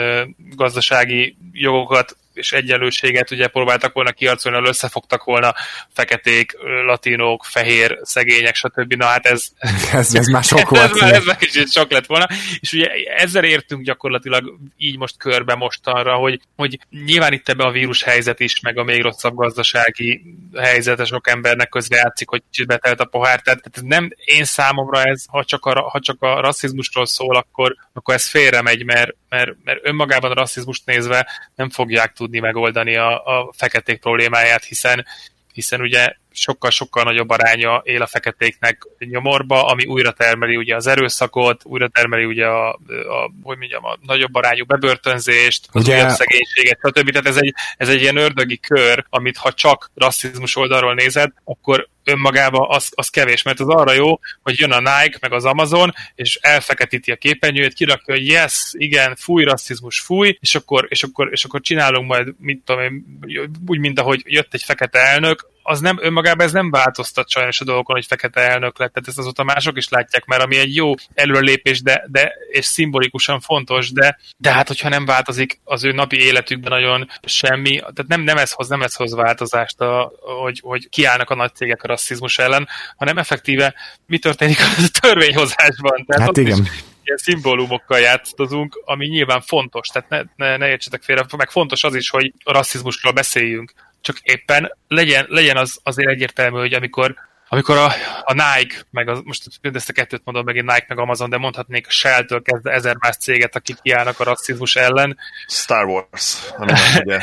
gazdasági 0.56 1.38
jogokat 1.52 2.18
és 2.36 2.52
egyenlőséget 2.52 3.32
ugye 3.32 3.48
próbáltak 3.48 3.93
volna 3.93 4.12
kiarcolni, 4.12 4.58
hogy 4.58 4.67
összefogtak 4.67 5.24
volna 5.24 5.54
feketék, 5.93 6.58
latinók, 6.86 7.45
fehér, 7.45 8.00
szegények, 8.02 8.56
stb. 8.56 8.93
Na 8.93 9.06
hát 9.06 9.26
ez... 9.26 9.48
ez, 9.93 10.15
ez 10.15 10.28
már 10.28 10.43
sok 10.43 10.69
volt. 10.69 10.84
ez, 10.84 11.00
már, 11.00 11.13
ez 11.13 11.26
már 11.26 11.38
kicsit 11.38 11.71
sok 11.71 11.91
lett 11.91 12.06
volna. 12.06 12.28
És 12.60 12.74
ugye 12.74 12.88
ezzel 13.17 13.43
értünk 13.43 13.84
gyakorlatilag 13.84 14.58
így 14.78 14.98
most 14.98 15.17
körbe 15.17 15.56
mostanra, 15.56 16.15
hogy, 16.15 16.39
hogy 16.56 16.80
nyilván 17.06 17.34
itt 17.34 17.50
ebbe 17.50 17.63
a 17.63 17.71
vírus 17.71 18.04
helyzet 18.04 18.39
is, 18.39 18.60
meg 18.60 18.78
a 18.78 18.84
még 18.84 19.02
rosszabb 19.02 19.36
gazdasági 19.36 20.21
helyzet, 20.58 21.06
sok 21.06 21.30
embernek 21.30 21.69
közre 21.69 21.95
játszik, 21.95 22.30
hogy 22.30 22.43
kicsit 22.52 22.67
betelt 22.67 23.00
a 23.00 23.06
pohár. 23.06 23.41
Tehát, 23.41 23.62
tehát 23.71 23.89
nem 23.89 24.10
én 24.26 24.43
számomra 24.43 25.04
ez, 25.04 25.26
ha 25.28 25.43
csak 25.43 25.65
a, 25.65 25.82
ha 25.82 26.00
csak 26.00 26.21
a 26.21 26.39
rasszizmusról 26.41 27.06
szól, 27.06 27.36
akkor, 27.36 27.76
akkor 27.93 28.13
ez 28.13 28.28
félre 28.28 28.62
megy, 28.62 28.86
mert, 28.86 29.15
mert, 29.30 29.52
mert 29.63 29.80
önmagában 29.82 30.32
a 30.32 30.34
rasszizmust 30.34 30.86
nézve 30.86 31.28
nem 31.56 31.69
fogják 31.69 32.13
tudni 32.13 32.24
megoldani 32.39 32.95
a, 32.95 33.25
a 33.25 33.53
feketék 33.57 33.99
problémáját, 33.99 34.63
hiszen 34.63 35.05
hiszen 35.53 35.81
ugye 35.81 36.13
sokkal-sokkal 36.36 37.04
nagyobb 37.04 37.30
aránya 37.30 37.82
él 37.84 38.02
a 38.02 38.08
feketéknek 38.08 38.88
nyomorba, 39.00 39.65
ami 39.65 39.86
újra 39.86 40.12
termeli 40.12 40.56
ugye 40.56 40.76
az 40.76 40.88
erőszakot, 40.88 41.62
újra 41.65 41.88
termeli 41.88 42.26
ugye 42.26 42.45
a, 42.45 42.69
a 43.08 43.32
hogy 43.43 43.58
mondjam, 43.58 43.86
a 43.86 43.98
nagyobb 44.02 44.36
arányú 44.36 44.65
bebörtönzést, 44.65 45.67
az 45.71 45.82
ugye... 45.82 45.95
újabb 45.95 46.10
szegénységet, 46.10 46.80
stb. 46.84 47.10
Tehát 47.10 47.28
ez 47.28 47.38
egy, 47.38 47.54
ez 47.78 47.89
egy 47.89 48.02
ilyen 48.02 48.17
ördögi 48.17 48.58
kör, 48.58 49.06
amit 49.10 49.38
ha 49.38 49.54
csak 49.54 49.91
rasszizmus 49.95 50.56
oldalról 50.56 50.93
nézed, 50.93 51.32
akkor 51.43 51.88
önmagában 52.06 52.65
az, 52.69 52.91
az 52.95 53.10
kevés, 53.10 53.41
mert 53.43 53.60
az 53.60 53.67
arra 53.67 53.93
jó, 53.93 54.19
hogy 54.41 54.60
jön 54.60 54.71
a 54.71 54.80
Nike, 54.80 55.17
meg 55.21 55.34
az 55.34 55.45
Amazon, 55.45 55.93
és 56.15 56.36
elfeketíti 56.41 57.12
a 57.12 57.15
képernyőjét, 57.15 57.74
kirakja, 57.74 58.13
hogy 58.13 58.28
yes, 58.28 58.74
igen, 58.78 59.15
fúj, 59.15 59.43
rasszizmus, 59.43 60.00
fúj, 60.00 60.38
és 60.39 60.56
akkor, 60.56 60.86
és 60.89 61.04
akkor, 61.04 61.30
és 61.32 61.43
akkor 61.43 61.62
csinálunk 61.62 62.08
majd, 62.08 62.28
mit 62.39 62.62
tudom 62.65 62.82
én, 62.82 63.19
úgy, 63.67 63.80
mint 63.80 64.00
ahogy 64.00 64.21
jött 64.26 64.54
egy 64.54 64.63
fekete 64.63 65.00
elnök, 65.00 65.54
az 65.67 65.80
nem, 65.80 65.97
önmagában 66.01 66.45
ez 66.45 66.51
nem 66.51 66.69
változtat 66.69 67.30
sajnos 67.30 67.62
a 67.62 67.63
dolgokon, 67.63 67.95
hogy 67.95 68.06
fekete 68.06 68.49
elnök 68.49 68.80
lett, 68.80 68.93
tehát 68.93 69.08
ezt 69.08 69.17
azóta 69.17 69.43
mások 69.43 69.78
is 69.78 69.89
látják, 69.89 70.25
mert 70.25 70.43
ami 70.43 70.58
egy 70.58 70.75
jó 70.75 70.93
előrelépés, 71.13 71.82
de, 71.82 72.06
de 72.08 72.34
és 72.49 72.65
szimbolikusan 72.65 73.39
fontos, 73.39 73.91
de, 73.91 74.19
de 74.38 74.51
hát 74.51 74.67
hogyha 74.67 74.89
nem 74.89 75.06
változik 75.06 75.60
az 75.63 75.84
ő 75.84 75.91
napi 75.91 76.17
életükben 76.17 76.71
nagyon 76.71 77.10
semmi, 77.23 77.80
tehát 77.80 78.08
nem, 78.08 78.21
nem 78.21 78.38
ez 78.38 78.51
hoz, 78.51 78.67
nem 78.67 78.82
ez 78.82 78.95
hoz 78.95 79.15
változást, 79.15 79.82
a, 79.82 80.12
hogy, 80.41 80.60
hogy 80.63 80.89
kiállnak 80.89 81.30
a 81.30 81.36
nagy 81.36 81.56
cégek 81.56 81.84
a 81.84 81.88
rasszizmus 81.88 82.39
ellen, 82.39 82.67
hanem 82.97 83.17
effektíve 83.17 83.73
mi 84.06 84.17
történik 84.17 84.60
a 84.60 84.82
törvényhozásban. 84.99 86.06
Tehát 86.06 86.23
hát 86.23 86.38
igen. 86.38 86.67
ilyen 87.04 87.17
szimbólumokkal 87.17 87.99
játszozunk, 87.99 88.82
ami 88.86 89.08
nyilván 89.08 89.41
fontos, 89.41 89.88
tehát 89.88 90.10
ne, 90.10 90.21
ne, 90.36 90.58
ne 90.58 90.67
értsetek 90.67 91.04
félre, 91.04 91.25
meg 91.38 91.49
fontos 91.49 91.84
az 91.84 91.95
is, 91.95 92.10
hogy 92.10 92.34
a 92.43 92.51
rasszizmusról 92.51 93.13
beszéljünk, 93.13 93.73
csak 94.06 94.20
éppen 94.22 94.78
legyen, 94.88 95.26
legyen 95.30 95.58
az 95.58 95.80
azért 95.84 96.10
egyértelmű, 96.10 96.60
hogy 96.60 96.74
amikor 96.74 97.15
amikor 97.50 97.78
a, 97.78 97.86
a 98.24 98.34
Nike, 98.34 98.76
meg 98.91 99.10
az, 99.10 99.20
most 99.24 99.60
ezt 99.62 99.89
a 99.89 99.94
kettőt 99.94 100.22
mondom 100.24 100.46
megint 100.46 100.65
Nike 100.65 100.86
meg 100.88 101.00
Amazon, 101.00 101.30
de 101.30 101.38
mondhatnék 101.38 101.88
a 101.88 101.91
Shell-től 101.91 102.41
kezdve 102.41 102.72
ezer 102.72 102.96
más 103.00 103.18
céget, 103.18 103.56
akik 103.56 103.78
kiállnak 103.82 104.20
a 104.20 104.24
rasszizmus 104.24 104.76
ellen. 104.76 105.18
Star 105.48 105.86
Wars, 105.86 106.39
nem 106.58 106.76
ugye, 107.06 107.20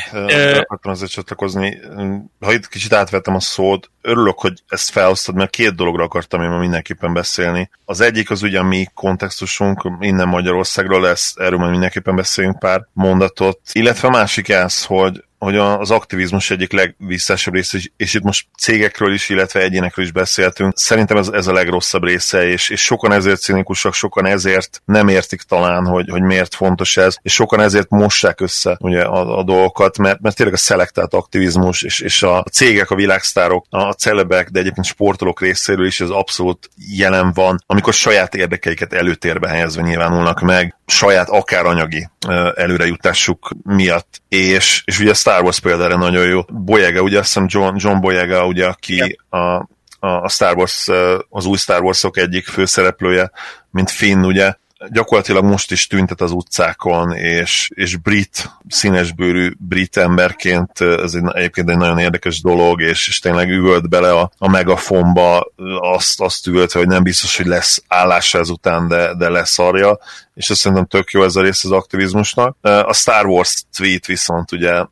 akartam 0.59 0.93
azért 0.93 1.11
csatlakozni. 1.11 1.81
Ha 2.41 2.53
itt 2.53 2.69
kicsit 2.69 2.93
átvettem 2.93 3.35
a 3.35 3.41
szót, 3.41 3.91
örülök, 4.01 4.39
hogy 4.39 4.63
ezt 4.69 4.91
felhoztad, 4.91 5.35
mert 5.35 5.51
két 5.51 5.75
dologra 5.75 6.05
akartam 6.05 6.43
én 6.43 6.49
ma 6.49 6.59
mindenképpen 6.59 7.13
beszélni. 7.13 7.71
Az 7.85 8.01
egyik 8.01 8.31
az 8.31 8.43
ugye 8.43 8.59
a 8.59 8.63
mi 8.63 8.87
kontextusunk, 8.95 9.91
innen 10.01 10.29
Magyarországról 10.29 11.01
lesz, 11.01 11.35
erről 11.37 11.59
majd 11.59 11.71
mindenképpen 11.71 12.17
beszélünk 12.17 12.59
pár 12.59 12.87
mondatot, 12.93 13.61
illetve 13.73 14.09
a 14.09 14.11
másik 14.11 14.49
ez, 14.49 14.85
hogy 14.85 15.25
hogy 15.43 15.57
az 15.57 15.91
aktivizmus 15.91 16.51
egyik 16.51 16.73
legvisszásabb 16.73 17.55
része, 17.55 17.79
és 17.97 18.15
itt 18.15 18.23
most 18.23 18.47
cégekről 18.59 19.13
is, 19.13 19.29
illetve 19.29 19.61
egyénekről 19.61 20.05
is 20.05 20.13
beszéltünk. 20.13 20.73
Szerintem 20.77 21.17
ez, 21.17 21.29
ez 21.29 21.47
a 21.47 21.53
legrosszabb 21.53 22.05
része, 22.05 22.47
és, 22.47 22.69
és 22.69 22.81
sokan 22.81 23.13
ezért 23.13 23.41
cinikusak, 23.41 23.95
sokan 23.95 24.27
ezért 24.27 24.83
nem 24.85 25.09
értik 25.09 25.43
talán, 25.43 25.87
hogy, 25.87 26.09
hogy 26.11 26.23
miért 26.23 26.55
fontos 26.55 26.97
ez, 26.97 27.17
és 27.23 27.33
sokan 27.33 27.61
ezért 27.61 27.91
mossák 27.91 28.41
össze 28.41 28.77
ugye, 28.81 29.03
a, 29.03 29.39
a 29.39 29.43
dolgokat, 29.43 29.99
mert, 29.99 30.21
mert 30.21 30.37
tényleg 30.37 30.55
a 30.55 30.59
szelektált 30.59 31.15
aktivizmus, 31.15 31.83
és, 31.83 32.01
és 32.01 32.23
a 32.23 32.45
cégek, 32.53 32.91
a 32.91 32.95
világsztárok, 32.95 33.67
a 33.71 33.93
celebek, 33.93 34.49
de 34.49 34.61
egyébként 34.61 34.87
sportolók 34.87 35.41
részéről 35.41 35.87
is 35.87 36.01
ez 36.01 36.11
abszolút 36.11 36.71
jelen 36.97 37.33
van, 37.33 37.63
amikor 37.67 37.93
saját 37.93 38.35
érdekeiket 38.35 38.93
előtérbe 38.93 39.49
helyezve 39.49 39.83
nyilvánulnak 39.83 40.41
meg, 40.41 40.77
saját 40.87 41.29
akár 41.29 41.67
anyagi 41.67 42.09
előrejutásuk 42.55 43.51
miatt. 43.63 44.23
És, 44.29 44.83
és 44.85 44.99
ugye 44.99 45.11
a 45.11 45.15
Star 45.33 45.45
Wars 45.45 45.61
példára 45.61 45.97
nagyon 45.97 46.27
jó. 46.27 46.41
Boyega, 46.49 47.01
ugye 47.01 47.19
azt 47.19 47.27
hiszem 47.27 47.47
John, 47.49 47.77
John 47.79 48.01
Boyega, 48.01 48.47
ugye, 48.47 48.67
aki 48.67 49.19
a, 49.29 49.69
a 50.01 50.29
Star 50.29 50.57
Wars, 50.57 50.89
az 51.29 51.47
új 51.47 51.57
Star 51.57 51.83
Warsok 51.83 52.17
egyik 52.17 52.47
főszereplője, 52.47 53.31
mint 53.71 53.91
Finn, 53.91 54.25
ugye, 54.25 54.55
gyakorlatilag 54.91 55.45
most 55.45 55.71
is 55.71 55.87
tüntet 55.87 56.21
az 56.21 56.31
utcákon, 56.31 57.13
és, 57.13 57.69
és 57.75 57.97
brit, 57.97 58.51
színesbőrű 58.69 59.53
brit 59.59 59.97
emberként 59.97 60.81
ez 60.81 61.15
egy, 61.15 61.23
egyébként 61.33 61.71
egy 61.71 61.77
nagyon 61.77 61.99
érdekes 61.99 62.41
dolog, 62.41 62.81
és, 62.81 63.09
és 63.09 63.19
tényleg 63.19 63.49
üvölt 63.49 63.89
bele 63.89 64.13
a, 64.13 64.31
a 64.39 64.49
megafonba, 64.49 65.53
azt, 65.81 66.21
azt 66.21 66.47
üvölt, 66.47 66.73
hogy 66.73 66.87
nem 66.87 67.03
biztos, 67.03 67.37
hogy 67.37 67.47
lesz 67.47 67.83
állása 67.89 68.39
ezután, 68.39 68.89
de, 68.89 69.15
de 69.15 69.29
lesz 69.29 69.59
arja, 69.59 69.99
és 70.35 70.51
azt 70.51 70.61
szerintem 70.61 70.87
tök 70.87 71.11
jó 71.11 71.25
ez 71.25 71.37
a 71.37 71.43
rész 71.43 71.65
az 71.65 71.71
aktivizmusnak. 71.71 72.57
A 72.61 72.93
Star 72.93 73.27
Wars 73.27 73.65
tweet 73.77 74.07
viszont 74.07 74.53
ugye 74.53 74.85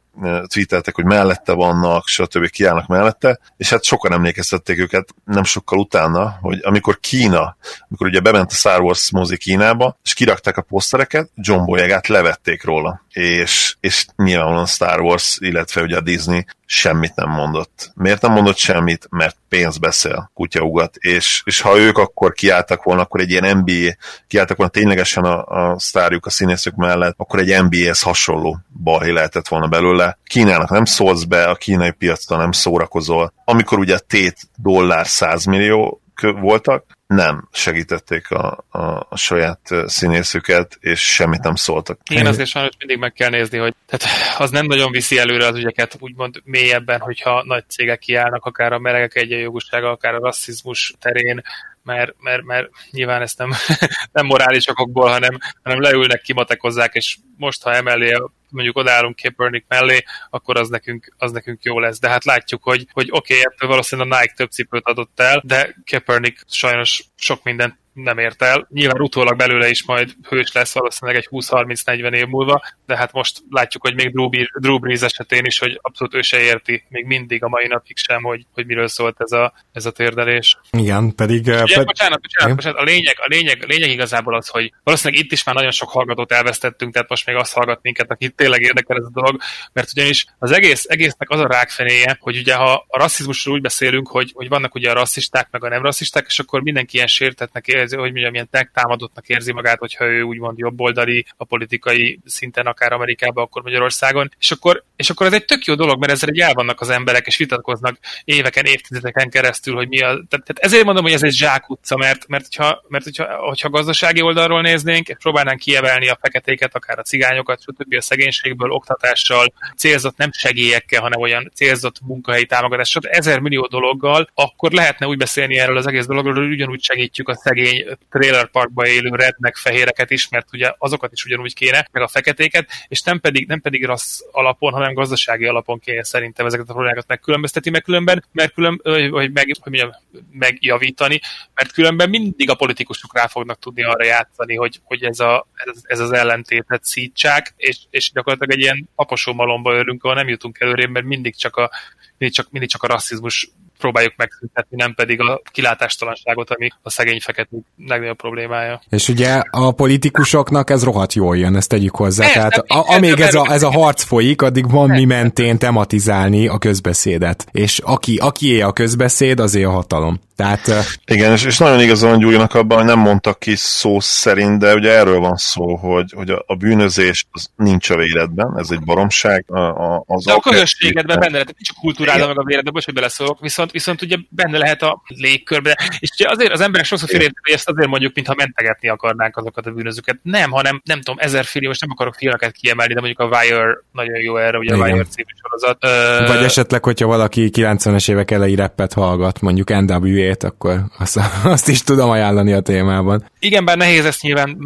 tweeteltek, 0.46 0.94
hogy 0.94 1.04
mellette 1.04 1.52
vannak, 1.52 2.06
stb. 2.06 2.50
kiállnak 2.50 2.86
mellette, 2.86 3.38
és 3.56 3.70
hát 3.70 3.84
sokan 3.84 4.12
emlékeztették 4.12 4.78
őket 4.78 5.08
nem 5.24 5.44
sokkal 5.44 5.78
utána, 5.78 6.38
hogy 6.40 6.58
amikor 6.62 7.00
Kína, 7.00 7.56
amikor 7.88 8.06
ugye 8.06 8.20
bement 8.20 8.50
a 8.50 8.54
Star 8.54 8.80
Wars 8.80 9.10
mozi 9.12 9.36
Kínába, 9.36 9.98
és 10.04 10.14
kirakták 10.14 10.56
a 10.56 10.62
posztereket, 10.62 11.30
John 11.34 11.64
Boyegát 11.64 12.08
levették 12.08 12.64
róla, 12.64 13.02
és, 13.12 13.76
és 13.80 14.06
nyilvánvalóan 14.16 14.66
Star 14.66 15.00
Wars, 15.00 15.38
illetve 15.40 15.82
ugye 15.82 15.96
a 15.96 16.00
Disney 16.00 16.44
semmit 16.72 17.14
nem 17.14 17.30
mondott. 17.30 17.92
Miért 17.94 18.22
nem 18.22 18.32
mondott 18.32 18.56
semmit? 18.56 19.06
Mert 19.10 19.36
pénz 19.48 19.78
beszél, 19.78 20.30
kutyaugat, 20.34 20.96
és, 20.96 21.42
és 21.44 21.60
ha 21.60 21.78
ők 21.78 21.98
akkor 21.98 22.32
kiálltak 22.32 22.82
volna, 22.82 23.02
akkor 23.02 23.20
egy 23.20 23.30
ilyen 23.30 23.56
NBA, 23.56 23.94
kiálltak 24.26 24.56
volna 24.56 24.72
ténylegesen 24.72 25.24
a, 25.24 25.44
a 25.44 25.78
sztárjuk, 25.78 26.26
a 26.26 26.30
színészük 26.30 26.74
mellett, 26.74 27.14
akkor 27.16 27.38
egy 27.38 27.62
NBA-hez 27.62 28.02
hasonló 28.02 28.58
balhé 28.82 29.10
lehetett 29.10 29.48
volna 29.48 29.66
belőle, 29.66 30.09
Kínának 30.24 30.70
nem 30.70 30.84
szólsz 30.84 31.24
be, 31.24 31.44
a 31.44 31.54
kínai 31.54 31.90
piacra 31.90 32.36
nem 32.36 32.52
szórakozol. 32.52 33.32
Amikor 33.44 33.78
ugye 33.78 33.98
tét 33.98 34.36
dollár 34.56 35.06
100 35.06 35.44
millió 35.44 36.00
voltak, 36.22 36.84
nem 37.06 37.48
segítették 37.52 38.30
a, 38.30 38.64
a, 38.68 39.06
a 39.08 39.16
saját 39.16 39.60
színészüket, 39.86 40.76
és 40.80 41.14
semmit 41.14 41.42
nem 41.42 41.54
szóltak. 41.54 42.00
Igen, 42.10 42.26
azért 42.26 42.48
sajnos 42.48 42.74
mindig 42.78 42.98
meg 42.98 43.12
kell 43.12 43.30
nézni, 43.30 43.58
hogy 43.58 43.74
tehát 43.86 44.06
az 44.38 44.50
nem 44.50 44.66
nagyon 44.66 44.90
viszi 44.90 45.18
előre 45.18 45.46
az 45.46 45.56
ügyeket, 45.56 45.96
úgymond 45.98 46.40
mélyebben, 46.44 47.00
hogyha 47.00 47.42
nagy 47.46 47.64
cégek 47.68 47.98
kiállnak, 47.98 48.44
akár 48.44 48.72
a 48.72 48.78
melegek 48.78 49.14
egyenjogúsága, 49.14 49.90
akár 49.90 50.14
a 50.14 50.20
rasszizmus 50.20 50.94
terén, 51.00 51.42
mert, 51.82 52.14
mert, 52.18 52.42
mert 52.42 52.68
nyilván 52.90 53.22
ezt 53.22 53.38
nem, 53.38 53.50
nem 54.12 54.26
morális 54.26 54.68
okokból, 54.68 55.10
hanem, 55.10 55.38
hanem 55.62 55.80
leülnek, 55.80 56.20
kimatekozzák, 56.20 56.94
és 56.94 57.16
most, 57.36 57.62
ha 57.62 57.74
emellé 57.74 58.16
mondjuk 58.48 58.76
odállunk 58.76 59.18
Kaepernick 59.22 59.64
mellé, 59.68 60.04
akkor 60.30 60.58
az 60.58 60.68
nekünk, 60.68 61.14
az 61.18 61.32
nekünk 61.32 61.62
jó 61.62 61.78
lesz. 61.78 61.98
De 62.00 62.08
hát 62.08 62.24
látjuk, 62.24 62.62
hogy, 62.62 62.86
hogy 62.92 63.08
oké, 63.10 63.34
okay, 63.34 63.52
ebből 63.52 63.68
valószínűleg 63.68 64.12
a 64.12 64.20
Nike 64.20 64.34
több 64.36 64.50
cipőt 64.50 64.86
adott 64.86 65.20
el, 65.20 65.42
de 65.44 65.76
Kaepernick 65.90 66.44
sajnos 66.48 67.04
sok 67.16 67.42
mindent 67.42 67.78
nem 68.02 68.18
ért 68.18 68.42
el. 68.42 68.66
Nyilván 68.70 69.00
utólag 69.00 69.36
belőle 69.36 69.68
is 69.68 69.84
majd 69.84 70.14
hős 70.28 70.52
lesz 70.52 70.74
valószínűleg 70.74 71.20
egy 71.20 71.28
20-30-40 71.30 72.12
év 72.12 72.26
múlva, 72.26 72.62
de 72.86 72.96
hát 72.96 73.12
most 73.12 73.42
látjuk, 73.50 73.82
hogy 73.82 73.94
még 73.94 74.12
Drew 74.60 74.78
Brees 74.78 75.00
esetén 75.00 75.44
is, 75.44 75.58
hogy 75.58 75.78
abszolút 75.82 76.14
ő 76.14 76.20
se 76.22 76.40
érti, 76.40 76.84
még 76.88 77.04
mindig 77.04 77.44
a 77.44 77.48
mai 77.48 77.66
napig 77.66 77.96
sem, 77.96 78.22
hogy, 78.22 78.46
hogy 78.54 78.66
miről 78.66 78.88
szólt 78.88 79.16
ez 79.18 79.32
a, 79.32 79.52
ez 79.72 79.86
a 79.86 79.90
térdelés. 79.90 80.58
Igen, 80.70 81.14
pedig... 81.14 81.40
Ugye, 81.40 81.62
ped... 81.74 81.84
bocsánat, 81.84 82.20
bocsánat, 82.20 82.56
bocsánat, 82.56 82.78
a 82.78 82.82
lényeg, 82.82 83.16
a, 83.18 83.26
lényeg, 83.26 83.62
a 83.62 83.66
lényeg 83.66 83.90
igazából 83.90 84.34
az, 84.34 84.48
hogy 84.48 84.72
valószínűleg 84.84 85.24
itt 85.24 85.32
is 85.32 85.44
már 85.44 85.54
nagyon 85.54 85.70
sok 85.70 85.90
hallgatót 85.90 86.32
elvesztettünk, 86.32 86.92
tehát 86.92 87.08
most 87.08 87.26
még 87.26 87.36
azt 87.36 87.52
hallgat 87.52 87.78
minket, 87.82 88.10
akit 88.10 88.34
tényleg 88.34 88.60
érdekel 88.60 88.96
ez 88.96 89.04
a 89.04 89.10
dolog, 89.12 89.40
mert 89.72 89.90
ugyanis 89.90 90.26
az 90.38 90.50
egész, 90.50 90.84
egésznek 90.88 91.30
az 91.30 91.40
a 91.40 91.46
rákfenéje, 91.46 92.16
hogy 92.20 92.36
ugye 92.36 92.54
ha 92.54 92.84
a 92.88 92.98
rasszizmusról 92.98 93.54
úgy 93.54 93.60
beszélünk, 93.60 94.08
hogy, 94.08 94.30
hogy 94.34 94.48
vannak 94.48 94.74
ugye 94.74 94.90
a 94.90 94.94
rasszisták, 94.94 95.48
meg 95.50 95.64
a 95.64 95.68
nem 95.68 95.82
rasszisták, 95.82 96.24
és 96.26 96.38
akkor 96.38 96.62
mindenki 96.62 96.96
ilyen 96.96 97.06
sértetnek 97.06 97.66
érzi, 97.66 97.89
hogy 97.98 98.12
mondjam, 98.12 98.34
ilyen 98.34 98.70
támadottnak 98.72 99.28
érzi 99.28 99.52
magát, 99.52 99.78
hogyha 99.78 100.04
ő 100.04 100.22
úgymond 100.22 100.58
jobboldali 100.58 101.26
a 101.36 101.44
politikai 101.44 102.20
szinten, 102.24 102.66
akár 102.66 102.92
Amerikában, 102.92 103.44
akkor 103.44 103.62
Magyarországon. 103.62 104.30
És 104.38 104.50
akkor, 104.50 104.84
és 104.96 105.10
akkor 105.10 105.26
ez 105.26 105.32
egy 105.32 105.44
tök 105.44 105.64
jó 105.64 105.74
dolog, 105.74 106.00
mert 106.00 106.12
ezzel 106.12 106.28
egy 106.28 106.38
el 106.38 106.52
vannak 106.52 106.80
az 106.80 106.88
emberek, 106.88 107.26
és 107.26 107.36
vitatkoznak 107.36 107.98
éveken, 108.24 108.64
évtizedeken 108.64 109.30
keresztül, 109.30 109.74
hogy 109.74 109.88
mi 109.88 109.98
a. 109.98 110.06
Tehát, 110.06 110.28
tehát 110.28 110.58
ezért 110.58 110.84
mondom, 110.84 111.02
hogy 111.02 111.12
ez 111.12 111.22
egy 111.22 111.32
zsákutca, 111.32 111.96
mert, 111.96 112.28
mert, 112.28 112.44
hogyha, 112.44 112.84
mert 112.88 113.04
hogyha, 113.04 113.24
hogyha 113.24 113.68
gazdasági 113.68 114.22
oldalról 114.22 114.60
néznénk, 114.60 115.08
és 115.08 115.16
próbálnánk 115.18 115.58
kievelni 115.58 116.08
a 116.08 116.18
feketéket, 116.20 116.74
akár 116.74 116.98
a 116.98 117.02
cigányokat, 117.02 117.60
stb. 117.60 117.94
a 117.94 118.00
szegénységből, 118.00 118.70
oktatással, 118.70 119.52
célzott 119.76 120.16
nem 120.16 120.32
segélyekkel, 120.32 121.00
hanem 121.00 121.20
olyan 121.20 121.50
célzott 121.54 122.00
munkahelyi 122.00 122.46
támogatással, 122.46 123.02
ezer 123.06 123.38
millió 123.38 123.66
dologgal, 123.66 124.30
akkor 124.34 124.72
lehetne 124.72 125.06
úgy 125.06 125.16
beszélni 125.16 125.58
erről 125.58 125.76
az 125.76 125.86
egész 125.86 126.06
dologról, 126.06 126.34
hogy 126.34 126.52
ugyanúgy 126.52 126.82
segítjük 126.82 127.28
a 127.28 127.36
szegény 127.36 127.79
trailer 128.10 128.50
parkba 128.50 128.86
élő 128.86 129.08
rednek 129.08 129.56
fehéreket 129.56 130.10
is, 130.10 130.28
mert 130.28 130.48
ugye 130.52 130.74
azokat 130.78 131.12
is 131.12 131.24
ugyanúgy 131.24 131.54
kéne, 131.54 131.88
meg 131.92 132.02
a 132.02 132.08
feketéket, 132.08 132.70
és 132.88 133.02
nem 133.02 133.20
pedig, 133.20 133.46
nem 133.46 133.60
pedig 133.60 133.84
rassz 133.84 134.20
alapon, 134.32 134.72
hanem 134.72 134.94
gazdasági 134.94 135.46
alapon 135.46 135.78
kéne 135.78 136.04
szerintem 136.04 136.46
ezeket 136.46 136.68
a 136.68 136.72
problémákat 136.72 137.06
megkülönbözteti, 137.06 137.70
meg 137.70 137.82
különben, 137.82 138.24
mert 138.32 138.52
külön, 138.52 138.80
vagy 139.10 139.32
meg, 139.32 139.44
hogy 139.44 139.58
mondjam, 139.64 139.90
megjavítani, 140.30 141.20
mert 141.54 141.72
különben 141.72 142.08
mindig 142.08 142.50
a 142.50 142.54
politikusok 142.54 143.16
rá 143.16 143.26
fognak 143.26 143.58
tudni 143.58 143.82
arra 143.82 144.04
játszani, 144.04 144.56
hogy, 144.56 144.80
hogy 144.84 145.04
ez, 145.04 145.20
a, 145.20 145.46
ez, 145.54 145.80
ez 145.82 146.00
az 146.00 146.12
ellentétet 146.12 146.84
szítsák, 146.84 147.54
és, 147.56 147.78
és 147.90 148.10
gyakorlatilag 148.12 148.54
egy 148.54 148.62
ilyen 148.62 148.88
paposó 148.94 149.32
malomba 149.32 149.72
örülünk, 149.72 150.04
ahol 150.04 150.16
nem 150.16 150.28
jutunk 150.28 150.60
előrébb, 150.60 150.90
mert 150.90 151.06
mindig 151.06 151.36
csak 151.36 151.56
a 151.56 151.70
mindig 152.18 152.36
csak, 152.36 152.50
mindig 152.50 152.70
csak 152.70 152.82
a 152.82 152.86
rasszizmus 152.86 153.50
próbáljuk 153.80 154.12
megszüntetni, 154.16 154.76
nem 154.76 154.94
pedig 154.94 155.20
a 155.20 155.42
kilátástalanságot, 155.52 156.50
ami 156.50 156.68
a 156.82 156.90
szegény 156.90 157.20
fekete 157.20 157.56
legnagyobb 157.86 158.16
problémája. 158.16 158.82
És 158.90 159.08
ugye 159.08 159.42
a 159.50 159.72
politikusoknak 159.72 160.70
ez 160.70 160.84
rohadt 160.84 161.12
jól 161.12 161.36
jön, 161.36 161.56
ezt 161.56 161.68
tegyük 161.68 161.96
hozzá. 161.96 162.24
Ez, 162.24 162.32
Tehát 162.32 162.54
a, 162.54 162.94
amíg 162.94 163.20
ez 163.20 163.34
a, 163.34 163.46
ez 163.50 163.62
a 163.62 163.70
harc 163.70 164.02
folyik, 164.02 164.42
addig 164.42 164.70
van 164.70 164.88
mi 164.88 165.04
mentén 165.04 165.58
tematizálni 165.58 166.48
a 166.48 166.58
közbeszédet. 166.58 167.46
És 167.52 167.78
aki, 167.78 168.16
akié 168.16 168.60
a 168.60 168.72
közbeszéd, 168.72 169.40
azé 169.40 169.62
a 169.62 169.70
hatalom. 169.70 170.20
Tehát, 170.40 170.68
Igen, 171.04 171.32
és, 171.32 171.44
és 171.44 171.58
nagyon 171.58 171.80
igaza 171.80 172.08
van 172.08 172.18
Gyurinak 172.18 172.54
abban, 172.54 172.78
hogy 172.78 172.86
nem 172.86 172.98
mondtak 172.98 173.38
ki 173.38 173.56
szó 173.56 174.00
szerint, 174.00 174.58
de 174.58 174.74
ugye 174.74 174.90
erről 174.90 175.18
van 175.18 175.36
szó, 175.36 175.76
hogy, 175.76 176.12
hogy 176.12 176.30
a, 176.30 176.44
a 176.46 176.54
bűnözés 176.54 177.26
az 177.30 177.50
nincs 177.56 177.90
a 177.90 177.96
véletben, 177.96 178.54
ez 178.58 178.70
egy 178.70 178.84
baromság. 178.84 179.44
A, 179.48 179.58
a, 179.58 180.04
az 180.06 180.24
de 180.24 180.32
a 180.32 180.40
közösségedben 180.40 181.18
benne 181.18 181.32
lehet, 181.32 181.54
nincs 181.56 181.70
a 181.70 181.80
kultúrádban 181.80 182.28
meg 182.28 182.38
a 182.38 182.44
véletben, 182.44 182.72
most, 182.72 182.84
hogy 182.84 182.94
beleszólok, 182.94 183.40
viszont, 183.40 183.69
viszont 183.70 184.02
ugye 184.02 184.16
benne 184.28 184.58
lehet 184.58 184.82
a 184.82 185.02
légkörbe. 185.06 185.78
És 185.98 186.10
ugye 186.18 186.28
azért 186.28 186.52
az 186.52 186.60
emberek 186.60 186.86
sokszor 186.86 187.08
félértik, 187.08 187.40
hogy 187.42 187.54
ezt 187.54 187.68
azért 187.68 187.88
mondjuk, 187.88 188.14
mintha 188.14 188.34
mentegetni 188.36 188.88
akarnánk 188.88 189.36
azokat 189.36 189.66
a 189.66 189.70
bűnözőket. 189.70 190.18
Nem, 190.22 190.50
hanem 190.50 190.80
nem 190.84 190.98
tudom, 190.98 191.16
ezer 191.18 191.44
film, 191.44 191.66
most 191.66 191.80
nem 191.80 191.90
akarok 191.92 192.14
filmeket 192.14 192.52
kiemelni, 192.52 192.94
de 192.94 193.00
mondjuk 193.00 193.20
a 193.20 193.36
Wire 193.36 193.78
nagyon 193.92 194.20
jó 194.20 194.36
erre, 194.36 194.58
ugye 194.58 194.74
Igen. 194.74 194.80
a 194.80 194.92
Wire 194.92 195.04
című 195.04 195.32
sorozat. 195.42 195.78
Vagy 196.26 196.44
esetleg, 196.44 196.84
hogyha 196.84 197.06
valaki 197.06 197.50
90-es 197.52 198.10
évek 198.10 198.30
elejé 198.30 198.54
reppet 198.54 198.92
hallgat, 198.92 199.40
mondjuk 199.40 199.68
NWA 199.68 200.28
zenét, 200.30 200.42
akkor 200.42 200.80
azt, 200.98 201.18
azt 201.54 201.68
is 201.68 201.82
tudom 201.82 202.10
ajánlani 202.10 202.52
a 202.52 202.60
témában. 202.60 203.30
Igen, 203.38 203.64
bár 203.64 203.76
nehéz 203.76 204.04
ezt 204.04 204.22
nyilván 204.22 204.56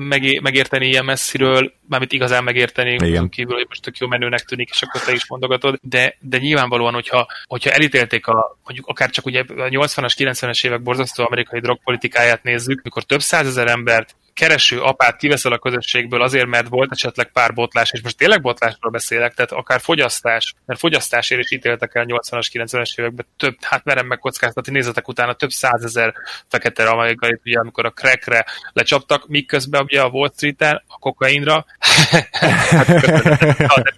megérteni 0.42 0.86
ilyen 0.86 1.04
messziről, 1.04 1.72
mármint 1.88 2.12
igazán 2.12 2.44
megérteni, 2.44 3.06
Igen. 3.06 3.28
kívül, 3.28 3.54
hogy 3.54 3.66
most 3.68 3.82
tök 3.82 3.96
jó 3.96 4.06
menőnek 4.06 4.40
tűnik, 4.40 4.70
és 4.70 4.82
akkor 4.82 5.00
te 5.00 5.12
is 5.12 5.28
mondogatod, 5.28 5.78
de, 5.82 6.16
de 6.20 6.38
nyilvánvalóan, 6.38 6.94
hogyha, 6.94 7.26
hogyha 7.46 7.70
elítélték 7.70 8.26
a, 8.26 8.58
mondjuk 8.64 8.88
akár 8.94 9.10
csak 9.10 9.26
ugye 9.26 9.40
a 9.40 9.68
80-as, 9.68 10.14
90-es 10.16 10.66
évek 10.66 10.82
borzasztó 10.82 11.24
amerikai 11.24 11.60
drogpolitikáját 11.60 12.42
nézzük, 12.42 12.82
mikor 12.82 13.02
több 13.02 13.20
százezer 13.20 13.66
embert 13.66 14.16
kereső 14.34 14.80
apát 14.80 15.16
kiveszel 15.16 15.52
a 15.52 15.58
közösségből 15.58 16.22
azért, 16.22 16.46
mert 16.46 16.68
volt 16.68 16.92
esetleg 16.92 17.32
pár 17.32 17.54
botlás, 17.54 17.90
és 17.92 18.02
most 18.02 18.16
tényleg 18.16 18.40
botlásról 18.40 18.90
beszélek, 18.90 19.34
tehát 19.34 19.52
akár 19.52 19.80
fogyasztás, 19.80 20.54
mert 20.66 20.80
fogyasztásért 20.80 21.40
is 21.40 21.50
ítéltek 21.50 21.94
el 21.94 22.04
80-as, 22.08 22.46
90-es 22.52 22.98
években 23.00 23.26
több, 23.36 23.56
hát 23.60 23.84
merem 23.84 24.06
megkockáztatni, 24.06 24.72
nézetek 24.72 25.08
utána 25.08 25.32
több 25.32 25.50
százezer 25.50 26.14
fekete 26.48 26.88
amerikai, 26.88 27.38
ugye 27.44 27.58
amikor 27.58 27.86
a 27.86 27.90
crackre 27.90 28.44
lecsaptak, 28.72 29.28
miközben 29.28 29.82
ugye 29.82 30.00
a 30.00 30.08
Wall 30.08 30.30
Street-en, 30.36 30.82
a 30.86 30.98
kokainra, 30.98 31.64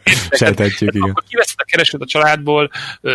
Sejtetjük, 0.30 0.94
igen. 0.94 1.10
Akkor 1.10 1.22
kiveszed 1.28 1.55
a 1.66 1.70
keresőt 1.70 2.00
a 2.02 2.06
családból, 2.06 2.70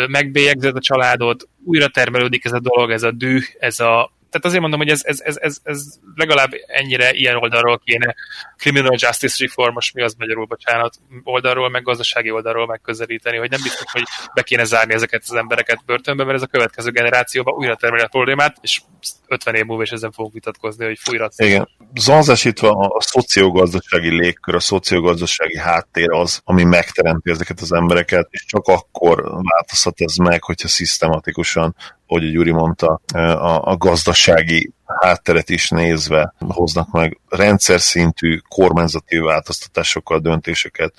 megbélyegzed 0.07 0.75
a 0.75 0.79
családot, 0.79 1.47
újra 1.63 1.87
termelődik 1.87 2.45
ez 2.45 2.51
a 2.51 2.59
dolog, 2.59 2.91
ez 2.91 3.03
a 3.03 3.11
düh, 3.11 3.43
ez 3.59 3.79
a 3.79 4.11
tehát 4.31 4.45
azért 4.45 4.61
mondom, 4.61 4.79
hogy 4.79 4.89
ez, 4.89 5.01
ez, 5.03 5.19
ez, 5.19 5.37
ez, 5.41 5.57
ez 5.63 5.83
legalább 6.15 6.51
ennyire 6.67 7.11
ilyen 7.13 7.35
oldalról 7.35 7.81
kéne 7.85 8.15
criminal 8.57 8.95
justice 8.97 9.35
reform, 9.39 9.73
most 9.73 9.93
mi 9.93 10.01
az 10.01 10.15
magyarul, 10.17 10.45
bocsánat, 10.45 10.95
oldalról, 11.23 11.69
meg 11.69 11.83
gazdasági 11.83 12.31
oldalról 12.31 12.65
megközelíteni, 12.65 13.37
hogy 13.37 13.49
nem 13.49 13.61
biztos, 13.63 13.91
hogy 13.91 14.03
be 14.33 14.41
kéne 14.41 14.63
zárni 14.63 14.93
ezeket 14.93 15.23
az 15.27 15.33
embereket 15.33 15.79
börtönbe, 15.85 16.23
mert 16.23 16.35
ez 16.35 16.41
a 16.41 16.47
következő 16.47 16.91
generációban 16.91 17.53
újra 17.53 17.75
termeli 17.75 18.03
a 18.03 18.07
problémát, 18.07 18.57
és 18.61 18.81
50 19.27 19.55
év 19.55 19.65
múlva 19.65 19.83
is 19.83 19.91
ezen 19.91 20.11
fogunk 20.11 20.33
vitatkozni, 20.33 20.85
hogy 20.85 20.99
fújra. 20.99 21.29
Igen. 21.35 21.69
Zanzásítva 21.95 22.69
a, 22.69 22.95
a 22.95 23.01
szociogazdasági 23.01 24.09
légkör, 24.09 24.55
a 24.55 24.59
szociogazdasági 24.59 25.57
háttér 25.57 26.11
az, 26.11 26.41
ami 26.43 26.63
megteremti 26.63 27.29
ezeket 27.29 27.59
az 27.59 27.71
embereket, 27.71 28.27
és 28.29 28.45
csak 28.45 28.67
akkor 28.67 29.21
változhat 29.21 30.01
ez 30.01 30.15
meg, 30.15 30.43
hogyha 30.43 30.67
szisztematikusan 30.67 31.75
ahogy 32.11 32.31
Gyuri 32.31 32.51
mondta, 32.51 33.01
a, 33.13 33.71
a 33.71 33.77
gazdasági 33.77 34.71
hátteret 34.85 35.49
is 35.49 35.69
nézve 35.69 36.33
hoznak 36.47 36.91
meg 36.91 37.19
rendszer 37.29 37.81
szintű 37.81 38.39
kormányzati 38.47 39.17
változtatásokkal 39.17 40.19
döntéseket, 40.19 40.93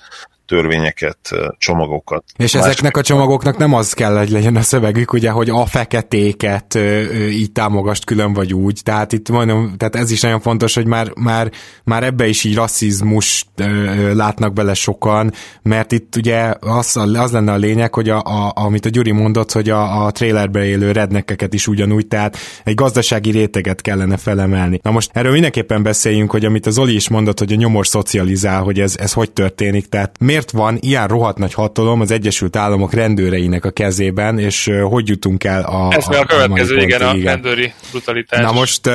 törvényeket, 0.53 1.17
csomagokat. 1.57 2.23
És 2.37 2.53
Más 2.53 2.63
ezeknek 2.63 2.97
a 2.97 3.01
csomagoknak 3.01 3.57
nem 3.57 3.73
az 3.73 3.93
kell, 3.93 4.17
hogy 4.17 4.29
legyen 4.29 4.55
a 4.55 4.61
szövegük, 4.61 5.13
ugye, 5.13 5.29
hogy 5.29 5.49
a 5.49 5.65
feketéket 5.65 6.77
így 7.29 7.51
támogast 7.51 8.05
külön 8.05 8.33
vagy 8.33 8.53
úgy. 8.53 8.81
Tehát 8.83 9.13
itt 9.13 9.29
mondom, 9.29 9.73
tehát 9.77 9.95
ez 9.95 10.11
is 10.11 10.21
nagyon 10.21 10.39
fontos, 10.39 10.73
hogy 10.73 10.85
már, 10.85 11.11
már, 11.15 11.51
már 11.83 12.03
ebbe 12.03 12.27
is 12.27 12.43
így 12.43 12.55
rasszizmus 12.55 13.45
látnak 14.13 14.53
bele 14.53 14.73
sokan, 14.73 15.33
mert 15.61 15.91
itt 15.91 16.15
ugye 16.15 16.53
az, 16.59 16.97
az 16.97 17.31
lenne 17.31 17.51
a 17.51 17.55
lényeg, 17.55 17.93
hogy 17.93 18.09
a, 18.09 18.21
a, 18.21 18.51
amit 18.55 18.85
a 18.85 18.89
Gyuri 18.89 19.11
mondott, 19.11 19.51
hogy 19.51 19.69
a, 19.69 20.05
a 20.05 20.11
trailerbe 20.11 20.65
élő 20.65 20.91
rednekeket 20.91 21.53
is 21.53 21.67
ugyanúgy, 21.67 22.07
tehát 22.07 22.37
egy 22.63 22.75
gazdasági 22.75 23.31
réteget 23.31 23.81
kellene 23.81 24.17
felemelni. 24.17 24.79
Na 24.83 24.91
most 24.91 25.09
erről 25.13 25.31
mindenképpen 25.31 25.83
beszéljünk, 25.83 26.31
hogy 26.31 26.45
amit 26.45 26.65
az 26.65 26.77
Oli 26.77 26.95
is 26.95 27.09
mondott, 27.09 27.39
hogy 27.39 27.53
a 27.53 27.55
nyomor 27.55 27.87
szocializál, 27.87 28.61
hogy 28.61 28.79
ez, 28.79 28.95
ez 28.97 29.13
hogy 29.13 29.31
történik, 29.31 29.87
tehát 29.87 30.15
miért 30.19 30.42
miért 30.43 30.65
van 30.65 30.77
ilyen 30.81 31.07
rohadt 31.07 31.37
nagy 31.37 31.53
hatalom 31.53 32.01
az 32.01 32.11
Egyesült 32.11 32.55
Államok 32.55 32.93
rendőreinek 32.93 33.65
a 33.65 33.71
kezében, 33.71 34.39
és 34.39 34.71
hogy 34.83 35.07
jutunk 35.07 35.43
el 35.43 35.63
a... 35.63 35.93
Ez 35.93 36.07
a, 36.07 36.19
a 36.19 36.25
következő, 36.25 36.81
igen, 36.81 37.01
a 37.01 37.13
igen. 37.13 37.33
rendőri 37.33 37.73
brutalitás. 37.91 38.41
Na 38.41 38.51
most, 38.51 38.89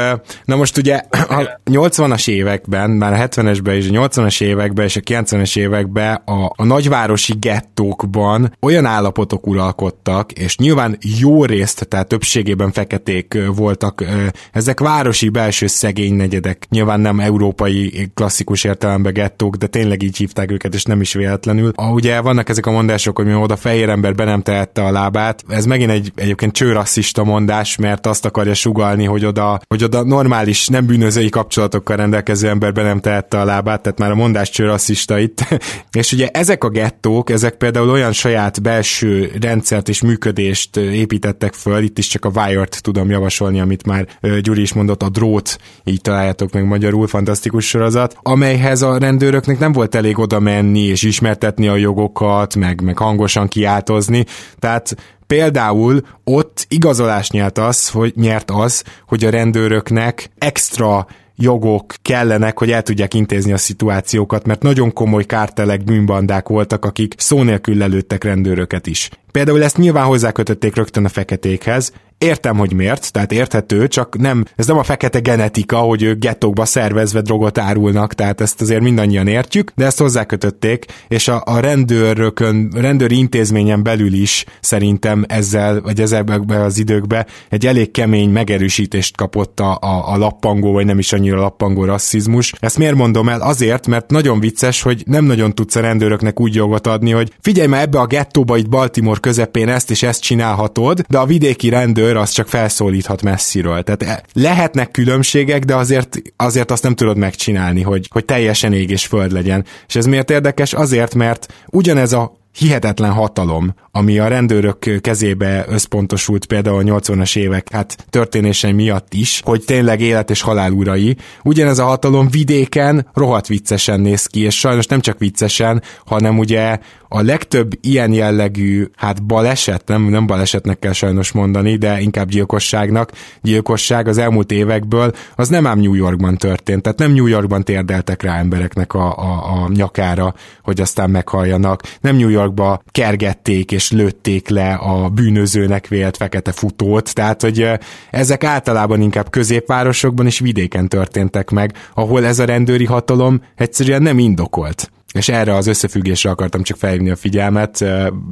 na 0.45 0.57
most 0.57 0.77
ugye 0.77 1.03
a 1.11 1.61
80-as 1.71 2.29
években, 2.29 2.91
már 2.91 3.13
a 3.13 3.29
70-esben 3.29 3.73
és 3.73 3.89
a 3.89 4.09
80-as 4.09 4.43
években 4.43 4.85
és 4.85 4.97
a 4.97 5.01
90-es 5.01 5.59
években 5.59 6.15
a, 6.15 6.53
a 6.57 6.65
nagyvárosi 6.65 7.35
gettókban 7.41 8.57
olyan 8.61 8.85
állapotok 8.85 9.47
uralkodtak, 9.47 10.33
és 10.33 10.57
nyilván 10.57 10.99
jó 11.19 11.45
részt, 11.45 11.89
tehát 11.89 12.09
többségében 12.09 12.73
feketék 12.73 13.39
voltak, 13.55 14.05
ezek 14.53 14.81
városi 14.81 15.29
belső 15.29 15.67
szegény 15.67 16.15
negyedek, 16.15 16.67
nyilván 16.71 17.01
nem 17.01 17.21
európai 17.21 18.11
klasszikus 18.15 18.65
értelemben 18.65 19.13
gettók, 19.13 19.57
de 19.57 19.67
tényleg 19.67 20.03
így 20.03 20.17
hívták 20.17 20.51
őket, 20.51 20.75
és 20.75 20.85
nem 20.85 21.01
is 21.01 21.13
véletlenül. 21.13 21.28
A, 21.75 21.91
ugye 21.91 22.21
vannak 22.21 22.49
ezek 22.49 22.67
a 22.67 22.71
mondások, 22.71 23.17
hogy 23.17 23.27
mi 23.27 23.35
oda 23.35 23.57
fehér 23.57 23.89
ember 23.89 24.15
be 24.15 24.25
nem 24.25 24.43
tehette 24.43 24.83
a 24.83 24.91
lábát, 24.91 25.45
ez 25.49 25.65
megint 25.65 25.91
egy 25.91 26.13
egyébként 26.15 26.53
csőrasszista 26.53 27.25
mondás, 27.25 27.77
mert 27.77 28.07
azt 28.07 28.25
akarja 28.25 28.55
sugalni, 28.55 29.05
hogy 29.05 29.25
oda, 29.25 29.61
hogy 29.69 29.85
oda 29.85 30.05
normális, 30.05 30.67
nem 30.69 30.87
bűnözői 30.87 31.29
kapcsolatokkal 31.29 31.97
rendelkező 31.97 32.49
ember 32.49 32.73
be 32.73 32.83
nem 32.83 33.01
tehette 33.01 33.41
a 33.41 33.45
lábát, 33.45 33.83
tehát 33.83 33.99
már 33.99 34.11
a 34.11 34.15
mondás 34.15 34.51
csőrasszista 34.51 35.19
itt. 35.19 35.45
és 35.99 36.13
ugye 36.13 36.29
ezek 36.29 36.65
a 36.65 36.69
gettók, 36.69 37.31
ezek 37.31 37.55
például 37.55 37.91
olyan 37.91 38.13
saját 38.13 38.63
belső 38.63 39.33
rendszert 39.41 39.89
és 39.89 40.03
működést 40.03 40.77
építettek 40.77 41.53
föl, 41.53 41.83
itt 41.83 41.99
is 41.99 42.07
csak 42.07 42.25
a 42.25 42.31
Wired 42.35 42.69
tudom 42.81 43.11
javasolni, 43.11 43.61
amit 43.61 43.87
már 43.87 44.07
Gyuri 44.43 44.61
is 44.61 44.73
mondott, 44.73 45.03
a 45.03 45.09
drót, 45.09 45.59
így 45.85 46.01
találjátok 46.01 46.53
meg 46.53 46.65
magyarul, 46.65 47.07
fantasztikus 47.07 47.67
sorozat, 47.67 48.17
amelyhez 48.23 48.83
a 48.83 48.99
rendőröknek 48.99 49.59
nem 49.59 49.73
volt 49.73 49.95
elég 49.95 50.19
oda 50.19 50.41
menni 50.41 50.81
és 50.81 51.03
ismertetni 51.19 51.69
a 51.69 51.77
jogokat, 51.77 52.55
meg, 52.55 52.81
meg 52.81 52.99
hangosan 52.99 53.49
kiáltozni, 53.49 54.25
tehát 54.59 54.97
Például 55.27 56.01
ott 56.25 56.67
igazolás 56.69 57.31
nyert 57.31 57.59
az, 57.59 57.89
hogy 57.89 58.13
nyert 58.17 58.51
az, 58.51 58.85
hogy 59.07 59.25
a 59.25 59.31
rendőröknek 59.31 60.31
extra 60.39 61.07
jogok 61.37 61.95
kellenek, 62.03 62.59
hogy 62.59 62.71
el 62.71 62.83
tudják 62.83 63.15
intézni 63.15 63.53
a 63.53 63.57
szituációkat, 63.57 64.47
mert 64.47 64.63
nagyon 64.63 64.93
komoly 64.93 65.25
kártelek, 65.25 65.85
bűnbandák 65.85 66.49
voltak, 66.49 66.85
akik 66.85 67.15
szó 67.17 67.43
nélkül 67.43 67.77
lelőttek 67.77 68.25
rendőröket 68.25 68.87
is. 68.87 69.11
Például 69.33 69.63
ezt 69.63 69.77
nyilván 69.77 70.05
hozzákötötték 70.05 70.77
rögtön 70.77 71.05
a 71.05 71.09
feketékhez, 71.09 71.93
Értem, 72.19 72.57
hogy 72.57 72.73
miért, 72.73 73.13
tehát 73.13 73.33
érthető, 73.33 73.89
csak 73.89 74.19
nem, 74.19 74.45
ez 74.57 74.67
nem 74.67 74.79
a 74.79 74.83
fekete 74.83 75.19
genetika, 75.19 75.77
hogy 75.77 76.03
ők 76.03 76.19
gettókba 76.19 76.65
szervezve 76.65 77.21
drogot 77.21 77.59
árulnak, 77.59 78.15
tehát 78.15 78.41
ezt 78.41 78.61
azért 78.61 78.81
mindannyian 78.81 79.27
értjük, 79.27 79.73
de 79.75 79.85
ezt 79.85 79.99
hozzákötötték, 79.99 80.85
és 81.09 81.29
a, 81.29 81.43
a 81.45 81.61
rendőrökön, 81.61 82.73
rendőri 82.75 83.19
intézményen 83.19 83.83
belül 83.83 84.13
is 84.13 84.45
szerintem 84.61 85.25
ezzel, 85.29 85.81
vagy 85.81 86.01
ezekben 86.01 86.61
az 86.61 86.79
időkben 86.79 87.27
egy 87.49 87.67
elég 87.67 87.91
kemény 87.91 88.31
megerősítést 88.31 89.17
kapott 89.17 89.61
a, 89.61 89.79
a, 89.81 90.13
a 90.13 90.17
lappangó, 90.17 90.73
vagy 90.73 90.85
nem 90.85 90.99
is 90.99 91.13
annyira 91.13 91.41
lappangó 91.41 91.85
rasszizmus. 91.85 92.53
Ezt 92.61 92.79
miért 92.79 92.95
mondom 92.95 93.29
el? 93.29 93.41
Azért, 93.41 93.87
mert 93.87 94.11
nagyon 94.11 94.41
vicces, 94.41 94.83
hogy 94.83 95.03
nem 95.07 95.25
nagyon 95.25 95.55
tudsz 95.55 95.77
a 95.77 95.81
rendőröknek 95.81 96.41
úgy 96.41 96.55
jogot 96.55 96.87
adni, 96.87 97.11
hogy 97.11 97.33
figyelj 97.41 97.69
már 97.69 97.83
ebbe 97.83 97.99
a 97.99 98.07
gettóba 98.07 98.57
itt 98.57 98.69
Baltimore 98.69 99.21
közepén 99.21 99.69
ezt 99.69 99.91
és 99.91 100.03
ezt 100.03 100.23
csinálhatod, 100.23 101.01
de 101.09 101.19
a 101.19 101.27
vidéki 101.27 101.69
rendőr 101.69 102.07
rendőr 102.09 102.23
az 102.23 102.31
csak 102.31 102.49
felszólíthat 102.49 103.23
messziről. 103.23 103.83
Tehát 103.83 104.03
e, 104.03 104.23
lehetnek 104.33 104.91
különbségek, 104.91 105.65
de 105.65 105.75
azért, 105.75 106.23
azért 106.37 106.71
azt 106.71 106.83
nem 106.83 106.95
tudod 106.95 107.17
megcsinálni, 107.17 107.83
hogy, 107.83 108.09
hogy 108.13 108.25
teljesen 108.25 108.73
ég 108.73 108.91
és 108.91 109.07
föld 109.07 109.33
legyen. 109.33 109.65
És 109.87 109.97
ez 109.97 110.07
miért 110.07 110.31
érdekes? 110.31 110.73
Azért, 110.73 111.15
mert 111.15 111.47
ugyanez 111.67 112.13
a 112.13 112.37
hihetetlen 112.59 113.13
hatalom, 113.13 113.75
ami 113.91 114.19
a 114.19 114.29
rendőrök 114.29 115.01
kezébe 115.01 115.65
összpontosult 115.69 116.47
például 116.47 116.79
a 116.79 117.01
80-as 117.01 117.37
évek 117.37 117.73
hát 117.73 118.07
történései 118.11 118.73
miatt 118.73 119.15
is, 119.15 119.41
hogy 119.45 119.65
tényleg 119.65 120.01
élet 120.01 120.31
és 120.31 120.41
halál 120.41 120.73
urai. 120.73 121.17
Ugyanez 121.43 121.79
a 121.79 121.85
hatalom 121.85 122.29
vidéken 122.31 123.09
rohadt 123.15 123.47
viccesen 123.47 124.01
néz 124.01 124.27
ki, 124.27 124.41
és 124.41 124.59
sajnos 124.59 124.87
nem 124.87 125.01
csak 125.01 125.19
viccesen, 125.19 125.83
hanem 126.05 126.39
ugye 126.39 126.79
a 127.09 127.23
legtöbb 127.23 127.73
ilyen 127.81 128.13
jellegű, 128.13 128.87
hát 128.97 129.25
baleset, 129.25 129.83
nem, 129.87 130.03
nem 130.03 130.27
balesetnek 130.27 130.79
kell 130.79 130.93
sajnos 130.93 131.33
mondani, 131.33 131.77
de 131.77 132.01
inkább 132.01 132.29
gyilkosságnak, 132.29 133.13
gyilkosság 133.43 134.09
az 134.09 134.19
elmúlt 134.19 134.53
évekből, 134.53 135.13
az 135.35 135.49
nem 135.49 135.67
ám 135.67 135.79
New 135.79 135.95
Yorkban 135.95 136.37
történt, 136.37 136.83
tehát 136.83 136.99
nem 136.99 137.13
New 137.13 137.27
Yorkban 137.27 137.65
térdeltek 137.65 138.23
rá 138.23 138.39
embereknek 138.39 138.95
a, 138.95 139.19
a, 139.19 139.63
a 139.63 139.69
nyakára, 139.75 140.35
hogy 140.63 140.81
aztán 140.81 141.11
meghalljanak, 141.11 141.83
nem 142.01 142.17
New 142.17 142.29
Yorkba 142.29 142.83
kergették 142.91 143.73
és 143.73 143.91
lőtték 143.91 144.49
le 144.49 144.75
a 144.75 145.09
bűnözőnek 145.09 145.89
vélt 145.89 146.17
fekete 146.17 146.53
futót, 146.53 147.15
tehát 147.15 147.43
hogy 147.43 147.71
ezek 148.11 148.45
általában 148.45 149.01
inkább 149.01 149.31
középvárosokban 149.31 150.27
és 150.27 150.39
vidéken 150.39 150.89
történtek 150.89 151.51
meg, 151.51 151.73
ahol 151.95 152.25
ez 152.25 152.39
a 152.39 152.45
rendőri 152.45 152.85
hatalom 152.85 153.43
egyszerűen 153.57 154.03
nem 154.03 154.19
indokolt. 154.19 154.91
És 155.19 155.29
erre 155.29 155.55
az 155.55 155.67
összefüggésre 155.67 156.31
akartam 156.31 156.63
csak 156.63 156.77
felhívni 156.77 157.11
a 157.11 157.17
figyelmet. 157.17 157.85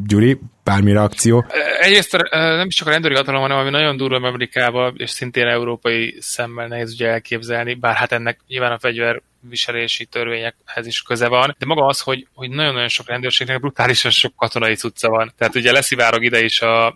Gyuri, 0.07 0.39
bármi 0.65 0.93
reakció? 0.93 1.47
Egyrészt 1.81 2.17
nem 2.31 2.67
is 2.67 2.75
csak 2.75 2.87
a 2.87 2.91
rendőri 2.91 3.15
hatalom, 3.15 3.41
hanem 3.41 3.57
ami 3.57 3.71
nagyon 3.71 3.97
durva 3.97 4.29
Amerikában, 4.29 4.95
és 4.97 5.11
szintén 5.11 5.47
európai 5.47 6.17
szemmel 6.21 6.67
nehéz 6.67 6.93
ugye 6.93 7.09
elképzelni, 7.09 7.75
bár 7.75 7.95
hát 7.95 8.13
ennek 8.13 8.41
nyilván 8.49 8.73
a 8.73 8.79
fegyver 8.79 9.23
viselési 9.41 10.05
törvényekhez 10.05 10.87
is 10.87 11.03
köze 11.03 11.29
van, 11.29 11.57
de 11.59 11.67
maga 11.67 11.87
az, 11.87 12.01
hogy, 12.01 12.27
hogy 12.35 12.51
nagyon-nagyon 12.51 12.89
sok 12.89 13.09
rendőrségnek 13.09 13.61
brutálisan 13.61 14.11
sok 14.11 14.37
katonai 14.37 14.75
cucca 14.75 15.09
van. 15.09 15.33
Tehát 15.39 15.55
ugye 15.55 15.73
leszivárog 15.73 16.25
ide 16.25 16.45
is 16.45 16.61
a, 16.61 16.87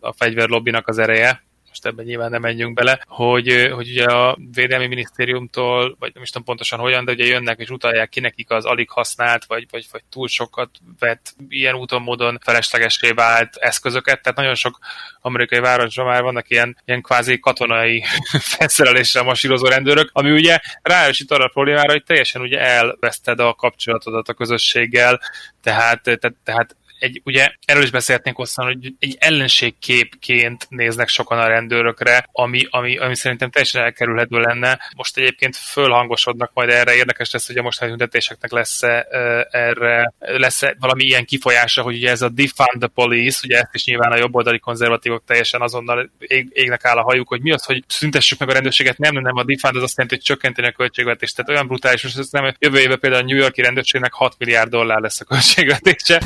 a 0.00 0.12
fegyverlobbinak 0.16 0.88
az 0.88 0.98
ereje, 0.98 1.44
most 1.76 1.94
ebben 1.94 2.04
nyilván 2.04 2.30
nem 2.30 2.40
menjünk 2.40 2.74
bele, 2.74 3.00
hogy, 3.06 3.68
hogy 3.72 3.90
ugye 3.90 4.04
a 4.04 4.36
Védelmi 4.52 4.86
Minisztériumtól, 4.86 5.96
vagy 5.98 6.10
nem 6.14 6.22
is 6.22 6.30
tudom 6.30 6.46
pontosan 6.46 6.78
hogyan, 6.78 7.04
de 7.04 7.12
ugye 7.12 7.24
jönnek 7.24 7.58
és 7.58 7.70
utalják 7.70 8.08
ki 8.08 8.20
nekik 8.20 8.50
az 8.50 8.64
alig 8.64 8.90
használt, 8.90 9.44
vagy, 9.44 9.66
vagy, 9.70 9.86
vagy 9.92 10.02
túl 10.10 10.28
sokat 10.28 10.70
vett 10.98 11.34
ilyen 11.48 11.74
úton, 11.74 12.02
módon 12.02 12.38
feleslegesé 12.44 13.10
vált 13.10 13.56
eszközöket, 13.56 14.22
tehát 14.22 14.38
nagyon 14.38 14.54
sok 14.54 14.78
amerikai 15.20 15.58
városban 15.58 16.06
már 16.06 16.22
vannak 16.22 16.50
ilyen, 16.50 16.76
ilyen 16.84 17.02
kvázi 17.02 17.38
katonai 17.38 18.04
felszerelésre 18.56 19.22
masírozó 19.22 19.66
rendőrök, 19.66 20.10
ami 20.12 20.30
ugye 20.30 20.58
ráesít 20.82 21.30
arra 21.30 21.44
a 21.44 21.48
problémára, 21.52 21.92
hogy 21.92 22.04
teljesen 22.04 22.42
ugye 22.42 22.60
elveszted 22.60 23.40
a 23.40 23.54
kapcsolatodat 23.54 24.28
a 24.28 24.34
közösséggel, 24.34 25.20
tehát, 25.62 26.02
tehát, 26.02 26.34
tehát 26.44 26.76
egy, 26.98 27.20
ugye 27.24 27.48
erről 27.64 27.82
is 27.82 27.90
beszélhetnénk 27.90 28.36
hosszan, 28.36 28.64
hogy 28.66 28.92
egy 28.98 29.16
ellenségképként 29.18 30.66
néznek 30.68 31.08
sokan 31.08 31.38
a 31.38 31.46
rendőrökre, 31.46 32.28
ami, 32.32 32.66
ami, 32.70 32.98
ami 32.98 33.16
szerintem 33.16 33.50
teljesen 33.50 33.82
elkerülhető 33.82 34.38
lenne. 34.38 34.78
Most 34.96 35.16
egyébként 35.16 35.56
fölhangosodnak 35.56 36.50
majd 36.54 36.68
erre, 36.68 36.94
érdekes 36.94 37.30
lesz, 37.30 37.46
hogy 37.46 37.56
a 37.56 37.62
mostani 37.62 37.90
tüntetéseknek 37.90 38.50
lesz 38.50 38.82
-e, 38.82 39.06
erre, 39.50 40.12
lesz 40.18 40.62
-e 40.62 40.76
valami 40.80 41.04
ilyen 41.04 41.24
kifolyása, 41.24 41.82
hogy 41.82 41.94
ugye 41.94 42.10
ez 42.10 42.22
a 42.22 42.28
defund 42.28 42.78
the 42.78 42.88
police, 42.94 43.40
ugye 43.44 43.58
ezt 43.58 43.74
is 43.74 43.84
nyilván 43.84 44.12
a 44.12 44.16
jobboldali 44.16 44.58
konzervatívok 44.58 45.24
teljesen 45.26 45.60
azonnal 45.60 46.10
ég, 46.18 46.48
égnek 46.52 46.84
áll 46.84 46.96
a 46.96 47.02
hajuk, 47.02 47.28
hogy 47.28 47.40
mi 47.40 47.52
az, 47.52 47.64
hogy 47.64 47.84
szüntessük 47.86 48.38
meg 48.38 48.48
a 48.48 48.52
rendőrséget, 48.52 48.98
nem, 48.98 49.14
nem 49.14 49.36
a 49.36 49.44
defund 49.44 49.76
az 49.76 49.82
azt 49.82 49.96
jelenti, 49.96 50.14
hogy 50.16 50.24
csökkenteni 50.24 50.66
a 50.66 50.72
költségvetést. 50.72 51.36
Tehát 51.36 51.50
olyan 51.50 51.66
brutális, 51.66 52.02
hogy 52.02 52.26
nem 52.30 52.54
jövő 52.58 52.78
évben 52.78 52.98
például 52.98 53.22
a 53.22 53.26
New 53.26 53.36
Yorki 53.36 53.62
rendőrségnek 53.62 54.12
6 54.12 54.34
milliárd 54.38 54.70
dollár 54.70 55.00
lesz 55.00 55.20
a 55.20 55.24
költségvetése, 55.24 56.20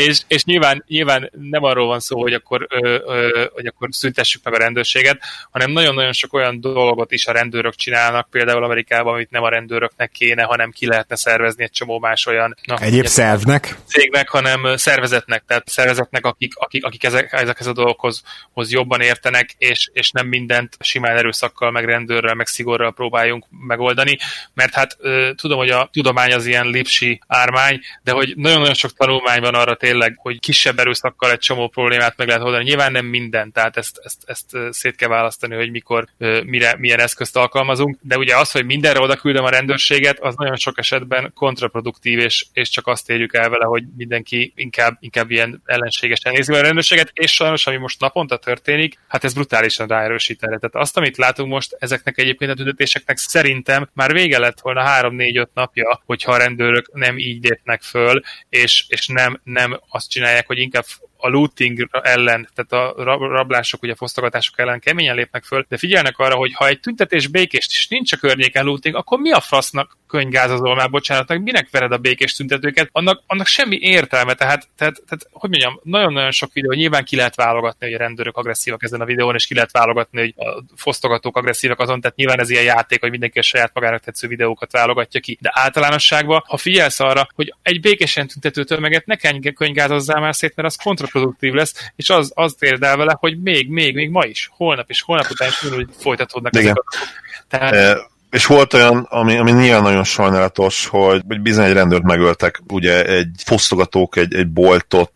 és, 0.00 0.20
és 0.26 0.44
nyilván, 0.44 0.84
nyilván 0.86 1.30
nem 1.50 1.64
arról 1.64 1.86
van 1.86 2.00
szó, 2.00 2.20
hogy 2.20 2.32
akkor, 2.32 2.66
ö, 2.70 2.98
ö, 3.06 3.44
hogy 3.52 3.66
akkor 3.66 3.88
szüntessük 3.92 4.44
meg 4.44 4.54
a 4.54 4.58
rendőrséget, 4.58 5.20
hanem 5.50 5.70
nagyon-nagyon 5.70 6.12
sok 6.12 6.32
olyan 6.32 6.60
dolgot 6.60 7.12
is 7.12 7.26
a 7.26 7.32
rendőrök 7.32 7.74
csinálnak, 7.74 8.30
például 8.30 8.64
Amerikában, 8.64 9.14
amit 9.14 9.30
nem 9.30 9.42
a 9.42 9.48
rendőröknek 9.48 10.10
kéne, 10.10 10.42
hanem 10.42 10.70
ki 10.70 10.86
lehetne 10.86 11.16
szervezni 11.16 11.62
egy 11.62 11.70
csomó 11.70 11.98
más 11.98 12.26
olyan 12.26 12.56
na, 12.64 12.76
Egyéb 12.78 13.06
szervnek? 13.06 13.76
Cégnek, 13.86 14.28
hanem 14.28 14.76
szervezetnek, 14.76 15.44
tehát 15.46 15.68
szervezetnek, 15.68 16.26
akik, 16.26 16.56
akik, 16.56 16.84
akik 16.84 17.04
ezek, 17.04 17.32
ezekhez 17.32 17.66
a 17.66 17.72
dolgokhoz 17.72 18.22
hoz 18.52 18.72
jobban 18.72 19.00
értenek, 19.00 19.54
és, 19.58 19.90
és 19.92 20.10
nem 20.10 20.26
mindent 20.26 20.76
simán 20.80 21.16
erőszakkal, 21.16 21.70
meg 21.70 21.84
rendőrrel, 21.84 22.34
meg 22.34 22.46
szigorral 22.46 22.92
próbáljunk 22.92 23.46
megoldani, 23.66 24.18
mert 24.54 24.74
hát 24.74 24.96
ö, 24.98 25.30
tudom, 25.36 25.58
hogy 25.58 25.70
a 25.70 25.88
tudomány 25.92 26.32
az 26.32 26.46
ilyen 26.46 26.66
lipsi 26.66 27.20
ármány, 27.26 27.80
de 28.02 28.12
hogy 28.12 28.32
nagyon-nagyon 28.36 28.74
sok 28.74 28.92
tanulmány 28.92 29.40
van 29.40 29.54
arra 29.54 29.74
tér, 29.74 29.89
tényleg, 29.90 30.16
hogy 30.18 30.40
kisebb 30.40 30.78
erőszakkal 30.78 31.30
egy 31.30 31.38
csomó 31.38 31.68
problémát 31.68 32.16
meg 32.16 32.26
lehet 32.26 32.42
oldani. 32.42 32.64
Nyilván 32.64 32.92
nem 32.92 33.06
minden, 33.06 33.52
tehát 33.52 33.76
ezt, 33.76 34.00
ezt, 34.02 34.22
ezt 34.26 34.56
szét 34.70 34.96
kell 34.96 35.08
választani, 35.08 35.54
hogy 35.54 35.70
mikor, 35.70 36.06
mire, 36.44 36.74
milyen 36.78 37.00
eszközt 37.00 37.36
alkalmazunk, 37.36 37.98
de 38.02 38.18
ugye 38.18 38.36
az, 38.36 38.50
hogy 38.50 38.64
mindenre 38.64 39.00
oda 39.00 39.16
küldöm 39.16 39.44
a 39.44 39.48
rendőrséget, 39.48 40.18
az 40.20 40.34
nagyon 40.36 40.56
sok 40.56 40.78
esetben 40.78 41.32
kontraproduktív, 41.34 42.18
és, 42.18 42.46
és 42.52 42.68
csak 42.68 42.86
azt 42.86 43.10
érjük 43.10 43.34
el 43.34 43.48
vele, 43.48 43.64
hogy 43.64 43.84
mindenki 43.96 44.52
inkább, 44.56 44.96
inkább 45.00 45.30
ilyen 45.30 45.62
ellenségesen 45.64 46.32
nézi 46.32 46.52
a 46.52 46.60
rendőrséget, 46.60 47.10
és 47.12 47.34
sajnos, 47.34 47.66
ami 47.66 47.76
most 47.76 48.00
naponta 48.00 48.36
történik, 48.36 48.98
hát 49.08 49.24
ez 49.24 49.34
brutálisan 49.34 49.86
ráerősít 49.86 50.42
erre. 50.42 50.58
Tehát 50.58 50.86
azt, 50.86 50.96
amit 50.96 51.16
látunk 51.16 51.50
most, 51.50 51.76
ezeknek 51.78 52.18
egyébként 52.18 52.50
a 52.50 52.54
tüntetéseknek 52.54 53.16
szerintem 53.16 53.88
már 53.92 54.12
vége 54.12 54.38
lett 54.38 54.60
volna 54.60 54.84
3-4-5 54.86 55.46
napja, 55.54 56.02
hogyha 56.06 56.32
a 56.32 56.36
rendőrök 56.36 56.90
nem 56.92 57.18
így 57.18 57.44
lépnek 57.44 57.82
föl, 57.82 58.20
és, 58.48 58.84
és 58.88 59.06
nem, 59.06 59.40
nem 59.44 59.79
azt 59.88 60.10
csinálják, 60.10 60.46
hogy 60.46 60.58
inkább 60.58 60.84
a 61.20 61.28
looting 61.28 61.88
ellen, 62.02 62.48
tehát 62.54 62.96
a 62.96 63.02
rablások, 63.18 63.82
ugye 63.82 63.92
a 63.92 63.96
fosztogatások 63.96 64.58
ellen 64.58 64.80
keményen 64.80 65.14
lépnek 65.14 65.44
föl, 65.44 65.66
de 65.68 65.76
figyelnek 65.76 66.18
arra, 66.18 66.34
hogy 66.34 66.52
ha 66.54 66.66
egy 66.66 66.80
tüntetés 66.80 67.26
békés 67.26 67.66
és 67.70 67.88
nincs 67.88 68.12
a 68.12 68.16
környéken 68.16 68.64
looting, 68.64 68.94
akkor 68.94 69.18
mi 69.18 69.30
a 69.30 69.40
fasznak 69.40 69.98
könyvgázazol 70.08 70.74
már, 70.74 70.90
bocsánat, 70.90 71.38
minek 71.38 71.68
vered 71.70 71.92
a 71.92 71.98
békés 71.98 72.34
tüntetőket, 72.34 72.88
annak, 72.92 73.22
annak 73.26 73.46
semmi 73.46 73.78
értelme, 73.80 74.34
tehát, 74.34 74.68
tehát, 74.76 75.02
tehát 75.06 75.26
hogy 75.32 75.50
mondjam, 75.50 75.80
nagyon-nagyon 75.82 76.30
sok 76.30 76.52
videó, 76.52 76.72
nyilván 76.72 77.04
ki 77.04 77.16
lehet 77.16 77.34
válogatni, 77.34 77.86
hogy 77.86 77.94
a 77.94 77.98
rendőrök 77.98 78.36
agresszívak 78.36 78.82
ezen 78.82 79.00
a 79.00 79.04
videón, 79.04 79.34
és 79.34 79.46
ki 79.46 79.54
lehet 79.54 79.72
válogatni, 79.72 80.20
hogy 80.20 80.34
a 80.36 80.62
fosztogatók 80.76 81.36
agresszívak 81.36 81.80
azon, 81.80 82.00
tehát 82.00 82.16
nyilván 82.16 82.40
ez 82.40 82.50
ilyen 82.50 82.64
játék, 82.64 83.00
hogy 83.00 83.10
mindenki 83.10 83.38
a 83.38 83.42
saját 83.42 83.74
magának 83.74 84.00
tetsző 84.00 84.28
videókat 84.28 84.72
válogatja 84.72 85.20
ki. 85.20 85.38
De 85.40 85.50
általánosságban, 85.54 86.42
ha 86.46 86.56
figyelsz 86.56 87.00
arra, 87.00 87.28
hogy 87.34 87.54
egy 87.62 87.80
békésen 87.80 88.26
tüntető 88.26 88.64
tömeget 88.64 89.06
ne 89.06 89.16
könyvgázozzál 89.52 90.20
már 90.20 90.34
szét, 90.34 90.56
mert 90.56 90.68
az 90.68 90.76
kontraproduktív 91.10 91.52
lesz, 91.52 91.74
és 91.96 92.10
az, 92.10 92.32
az 92.34 92.56
érd 92.58 92.82
el 92.82 92.96
vele, 92.96 93.16
hogy 93.20 93.40
még, 93.42 93.68
még, 93.68 93.94
még 93.94 94.10
ma 94.10 94.24
is, 94.24 94.50
holnap 94.56 94.90
és 94.90 95.02
holnap 95.02 95.30
után 95.30 95.48
is 95.48 95.72
úgy 95.72 95.88
folytatódnak 95.98 96.54
Igen. 96.54 96.64
ezek 96.64 96.78
a 96.78 96.84
tehát, 97.48 97.74
e- 97.74 98.08
és 98.30 98.46
volt 98.46 98.74
olyan, 98.74 99.06
ami, 99.08 99.36
ami 99.36 99.50
nyilván 99.50 99.82
nagyon 99.82 100.04
sajnálatos, 100.04 100.86
hogy, 100.86 101.22
hogy 101.28 101.40
bizony 101.40 101.64
egy 101.64 101.72
rendőrt 101.72 102.02
megöltek, 102.02 102.62
ugye 102.68 103.04
egy 103.04 103.30
fosztogatók 103.44 104.16
egy, 104.16 104.34
egy 104.34 104.48
boltot 104.48 105.12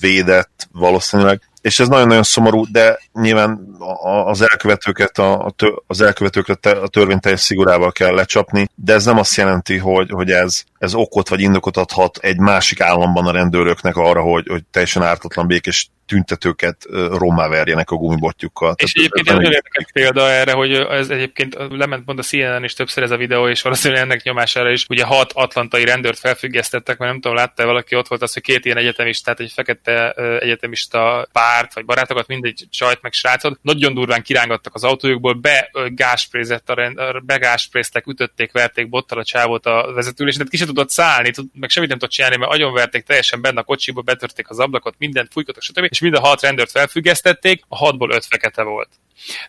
védett 0.00 0.68
valószínűleg, 0.72 1.40
és 1.64 1.80
ez 1.80 1.88
nagyon-nagyon 1.88 2.22
szomorú, 2.22 2.64
de 2.70 2.98
nyilván 3.12 3.76
az 4.24 4.40
elkövetőket, 4.40 5.18
a, 5.18 5.54
az 5.86 6.00
elkövetőkre 6.00 6.70
a 6.70 6.88
törvény 6.88 7.20
teljes 7.20 7.40
szigorával 7.40 7.92
kell 7.92 8.14
lecsapni, 8.14 8.68
de 8.74 8.92
ez 8.92 9.04
nem 9.04 9.18
azt 9.18 9.36
jelenti, 9.36 9.78
hogy, 9.78 10.10
hogy 10.10 10.30
ez, 10.30 10.62
ez 10.78 10.94
okot 10.94 11.28
vagy 11.28 11.40
indokot 11.40 11.76
adhat 11.76 12.18
egy 12.18 12.38
másik 12.38 12.80
államban 12.80 13.26
a 13.26 13.32
rendőröknek 13.32 13.96
arra, 13.96 14.20
hogy, 14.20 14.46
hogy 14.48 14.62
teljesen 14.70 15.02
ártatlan 15.02 15.46
békés 15.46 15.88
tüntetőket 16.06 16.76
rommá 17.10 17.48
verjenek 17.48 17.90
a 17.90 17.96
gumibotjukkal. 17.96 18.74
És 18.76 18.92
Tehát 18.92 19.12
egyébként 19.24 19.54
ez 19.54 19.62
egy 19.70 19.92
példa 19.92 20.30
erre, 20.30 20.52
hogy 20.52 20.72
ez 20.72 21.10
egyébként 21.10 21.56
lement 21.70 22.04
pont 22.04 22.18
a 22.18 22.22
CNN 22.22 22.64
is 22.64 22.72
többször 22.72 23.02
ez 23.02 23.10
a 23.10 23.16
videó, 23.16 23.48
és 23.48 23.62
valószínűleg 23.62 24.02
ennek 24.02 24.22
nyomására 24.22 24.70
is 24.70 24.86
ugye 24.88 25.04
hat 25.04 25.32
atlantai 25.34 25.84
rendőrt 25.84 26.18
felfüggesztettek, 26.18 26.98
mert 26.98 27.10
nem 27.10 27.20
tudom, 27.20 27.36
látta 27.36 27.66
valaki 27.66 27.96
ott 27.96 28.08
volt 28.08 28.22
az, 28.22 28.32
hogy 28.32 28.42
két 28.42 28.64
ilyen 28.64 28.76
egyetemista, 28.76 29.24
tehát 29.24 29.40
egy 29.40 29.52
fekete 29.52 30.10
egyetemista 30.40 31.28
párt, 31.54 31.74
vagy 31.74 31.84
barátokat, 31.84 32.26
mindegy 32.26 32.66
csajt 32.70 33.02
meg 33.02 33.12
srácot, 33.12 33.58
nagyon 33.62 33.94
durván 33.94 34.22
kirángattak 34.22 34.74
az 34.74 34.84
autójukból, 34.84 35.32
be 35.32 35.70
a 35.72 36.74
rend, 36.74 37.24
begásspréztek, 37.24 38.06
ütötték, 38.06 38.52
verték 38.52 38.88
bottal 38.88 39.18
a 39.18 39.24
csávot 39.24 39.66
a 39.66 39.92
vezetülés, 39.94 40.34
tehát 40.34 40.48
ki 40.50 40.56
sem 40.56 40.66
tudott 40.66 40.90
szállni, 40.90 41.30
meg 41.52 41.70
semmit 41.70 41.88
nem 41.88 41.98
tudott 41.98 42.14
csinálni, 42.14 42.36
mert 42.36 42.52
agyonverték 42.52 43.04
teljesen 43.04 43.40
benne 43.40 43.60
a 43.60 43.64
kocsiba, 43.64 44.00
betörték 44.00 44.50
az 44.50 44.58
ablakot, 44.58 44.94
mindent, 44.98 45.32
fújkodtak, 45.32 45.62
stb 45.62 45.86
és 45.88 46.00
mind 46.00 46.14
a 46.14 46.20
hat 46.20 46.40
rendőrt 46.40 46.70
felfüggesztették, 46.70 47.64
a 47.68 47.76
hatból 47.76 48.10
öt 48.10 48.24
fekete 48.24 48.62
volt. 48.62 48.88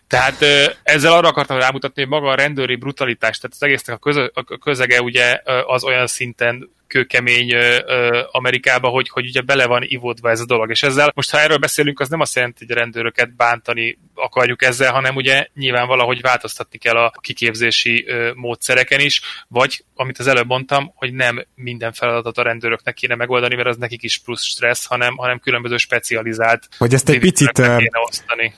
Tehát 0.06 0.44
ezzel 0.82 1.12
arra 1.12 1.28
akartam 1.28 1.58
rámutatni, 1.58 2.02
hogy 2.02 2.10
maga 2.10 2.30
a 2.30 2.34
rendőri 2.34 2.76
brutalitás, 2.76 3.38
tehát 3.38 3.56
az 3.60 3.62
egésznek 3.62 4.04
a, 4.04 4.58
közege 4.58 5.02
ugye 5.02 5.40
az 5.66 5.84
olyan 5.84 6.06
szinten 6.06 6.74
kőkemény 6.86 7.52
ö, 7.52 7.78
ö, 7.86 8.20
Amerikába, 8.30 8.88
hogy, 8.88 9.08
hogy 9.08 9.26
ugye 9.26 9.40
bele 9.40 9.66
van 9.66 9.82
ivódva 9.82 10.30
ez 10.30 10.40
a 10.40 10.46
dolog. 10.46 10.70
És 10.70 10.82
ezzel, 10.82 11.12
most 11.14 11.30
ha 11.30 11.40
erről 11.40 11.56
beszélünk, 11.56 12.00
az 12.00 12.08
nem 12.08 12.20
azt 12.20 12.34
jelenti, 12.34 12.64
hogy 12.66 12.76
a 12.76 12.80
rendőröket 12.80 13.36
bántani 13.36 13.98
akarjuk 14.14 14.62
ezzel, 14.62 14.92
hanem 14.92 15.16
ugye 15.16 15.46
nyilván 15.54 15.86
valahogy 15.86 16.20
változtatni 16.20 16.78
kell 16.78 16.96
a 16.96 17.12
kiképzési 17.20 18.04
ö, 18.08 18.30
módszereken 18.34 19.00
is, 19.00 19.20
vagy 19.48 19.84
amit 19.94 20.18
az 20.18 20.26
előbb 20.26 20.46
mondtam, 20.46 20.92
hogy 20.94 21.12
nem 21.14 21.46
minden 21.54 21.92
feladatot 21.92 22.38
a 22.38 22.42
rendőröknek 22.42 22.94
kéne 22.94 23.14
megoldani, 23.14 23.54
mert 23.54 23.68
az 23.68 23.76
nekik 23.76 24.02
is 24.02 24.18
plusz 24.18 24.44
stressz, 24.44 24.86
hanem, 24.86 25.16
hanem 25.16 25.38
különböző 25.38 25.76
specializált 25.76 26.68
hogy 26.78 26.94
ezt 26.94 27.08
egy 27.08 27.18
picit, 27.18 27.62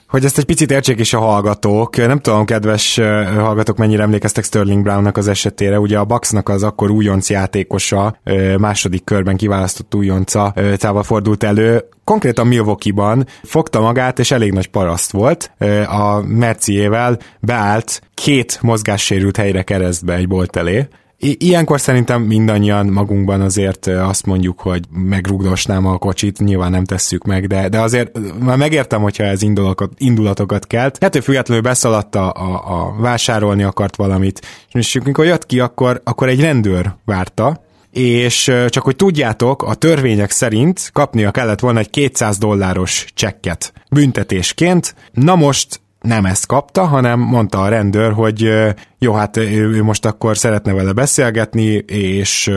hogy 0.06 0.24
ezt 0.24 0.38
egy 0.38 0.44
picit 0.44 0.70
értsék 0.98 1.20
is 1.20 1.26
a 1.26 1.32
hallgatók. 1.32 1.96
Nem 1.96 2.20
tudom, 2.20 2.44
kedves 2.44 3.00
hallgatók, 3.36 3.76
mennyire 3.76 4.02
emlékeztek 4.02 4.44
Sterling 4.44 4.82
Brownnak 4.82 5.16
az 5.16 5.28
esetére. 5.28 5.80
Ugye 5.80 5.98
a 5.98 6.04
Bucksnak 6.04 6.48
az 6.48 6.62
akkor 6.62 6.90
újonc 6.90 7.30
játékosa, 7.30 8.18
második 8.58 9.04
körben 9.04 9.36
kiválasztott 9.36 9.94
újonca 9.94 10.54
tával 10.76 11.02
fordult 11.02 11.42
elő. 11.42 11.84
Konkrétan 12.04 12.46
Milwaukee-ban 12.46 13.26
fogta 13.42 13.80
magát, 13.80 14.18
és 14.18 14.30
elég 14.30 14.52
nagy 14.52 14.68
paraszt 14.68 15.10
volt. 15.10 15.50
A 15.86 16.20
Merciével 16.26 17.18
beállt 17.40 18.00
két 18.14 18.58
mozgássérült 18.62 19.36
helyre 19.36 19.62
keresztbe 19.62 20.14
egy 20.14 20.28
bolt 20.28 20.56
elé, 20.56 20.88
Ilyenkor 21.20 21.80
szerintem 21.80 22.22
mindannyian 22.22 22.86
magunkban 22.86 23.40
azért 23.40 23.86
azt 23.86 24.26
mondjuk, 24.26 24.60
hogy 24.60 24.84
megrugdosnám 24.90 25.86
a 25.86 25.98
kocsit, 25.98 26.38
nyilván 26.38 26.70
nem 26.70 26.84
tesszük 26.84 27.24
meg, 27.24 27.46
de, 27.46 27.68
de 27.68 27.80
azért 27.80 28.18
már 28.40 28.56
megértem, 28.56 29.02
hogyha 29.02 29.24
ez 29.24 29.42
indulatokat, 29.42 29.92
indulatokat 29.96 30.66
kelt. 30.66 30.98
Hát 31.00 31.16
ő 31.16 31.20
függetlenül 31.20 31.62
beszaladt 31.62 32.14
a, 32.14 32.32
a, 32.32 32.80
a 32.80 32.94
vásárolni 33.00 33.62
akart 33.62 33.96
valamit, 33.96 34.46
és 34.72 34.96
amikor 34.96 35.24
jött 35.24 35.46
ki, 35.46 35.60
akkor, 35.60 36.00
akkor 36.04 36.28
egy 36.28 36.40
rendőr 36.40 36.94
várta, 37.04 37.60
és 37.90 38.52
csak 38.68 38.84
hogy 38.84 38.96
tudjátok, 38.96 39.62
a 39.62 39.74
törvények 39.74 40.30
szerint 40.30 40.90
kapnia 40.92 41.30
kellett 41.30 41.60
volna 41.60 41.78
egy 41.78 41.90
200 41.90 42.38
dolláros 42.38 43.06
csekket 43.14 43.72
büntetésként. 43.90 44.94
Na 45.12 45.34
most 45.34 45.80
nem 46.00 46.24
ezt 46.24 46.46
kapta, 46.46 46.84
hanem 46.84 47.20
mondta 47.20 47.62
a 47.62 47.68
rendőr, 47.68 48.12
hogy 48.12 48.50
jó, 48.98 49.12
hát 49.12 49.36
ő 49.36 49.82
most 49.82 50.04
akkor 50.04 50.38
szeretne 50.38 50.72
vele 50.72 50.92
beszélgetni, 50.92 51.84
és 51.86 52.52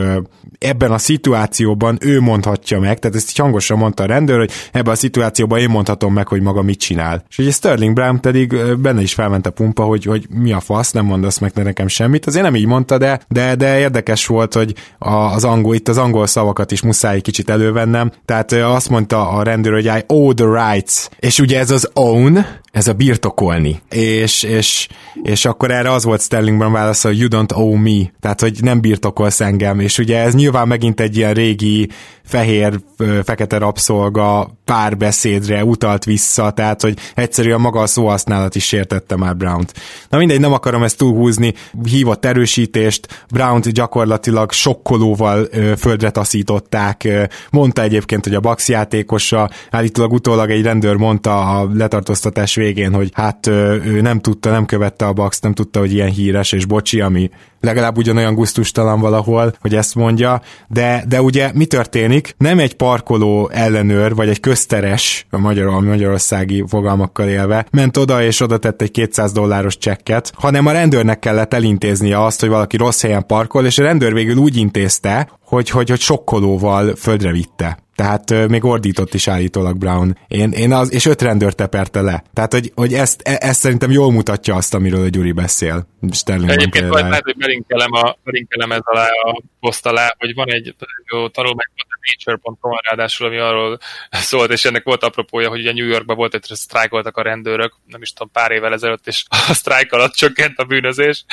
ebben 0.58 0.90
a 0.90 0.98
szituációban 0.98 1.98
ő 2.00 2.20
mondhatja 2.20 2.80
meg, 2.80 2.98
tehát 2.98 3.16
ezt 3.16 3.38
hangosan 3.38 3.78
mondta 3.78 4.02
a 4.02 4.06
rendőr, 4.06 4.38
hogy 4.38 4.50
ebben 4.72 4.92
a 4.92 4.96
szituációban 4.96 5.58
én 5.58 5.68
mondhatom 5.68 6.12
meg, 6.12 6.28
hogy 6.28 6.40
maga 6.42 6.62
mit 6.62 6.78
csinál. 6.78 7.24
És 7.28 7.38
ugye 7.38 7.50
Sterling 7.50 7.94
Brown 7.94 8.20
pedig 8.20 8.76
benne 8.78 9.02
is 9.02 9.14
felment 9.14 9.46
a 9.46 9.50
pumpa, 9.50 9.82
hogy, 9.84 10.04
hogy 10.04 10.26
mi 10.28 10.52
a 10.52 10.60
fasz, 10.60 10.90
nem 10.90 11.04
mondasz 11.04 11.38
meg 11.38 11.52
nekem 11.54 11.88
semmit. 11.88 12.26
Azért 12.26 12.44
nem 12.44 12.54
így 12.54 12.66
mondta, 12.66 12.98
de, 12.98 13.20
de, 13.28 13.54
de 13.54 13.78
érdekes 13.78 14.26
volt, 14.26 14.54
hogy 14.54 14.74
az 14.98 15.44
angol, 15.44 15.74
itt 15.74 15.88
az 15.88 15.98
angol 15.98 16.26
szavakat 16.26 16.72
is 16.72 16.82
muszáj 16.82 17.20
kicsit 17.20 17.50
elővennem. 17.50 18.12
Tehát 18.24 18.52
azt 18.52 18.88
mondta 18.88 19.28
a 19.28 19.42
rendőr, 19.42 19.72
hogy 19.72 19.84
I 19.84 20.04
owe 20.06 20.34
the 20.34 20.70
rights. 20.70 21.08
És 21.18 21.38
ugye 21.38 21.58
ez 21.58 21.70
az 21.70 21.90
own, 21.94 22.46
ez 22.72 22.88
a 22.88 22.92
birtokolni. 22.92 23.82
És, 23.90 24.42
és, 24.42 24.88
és 25.22 25.44
akkor 25.44 25.70
erre 25.70 25.90
az 25.90 26.04
volt 26.04 26.20
Sterlingben 26.32 26.72
válasz, 26.72 27.02
hogy 27.02 27.18
you 27.18 27.28
don't 27.30 27.54
owe 27.54 27.78
me, 27.78 28.10
tehát 28.20 28.40
hogy 28.40 28.58
nem 28.62 28.80
birtokolsz 28.80 29.40
engem, 29.40 29.80
és 29.80 29.98
ugye 29.98 30.18
ez 30.18 30.34
nyilván 30.34 30.68
megint 30.68 31.00
egy 31.00 31.16
ilyen 31.16 31.34
régi 31.34 31.88
fehér, 32.24 32.80
fekete 33.24 33.58
rabszolga 33.58 34.50
párbeszédre 34.72 35.64
utalt 35.64 36.04
vissza, 36.04 36.50
tehát 36.50 36.82
hogy 36.82 36.98
egyszerűen 37.14 37.60
maga 37.60 37.80
a 37.80 37.86
szóhasználat 37.86 38.54
is 38.54 38.64
sértette 38.64 39.16
már 39.16 39.36
Brown-t. 39.36 39.72
Na 40.08 40.18
mindegy, 40.18 40.40
nem 40.40 40.52
akarom 40.52 40.82
ezt 40.82 40.98
túlhúzni, 40.98 41.54
hívott 41.84 42.24
erősítést, 42.24 43.24
Brown-t 43.30 43.72
gyakorlatilag 43.72 44.52
sokkolóval 44.52 45.46
ö, 45.50 45.72
földre 45.76 46.10
taszították, 46.10 47.08
mondta 47.50 47.82
egyébként, 47.82 48.24
hogy 48.24 48.34
a 48.34 48.40
Bax 48.40 48.68
játékosa, 48.68 49.50
állítólag 49.70 50.12
utólag 50.12 50.50
egy 50.50 50.62
rendőr 50.62 50.96
mondta 50.96 51.58
a 51.58 51.68
letartóztatás 51.74 52.54
végén, 52.54 52.94
hogy 52.94 53.10
hát 53.14 53.46
ő 53.46 54.00
nem 54.00 54.20
tudta, 54.20 54.50
nem 54.50 54.66
követte 54.66 55.06
a 55.06 55.12
Bax, 55.12 55.40
nem 55.40 55.54
tudta, 55.54 55.78
hogy 55.78 55.92
ilyen 55.92 56.10
híres, 56.10 56.52
és 56.52 56.64
bocsi, 56.64 57.00
ami 57.00 57.30
legalább 57.62 57.96
ugyanolyan 57.96 58.34
guztustalan 58.34 59.00
valahol, 59.00 59.54
hogy 59.60 59.74
ezt 59.74 59.94
mondja, 59.94 60.40
de, 60.68 61.04
de 61.08 61.22
ugye 61.22 61.50
mi 61.54 61.64
történik? 61.64 62.34
Nem 62.38 62.58
egy 62.58 62.74
parkoló 62.74 63.50
ellenőr, 63.52 64.14
vagy 64.14 64.28
egy 64.28 64.40
közteres, 64.40 65.26
a 65.30 65.38
magyar, 65.38 65.82
magyarországi 65.82 66.64
fogalmakkal 66.68 67.28
élve, 67.28 67.66
ment 67.70 67.96
oda 67.96 68.22
és 68.22 68.40
oda 68.40 68.58
tett 68.58 68.82
egy 68.82 68.90
200 68.90 69.32
dolláros 69.32 69.78
csekket, 69.78 70.32
hanem 70.36 70.66
a 70.66 70.72
rendőrnek 70.72 71.18
kellett 71.18 71.54
elintéznie 71.54 72.24
azt, 72.24 72.40
hogy 72.40 72.48
valaki 72.48 72.76
rossz 72.76 73.02
helyen 73.02 73.26
parkol, 73.26 73.66
és 73.66 73.78
a 73.78 73.82
rendőr 73.82 74.12
végül 74.12 74.36
úgy 74.36 74.56
intézte, 74.56 75.28
hogy, 75.44 75.70
hogy, 75.70 75.88
hogy 75.88 76.00
sokkolóval 76.00 76.94
földre 76.96 77.32
vitte. 77.32 77.78
Tehát 78.02 78.48
még 78.48 78.64
ordított 78.64 79.14
is 79.14 79.28
állítólag 79.28 79.78
Brown. 79.78 80.18
Én, 80.28 80.50
én 80.50 80.72
az, 80.72 80.92
és 80.92 81.06
öt 81.06 81.22
rendőrt 81.22 81.56
teperte 81.56 82.00
le. 82.00 82.22
Tehát, 82.34 82.52
hogy, 82.52 82.72
hogy 82.74 82.92
ezt, 82.94 83.20
e, 83.24 83.36
ezt 83.40 83.60
szerintem 83.60 83.90
jól 83.90 84.12
mutatja 84.12 84.54
azt, 84.54 84.74
amiről 84.74 85.04
a 85.04 85.08
Gyuri 85.08 85.32
beszél. 85.32 85.86
Sterling 86.10 86.50
Egyébként 86.50 86.88
majd 86.88 87.08
lehet, 87.08 87.24
hogy 87.24 87.36
belinkelem, 87.36 87.92
a, 87.92 88.16
belinkelem 88.24 88.72
ez 88.72 88.80
alá 88.82 89.06
a 89.06 89.42
poszt 89.60 89.86
alá, 89.86 90.14
hogy 90.18 90.34
van 90.34 90.52
egy 90.52 90.74
jó 91.12 91.28
tanulmány, 91.28 91.66
nature.com 92.02 92.72
ráadásul, 92.88 93.26
ami 93.26 93.36
arról 93.36 93.78
szólt, 94.10 94.50
és 94.50 94.64
ennek 94.64 94.84
volt 94.84 95.02
apropója, 95.02 95.48
hogy 95.48 95.60
ugye 95.60 95.72
New 95.72 95.86
Yorkban 95.86 96.16
volt, 96.16 96.32
hogy 96.32 96.42
sztrájkoltak 96.56 97.16
a 97.16 97.22
rendőrök, 97.22 97.74
nem 97.86 98.02
is 98.02 98.12
tudom, 98.12 98.30
pár 98.32 98.50
évvel 98.50 98.72
ezelőtt, 98.72 99.06
és 99.06 99.24
a 99.48 99.54
sztrájk 99.54 99.92
alatt 99.92 100.14
csökkent 100.14 100.58
a 100.58 100.64
bűnözés, 100.64 101.24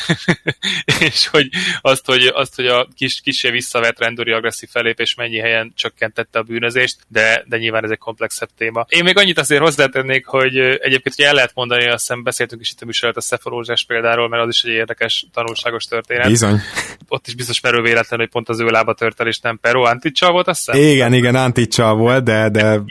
és 1.10 1.28
hogy 1.28 1.50
azt, 1.82 2.06
hogy, 2.06 2.32
azt, 2.34 2.56
hogy 2.56 2.68
a 2.68 2.88
kis, 2.96 3.22
kisé 3.22 3.50
visszavett 3.50 4.00
rendőri 4.00 4.32
agresszív 4.32 4.70
felépés 4.70 5.16
mennyi 5.16 5.38
helyen 5.38 5.74
csökkentette 5.76 6.40
a 6.40 6.44
bűnözést, 6.44 6.59
de, 7.08 7.44
de 7.48 7.58
nyilván 7.58 7.84
ez 7.84 7.90
egy 7.90 7.98
komplexebb 7.98 8.50
téma. 8.58 8.86
Én 8.90 9.04
még 9.04 9.18
annyit 9.18 9.40
azért 9.40 9.62
hozzátennék, 9.62 10.26
hogy 10.26 10.58
egyébként 10.58 11.16
hogy 11.16 11.26
el 11.26 11.34
lehet 11.34 11.52
mondani, 11.54 11.86
azt 11.86 12.00
hiszem 12.00 12.24
beszéltünk 12.24 12.62
is 12.62 12.72
itt 12.72 12.82
a 12.82 12.86
műsorát 12.86 13.18
a 13.18 13.22
szeforózsás 13.22 13.86
példáról, 13.86 14.30
mert 14.30 14.44
az 14.44 14.50
is 14.50 14.64
egy 14.64 14.72
érdekes, 14.72 15.26
tanulságos 15.34 15.86
történet. 15.86 16.28
Bizony. 16.28 16.60
Ott 17.08 17.28
is 17.28 17.36
biztos 17.36 17.62
merő 17.62 17.82
véletlen, 17.82 18.20
hogy 18.20 18.30
pont 18.30 18.50
az 18.50 18.60
ő 18.60 18.66
lába 18.66 18.94
tört 18.94 19.20
el, 19.20 19.28
és 19.28 19.40
nem 19.40 19.60
Pero 19.60 19.84
Anticsa 19.84 20.32
volt, 20.32 20.48
azt 20.48 20.66
hiszem? 20.66 20.82
Igen, 20.82 21.14
igen, 21.14 21.36
Anticsa 21.36 21.96
volt, 21.96 22.24
de, 22.24 22.50
de 22.50 22.82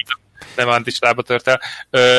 nem 0.58 0.68
Antics 0.68 1.00
lába 1.00 1.22
tört 1.22 1.48
el. 1.48 1.60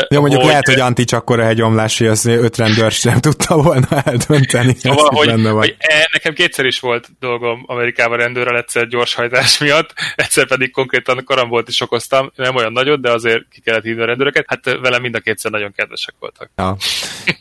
Jó, 0.09 0.19
mondjuk 0.19 0.41
hogy, 0.41 0.49
lehet, 0.49 0.65
hogy 0.65 0.79
Antics 0.79 1.13
akkor 1.13 1.39
egy 1.39 1.61
omlás, 1.61 1.97
hogy 1.97 2.07
az 2.07 2.25
öt 2.25 2.57
rendőr 2.57 2.91
sem 2.91 3.19
tudta 3.25 3.55
volna 3.55 4.01
eldönteni. 4.03 4.75
Szóval, 4.75 5.09
hogy, 5.13 5.27
benne 5.27 5.51
van. 5.51 5.59
hogy 5.59 5.75
e, 5.77 6.09
nekem 6.11 6.33
kétszer 6.33 6.65
is 6.65 6.79
volt 6.79 7.07
dolgom 7.19 7.63
Amerikában 7.65 8.17
rendőrrel, 8.17 8.57
egyszer 8.57 8.87
gyorshajtás 8.87 9.57
miatt, 9.65 9.93
egyszer 10.15 10.47
pedig 10.47 10.71
konkrétan 10.71 11.23
karambolt 11.25 11.67
is 11.67 11.81
okoztam, 11.81 12.31
nem 12.35 12.55
olyan 12.55 12.71
nagyot, 12.71 13.01
de 13.01 13.11
azért 13.11 13.43
ki 13.51 13.61
kellett 13.61 13.83
hívni 13.83 14.01
a 14.01 14.05
rendőröket. 14.05 14.45
Hát 14.47 14.77
velem 14.81 15.01
mind 15.01 15.15
a 15.15 15.19
kétszer 15.19 15.51
nagyon 15.51 15.73
kedvesek 15.75 16.15
voltak. 16.19 16.49
Ja. 16.55 16.75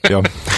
Jó. 0.08 0.20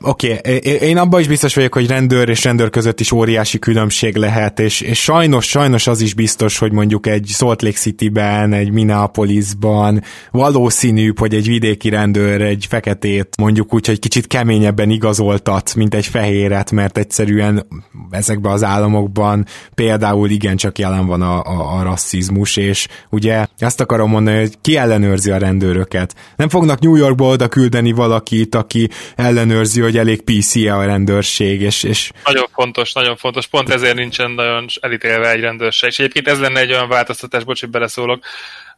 Oké, 0.00 0.32
okay. 0.32 0.58
én 0.80 0.96
abban 0.96 1.20
is 1.20 1.28
biztos 1.28 1.54
vagyok, 1.54 1.74
hogy 1.74 1.86
rendőr 1.86 2.28
és 2.28 2.44
rendőr 2.44 2.70
között 2.70 3.00
is 3.00 3.12
óriási 3.12 3.58
különbség 3.58 4.16
lehet, 4.16 4.60
és, 4.60 4.80
és 4.80 5.02
sajnos, 5.02 5.48
sajnos 5.48 5.86
az 5.86 6.00
is 6.00 6.14
biztos, 6.14 6.58
hogy 6.58 6.72
mondjuk 6.72 7.06
egy 7.06 7.26
Salt 7.28 7.62
Lake 7.62 7.76
City-ben, 7.76 8.52
egy 8.52 8.70
Minneapolisban 8.70 10.02
valószínűbb, 10.30 11.18
hogy 11.18 11.34
egy 11.34 11.46
vidéki 11.46 11.88
rendőr 11.88 12.40
egy 12.40 12.66
feketét 12.68 13.28
mondjuk 13.38 13.74
úgy, 13.74 13.86
hogy 13.86 13.98
kicsit 13.98 14.26
keményebben 14.26 14.90
igazoltat, 14.90 15.74
mint 15.74 15.94
egy 15.94 16.06
fehéret, 16.06 16.70
mert 16.70 16.98
egyszerűen 16.98 17.66
ezekben 18.10 18.52
az 18.52 18.64
államokban 18.64 19.46
például 19.74 20.30
igencsak 20.30 20.78
jelen 20.78 21.06
van 21.06 21.22
a, 21.22 21.42
a, 21.42 21.78
a 21.78 21.82
rasszizmus, 21.82 22.56
és 22.56 22.88
ugye 23.10 23.46
azt 23.58 23.80
akarom 23.80 24.10
mondani, 24.10 24.38
hogy 24.38 24.58
ki 24.60 24.76
ellenőrzi 24.76 25.30
a 25.30 25.38
rendőröket. 25.38 26.14
Nem 26.36 26.48
fognak 26.48 26.80
New 26.80 26.94
Yorkba 26.94 27.28
oda 27.28 27.48
küldeni 27.48 27.92
valakit, 27.92 28.54
aki 28.54 28.88
ellenőrzi, 29.16 29.80
hogy 29.86 29.98
elég 29.98 30.22
PC-e 30.22 30.76
a 30.76 30.84
rendőrség, 30.84 31.60
és, 31.60 31.82
és... 31.82 32.10
Nagyon 32.24 32.46
fontos, 32.52 32.92
nagyon 32.92 33.16
fontos, 33.16 33.46
pont 33.46 33.68
ezért 33.68 33.94
nincsen 33.94 34.30
nagyon 34.30 34.66
elítélve 34.80 35.30
egy 35.30 35.40
rendőrség, 35.40 35.88
és 35.88 35.98
egyébként 35.98 36.28
ez 36.28 36.40
lenne 36.40 36.60
egy 36.60 36.72
olyan 36.72 36.88
változtatás, 36.88 37.44
bocs, 37.44 37.60
hogy 37.60 37.70
beleszólok, 37.70 38.24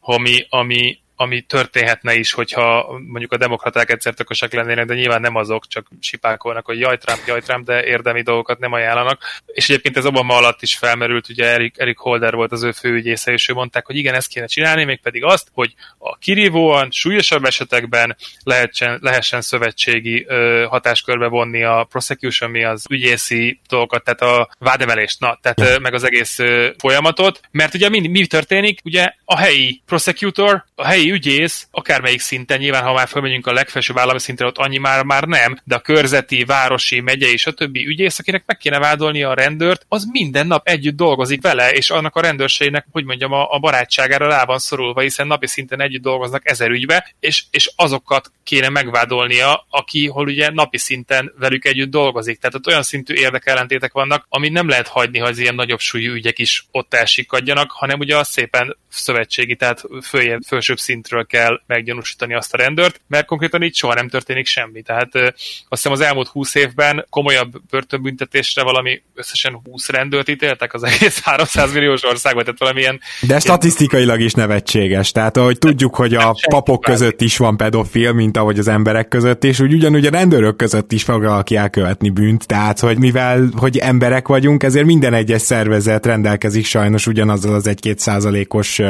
ami, 0.00 0.46
ami, 0.48 0.98
ami 1.20 1.40
történhetne 1.40 2.14
is, 2.14 2.32
hogyha 2.32 2.98
mondjuk 3.06 3.32
a 3.32 3.36
demokraták 3.36 3.90
egyszer 3.90 4.14
tökösek 4.14 4.52
lennének, 4.52 4.86
de 4.86 4.94
nyilván 4.94 5.20
nem 5.20 5.34
azok, 5.34 5.66
csak 5.66 5.86
sipákolnak, 6.00 6.66
hogy 6.66 6.78
jaj 6.78 6.98
Trump, 6.98 7.20
jaj 7.26 7.40
Trump, 7.40 7.66
de 7.66 7.84
érdemi 7.84 8.22
dolgokat 8.22 8.58
nem 8.58 8.72
ajánlanak. 8.72 9.22
És 9.46 9.68
egyébként 9.68 9.96
ez 9.96 10.06
Obama 10.06 10.36
alatt 10.36 10.62
is 10.62 10.76
felmerült, 10.76 11.28
ugye 11.28 11.44
Eric, 11.44 11.78
Eric 11.78 11.98
Holder 11.98 12.34
volt 12.34 12.52
az 12.52 12.62
ő 12.62 12.72
főügyésze, 12.72 13.32
és 13.32 13.48
ő 13.48 13.52
mondták, 13.52 13.86
hogy 13.86 13.96
igen, 13.96 14.14
ezt 14.14 14.28
kéne 14.28 14.46
csinálni, 14.46 14.84
mégpedig 14.84 15.24
azt, 15.24 15.48
hogy 15.52 15.74
a 15.98 16.16
kirívóan, 16.16 16.90
súlyosabb 16.90 17.44
esetekben 17.44 18.16
lehessen, 18.42 18.98
lehessen 19.02 19.40
szövetségi 19.40 20.24
ö, 20.28 20.66
hatáskörbe 20.68 21.26
vonni 21.26 21.62
a 21.62 21.86
prosecution, 21.90 22.50
mi 22.50 22.64
az 22.64 22.84
ügyészi 22.90 23.60
dolgokat, 23.68 24.04
tehát 24.04 24.20
a 24.20 24.50
vádemelést, 24.58 25.20
na, 25.20 25.38
tehát 25.42 25.60
ö, 25.60 25.78
meg 25.78 25.94
az 25.94 26.04
egész 26.04 26.38
ö, 26.38 26.68
folyamatot, 26.78 27.40
mert 27.50 27.74
ugye 27.74 27.88
mi, 27.88 28.08
mi 28.08 28.26
történik? 28.26 28.80
Ugye 28.84 29.12
a 29.24 29.36
helyi 29.36 29.82
prosecutor, 29.86 30.64
a 30.74 30.86
helyi 30.86 31.07
ügyész, 31.10 31.68
akármelyik 31.70 32.20
szinten, 32.20 32.58
nyilván 32.58 32.82
ha 32.82 32.92
már 32.92 33.08
fölmegyünk 33.08 33.46
a 33.46 33.52
legfelsőbb 33.52 33.98
állami 33.98 34.18
szintre, 34.18 34.46
ott 34.46 34.58
annyi 34.58 34.78
már, 34.78 35.04
már 35.04 35.24
nem, 35.24 35.60
de 35.64 35.74
a 35.74 35.80
körzeti, 35.80 36.44
városi, 36.44 37.00
megyei 37.00 37.36
többi 37.54 37.86
ügyész, 37.86 38.18
akinek 38.18 38.42
meg 38.46 38.56
kéne 38.56 38.78
vádolni 38.78 39.22
a 39.22 39.34
rendőrt, 39.34 39.84
az 39.88 40.08
minden 40.12 40.46
nap 40.46 40.68
együtt 40.68 40.96
dolgozik 40.96 41.42
vele, 41.42 41.72
és 41.72 41.90
annak 41.90 42.16
a 42.16 42.20
rendőrségnek, 42.20 42.86
hogy 42.92 43.04
mondjam, 43.04 43.32
a, 43.32 43.52
a 43.54 43.58
barátságára 43.58 44.28
rá 44.28 44.44
van 44.44 44.58
szorulva, 44.58 45.00
hiszen 45.00 45.26
napi 45.26 45.46
szinten 45.46 45.80
együtt 45.80 46.02
dolgoznak 46.02 46.48
ezer 46.48 46.70
ügybe, 46.70 47.14
és, 47.20 47.44
és 47.50 47.70
azokat 47.76 48.32
kéne 48.44 48.68
megvádolnia, 48.68 49.66
aki 49.70 50.06
hol 50.06 50.26
ugye 50.26 50.50
napi 50.50 50.78
szinten 50.78 51.32
velük 51.38 51.64
együtt 51.64 51.90
dolgozik. 51.90 52.38
Tehát 52.38 52.54
ott 52.54 52.66
olyan 52.66 52.82
szintű 52.82 53.14
érdekellentétek 53.14 53.92
vannak, 53.92 54.26
ami 54.28 54.48
nem 54.48 54.68
lehet 54.68 54.88
hagyni, 54.88 55.18
hogy 55.18 55.30
az 55.30 55.38
ilyen 55.38 55.54
nagyobb 55.54 55.78
súlyú 55.78 56.12
ügyek 56.12 56.38
is 56.38 56.66
ott 56.70 56.94
elsikadjanak, 56.94 57.70
hanem 57.70 57.98
ugye 57.98 58.16
az 58.16 58.28
szépen 58.28 58.76
szövetségi, 58.88 59.56
tehát 59.56 59.82
följebb, 60.02 60.40
felsőbb 60.46 60.78
szintről 60.98 61.26
kell 61.26 61.60
meggyanúsítani 61.66 62.34
azt 62.34 62.54
a 62.54 62.56
rendőrt, 62.56 63.00
mert 63.06 63.26
konkrétan 63.26 63.62
így 63.62 63.74
soha 63.74 63.94
nem 63.94 64.08
történik 64.08 64.46
semmi. 64.46 64.82
Tehát 64.82 65.14
azt 65.14 65.34
hiszem 65.68 65.92
az 65.92 66.00
elmúlt 66.00 66.28
20 66.28 66.54
évben 66.54 67.06
komolyabb 67.10 67.52
börtönbüntetésre 67.70 68.62
valami 68.62 69.02
összesen 69.14 69.60
20 69.64 69.88
rendőrt 69.88 70.28
ítéltek 70.28 70.74
az 70.74 70.82
egész 70.82 71.20
300 71.24 71.72
milliós 71.72 72.04
országban, 72.04 72.44
tehát 72.44 72.58
valamilyen... 72.58 73.00
De 73.20 73.38
statisztikailag 73.38 74.20
is 74.20 74.32
nevetséges, 74.32 75.12
tehát 75.12 75.36
ahogy 75.36 75.58
tudjuk, 75.58 75.94
hogy 75.94 76.14
a 76.14 76.34
papok 76.48 76.80
között 76.80 77.20
is 77.20 77.36
van 77.36 77.56
pedofil, 77.56 78.12
mint 78.12 78.36
ahogy 78.36 78.58
az 78.58 78.68
emberek 78.68 79.08
között, 79.08 79.44
és 79.44 79.60
úgy 79.60 79.72
ugyanúgy 79.72 80.06
a 80.06 80.10
rendőrök 80.10 80.56
között 80.56 80.92
is 80.92 81.02
fog 81.02 81.22
valaki 81.22 81.56
elkövetni 81.56 82.10
bűnt, 82.10 82.46
tehát 82.46 82.80
hogy 82.80 82.98
mivel, 82.98 83.48
hogy 83.56 83.78
emberek 83.78 84.28
vagyunk, 84.28 84.62
ezért 84.62 84.86
minden 84.86 85.14
egyes 85.14 85.40
szervezet 85.40 86.06
rendelkezik 86.06 86.64
sajnos 86.64 87.06
ugyanazzal 87.06 87.54
az 87.54 87.66
egy-két 87.66 87.98
százalékos 87.98 88.80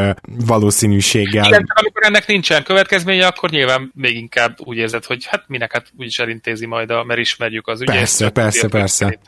valószínűséggel. 0.46 1.46
Igen, 1.46 1.66
amikor 1.99 2.16
ennek 2.16 2.26
nincsen 2.28 2.62
következménye, 2.62 3.26
akkor 3.26 3.51
nyilván 3.51 3.92
még 3.94 4.16
inkább 4.16 4.57
úgy 4.64 4.76
érzed, 4.76 5.05
hogy 5.05 5.24
hát 5.24 5.44
minek 5.46 5.72
hát 5.72 5.86
úgyis 5.99 6.18
elintézi 6.18 6.66
majd, 6.66 6.90
a, 6.90 7.05
mert 7.05 7.20
ismerjük 7.20 7.66
az 7.66 7.80
ügyet. 7.80 7.96
Persze, 7.96 8.30
persze, 8.30 8.68
persze. 8.68 9.18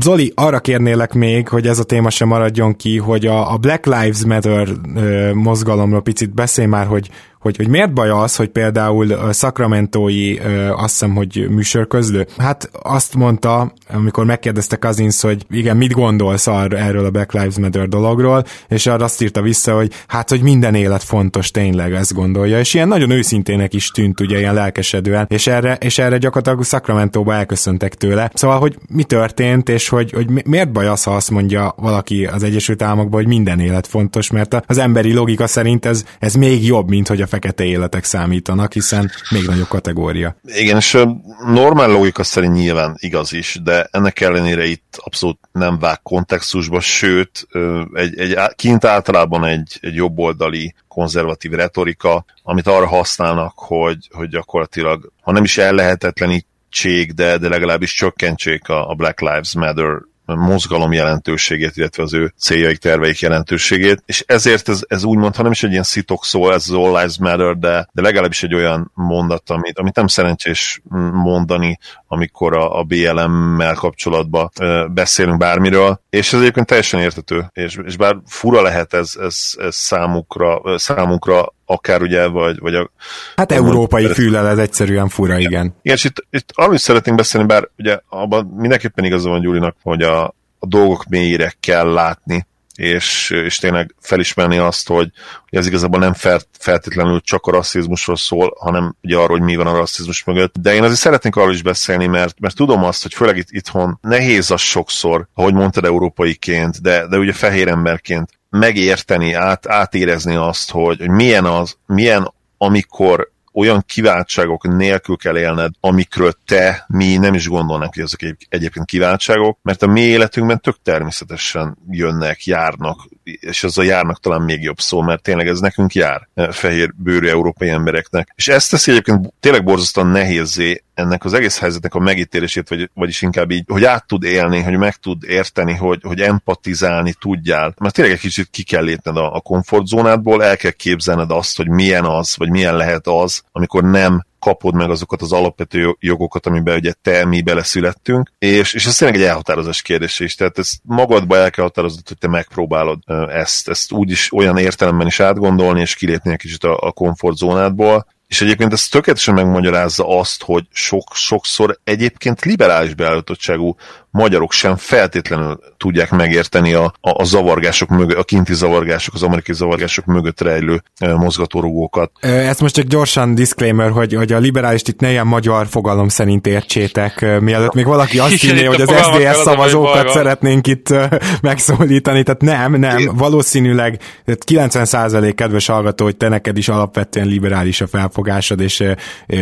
Zoli, 0.00 0.32
arra 0.34 0.60
kérnélek 0.60 1.12
még, 1.12 1.48
hogy 1.48 1.66
ez 1.66 1.78
a 1.78 1.84
téma 1.84 2.10
sem 2.10 2.28
maradjon 2.28 2.76
ki, 2.76 2.98
hogy 2.98 3.26
a, 3.26 3.52
a 3.52 3.56
Black 3.56 3.86
Lives 3.86 4.24
Matter 4.24 4.68
ö, 4.96 5.32
mozgalomról 5.32 6.02
picit 6.02 6.34
beszélj 6.34 6.66
már, 6.66 6.86
hogy 6.86 7.08
hogy, 7.40 7.56
hogy 7.56 7.68
miért 7.68 7.92
baj 7.92 8.10
az, 8.10 8.36
hogy 8.36 8.48
például 8.48 9.12
a 9.12 9.32
Sacramento-i, 9.32 10.40
azt 10.76 10.90
hiszem, 10.90 11.14
hogy 11.14 11.46
műsorközlő, 11.50 12.26
hát 12.36 12.70
azt 12.82 13.14
mondta, 13.14 13.72
amikor 13.92 14.24
megkérdezte 14.24 14.76
Kazinsz, 14.76 15.22
hogy 15.22 15.46
igen, 15.50 15.76
mit 15.76 15.92
gondolsz 15.92 16.46
arra, 16.46 16.76
erről 16.76 17.04
a 17.04 17.10
Black 17.10 17.32
Lives 17.32 17.58
Matter 17.58 17.88
dologról, 17.88 18.44
és 18.68 18.86
arra 18.86 19.04
azt 19.04 19.22
írta 19.22 19.42
vissza, 19.42 19.74
hogy 19.74 19.92
hát, 20.06 20.28
hogy 20.28 20.42
minden 20.42 20.74
élet 20.74 21.02
fontos, 21.02 21.50
tényleg 21.50 21.92
ezt 21.92 22.14
gondolja, 22.14 22.58
és 22.58 22.74
ilyen 22.74 22.88
nagyon 22.88 23.10
őszintének 23.10 23.74
is 23.74 23.90
tűnt, 23.90 24.20
ugye, 24.20 24.38
ilyen 24.38 24.54
lelkesedően, 24.54 25.26
és 25.28 25.46
erre, 25.46 25.76
és 25.80 25.98
erre 25.98 26.18
gyakorlatilag 26.18 26.64
Sacramento-ba 26.64 27.34
elköszöntek 27.34 27.94
tőle. 27.94 28.30
Szóval, 28.34 28.58
hogy 28.58 28.78
mi 28.88 29.02
történt, 29.02 29.68
és 29.68 29.88
hogy, 29.88 30.12
hogy 30.12 30.44
miért 30.44 30.72
baj 30.72 30.86
az, 30.86 31.02
ha 31.02 31.14
azt 31.14 31.30
mondja 31.30 31.74
valaki 31.76 32.26
az 32.26 32.42
Egyesült 32.42 32.82
Államokban, 32.82 33.20
hogy 33.20 33.28
minden 33.28 33.60
élet 33.60 33.86
fontos, 33.86 34.30
mert 34.30 34.62
az 34.66 34.78
emberi 34.78 35.12
logika 35.12 35.46
szerint 35.46 35.86
ez, 35.86 36.04
ez 36.18 36.34
még 36.34 36.66
jobb, 36.66 36.88
mint 36.88 37.08
hogy 37.08 37.20
a 37.20 37.26
fekete 37.28 37.64
életek 37.64 38.04
számítanak, 38.04 38.72
hiszen 38.72 39.10
még 39.30 39.46
nagyobb 39.46 39.68
kategória. 39.68 40.36
Igen, 40.44 40.76
és 40.76 40.98
normál 41.46 41.90
logika 41.90 42.24
szerint 42.24 42.54
nyilván 42.54 42.96
igaz 42.98 43.32
is, 43.32 43.60
de 43.62 43.88
ennek 43.90 44.20
ellenére 44.20 44.64
itt 44.64 44.96
abszolút 44.96 45.38
nem 45.52 45.78
vág 45.78 46.02
kontextusba, 46.02 46.80
sőt, 46.80 47.46
egy, 47.92 48.18
egy, 48.18 48.36
kint 48.56 48.84
általában 48.84 49.44
egy, 49.44 49.78
egy 49.80 49.94
jobboldali 49.94 50.74
konzervatív 50.88 51.52
retorika, 51.52 52.24
amit 52.42 52.66
arra 52.66 52.86
használnak, 52.86 53.52
hogy, 53.56 54.08
hogy 54.10 54.28
gyakorlatilag, 54.28 55.12
ha 55.22 55.32
nem 55.32 55.44
is 55.44 55.58
ellehetetlenítség, 55.58 57.14
de, 57.14 57.38
de 57.38 57.48
legalábbis 57.48 57.92
csökkentsék 57.92 58.68
a, 58.68 58.90
a 58.90 58.94
Black 58.94 59.20
Lives 59.20 59.54
Matter 59.54 60.00
mozgalom 60.34 60.92
jelentőségét, 60.92 61.76
illetve 61.76 62.02
az 62.02 62.14
ő 62.14 62.32
céljaik, 62.38 62.78
terveik 62.78 63.20
jelentőségét, 63.20 64.02
és 64.06 64.24
ezért 64.26 64.68
ez, 64.68 64.80
ez 64.88 65.04
úgymond, 65.04 65.36
ha 65.36 65.42
nem 65.42 65.52
is 65.52 65.62
egy 65.62 65.70
ilyen 65.70 65.82
szitok 65.82 66.24
szó, 66.24 66.50
ez 66.50 66.64
az 66.68 66.74
All 66.74 66.90
Lives 66.90 67.18
Matter, 67.18 67.56
de, 67.56 67.88
de 67.92 68.02
legalábbis 68.02 68.42
egy 68.42 68.54
olyan 68.54 68.90
mondat, 68.94 69.50
amit, 69.50 69.78
amit 69.78 69.94
nem 69.94 70.06
szerencsés 70.06 70.80
mondani, 71.12 71.78
amikor 72.06 72.56
a, 72.56 72.78
a 72.78 72.82
BLM-mel 72.82 73.74
kapcsolatban 73.74 74.50
beszélünk 74.90 75.38
bármiről, 75.38 76.00
és 76.10 76.32
ez 76.32 76.40
egyébként 76.40 76.66
teljesen 76.66 77.00
értető, 77.00 77.50
és, 77.52 77.78
és 77.84 77.96
bár 77.96 78.16
fura 78.26 78.62
lehet 78.62 78.94
ez, 78.94 79.12
ez, 79.20 79.36
ez 79.58 79.76
számukra, 79.76 80.78
számunkra 80.78 81.56
akár 81.70 82.02
ugye, 82.02 82.26
vagy, 82.26 82.58
vagy 82.58 82.74
a... 82.74 82.90
Hát 83.36 83.52
európai 83.52 84.04
a, 84.04 84.14
fülel 84.14 84.48
ez 84.48 84.58
egyszerűen 84.58 85.08
fura, 85.08 85.38
igen. 85.38 85.50
Igen, 85.50 85.74
igen 85.82 85.96
és 85.96 86.04
itt, 86.04 86.26
itt 86.30 86.50
arról 86.54 86.74
is 86.74 86.80
szeretnénk 86.80 87.16
beszélni, 87.16 87.46
bár 87.46 87.68
ugye 87.78 87.98
abban 88.08 88.54
mindenképpen 88.56 89.04
igaza 89.04 89.28
van 89.28 89.40
Gyurinak, 89.40 89.76
hogy 89.82 90.02
a, 90.02 90.24
a 90.58 90.66
dolgok 90.66 91.04
mélyére 91.08 91.54
kell 91.60 91.92
látni, 91.92 92.46
és, 92.74 93.30
és 93.30 93.58
tényleg 93.58 93.94
felismerni 94.00 94.58
azt, 94.58 94.88
hogy, 94.88 95.10
hogy 95.48 95.58
ez 95.58 95.66
igazából 95.66 96.00
nem 96.00 96.14
feltétlenül 96.58 97.20
csak 97.20 97.46
a 97.46 97.50
rasszizmusról 97.50 98.16
szól, 98.16 98.56
hanem 98.58 98.96
ugye 99.02 99.16
arról, 99.16 99.38
hogy 99.38 99.46
mi 99.46 99.56
van 99.56 99.66
a 99.66 99.76
rasszizmus 99.76 100.24
mögött. 100.24 100.54
De 100.60 100.74
én 100.74 100.82
azért 100.82 100.98
szeretnék 100.98 101.36
arról 101.36 101.52
is 101.52 101.62
beszélni, 101.62 102.06
mert, 102.06 102.40
mert 102.40 102.56
tudom 102.56 102.84
azt, 102.84 103.02
hogy 103.02 103.14
főleg 103.14 103.36
itt 103.36 103.50
itthon 103.50 103.98
nehéz 104.02 104.50
az 104.50 104.60
sokszor, 104.60 105.28
ahogy 105.34 105.54
mondtad, 105.54 105.84
európaiként, 105.84 106.82
de, 106.82 107.06
de 107.06 107.16
ugye 107.16 107.32
fehér 107.32 107.68
emberként 107.68 108.37
megérteni, 108.50 109.32
át, 109.32 109.68
átérezni 109.68 110.34
azt, 110.34 110.70
hogy, 110.70 111.08
milyen 111.08 111.44
az, 111.44 111.76
milyen 111.86 112.32
amikor 112.58 113.30
olyan 113.52 113.82
kiváltságok 113.86 114.76
nélkül 114.76 115.16
kell 115.16 115.38
élned, 115.38 115.72
amikről 115.80 116.32
te, 116.46 116.84
mi 116.88 117.16
nem 117.16 117.34
is 117.34 117.48
gondolnánk, 117.48 117.94
hogy 117.94 118.02
ezek 118.02 118.36
egyébként 118.48 118.86
kiváltságok, 118.86 119.58
mert 119.62 119.82
a 119.82 119.86
mi 119.86 120.00
életünkben 120.00 120.60
tök 120.60 120.76
természetesen 120.82 121.78
jönnek, 121.90 122.44
járnak, 122.44 123.08
és 123.40 123.64
az 123.64 123.78
a 123.78 123.82
járnak 123.82 124.20
talán 124.20 124.42
még 124.42 124.62
jobb 124.62 124.80
szó, 124.80 125.00
mert 125.00 125.22
tényleg 125.22 125.46
ez 125.46 125.60
nekünk 125.60 125.94
jár, 125.94 126.28
eh, 126.34 126.50
fehér 126.50 126.94
bőrű 126.96 127.28
európai 127.28 127.68
embereknek. 127.68 128.32
És 128.34 128.48
ezt 128.48 128.70
teszi 128.70 128.90
egyébként 128.90 129.32
tényleg 129.40 129.64
borzasztóan 129.64 130.06
nehézé 130.06 130.82
ennek 130.94 131.24
az 131.24 131.32
egész 131.32 131.58
helyzetnek 131.58 131.94
a 131.94 131.98
megítélését, 131.98 132.68
vagy, 132.68 132.90
vagyis 132.94 133.22
inkább 133.22 133.50
így, 133.50 133.64
hogy 133.66 133.84
át 133.84 134.06
tud 134.06 134.22
élni, 134.22 134.60
hogy 134.62 134.76
meg 134.76 134.94
tud 134.96 135.24
érteni, 135.24 135.74
hogy, 135.74 136.00
hogy 136.02 136.20
empatizálni 136.20 137.14
tudjál. 137.20 137.74
Mert 137.78 137.94
tényleg 137.94 138.14
egy 138.14 138.20
kicsit 138.20 138.48
ki 138.50 138.62
kell 138.62 138.84
lépned 138.84 139.16
a, 139.16 139.34
a 139.34 139.40
komfortzónádból, 139.40 140.44
el 140.44 140.56
kell 140.56 140.70
képzelned 140.70 141.30
azt, 141.30 141.56
hogy 141.56 141.68
milyen 141.68 142.04
az, 142.04 142.36
vagy 142.36 142.50
milyen 142.50 142.76
lehet 142.76 143.06
az, 143.06 143.42
amikor 143.52 143.84
nem 143.84 144.26
kapod 144.48 144.74
meg 144.74 144.90
azokat 144.90 145.22
az 145.22 145.32
alapvető 145.32 145.96
jogokat, 146.00 146.46
amiben 146.46 146.76
ugye 146.76 146.92
te, 147.02 147.24
mi 147.24 147.42
beleszülettünk, 147.42 148.32
és, 148.38 148.74
és 148.74 148.86
ez 148.86 148.96
tényleg 148.96 149.20
egy 149.20 149.26
elhatározás 149.26 149.82
kérdése 149.82 150.24
is, 150.24 150.34
tehát 150.34 150.58
ezt 150.58 150.74
magadba 150.82 151.36
el 151.36 151.50
kell 151.50 151.64
határozod, 151.64 152.08
hogy 152.08 152.18
te 152.18 152.28
megpróbálod 152.28 152.98
ezt, 153.28 153.68
ezt 153.68 153.92
úgy 153.92 154.10
is 154.10 154.32
olyan 154.32 154.56
értelemben 154.56 155.06
is 155.06 155.20
átgondolni, 155.20 155.80
és 155.80 155.94
kilépni 155.94 156.32
egy 156.32 156.38
kicsit 156.38 156.64
a, 156.64 156.78
a 156.80 156.92
komfortzónádból, 156.92 158.06
és 158.26 158.40
egyébként 158.40 158.72
ez 158.72 158.88
tökéletesen 158.88 159.34
megmagyarázza 159.34 160.18
azt, 160.18 160.42
hogy 160.42 160.66
sok, 160.70 161.14
sokszor 161.14 161.78
egyébként 161.84 162.44
liberális 162.44 162.94
beállítottságú 162.94 163.76
magyarok 164.10 164.52
sem 164.52 164.76
feltétlenül 164.76 165.58
tudják 165.76 166.10
megérteni 166.10 166.72
a, 166.72 166.84
a, 167.00 167.20
a 167.20 167.24
zavargások 167.24 167.88
mögött, 167.88 168.16
a 168.18 168.24
kinti 168.24 168.54
zavargások, 168.54 169.14
az 169.14 169.22
amerikai 169.22 169.54
zavargások 169.54 170.04
mögött 170.04 170.40
rejlő 170.40 170.82
e, 170.98 171.14
mozgatórugókat. 171.14 172.10
Ezt 172.20 172.60
most 172.60 172.74
csak 172.74 172.84
gyorsan 172.84 173.34
disclaimer, 173.34 173.90
hogy, 173.90 174.14
hogy 174.14 174.32
a 174.32 174.38
liberális 174.38 174.82
itt 174.84 175.00
ne 175.00 175.10
ilyen 175.10 175.26
magyar 175.26 175.66
fogalom 175.66 176.08
szerint 176.08 176.46
értsétek, 176.46 177.40
mielőtt 177.40 177.74
még 177.74 177.86
valaki 177.86 178.18
azt 178.28 178.40
hinné, 178.40 178.64
hogy 178.64 178.80
az 178.80 178.92
SDS 178.92 179.36
szavazókat 179.42 180.08
szeretnénk 180.08 180.66
itt 180.66 180.94
megszólítani, 181.42 182.22
tehát 182.22 182.40
nem, 182.40 182.74
nem, 182.74 182.98
Én... 182.98 183.16
valószínűleg 183.16 184.00
90% 184.26 185.32
kedves 185.34 185.66
hallgató, 185.66 186.04
hogy 186.04 186.16
te 186.16 186.28
neked 186.28 186.56
is 186.56 186.68
alapvetően 186.68 187.26
liberális 187.26 187.80
a 187.80 187.86
felfogásod, 187.86 188.60
és 188.60 188.84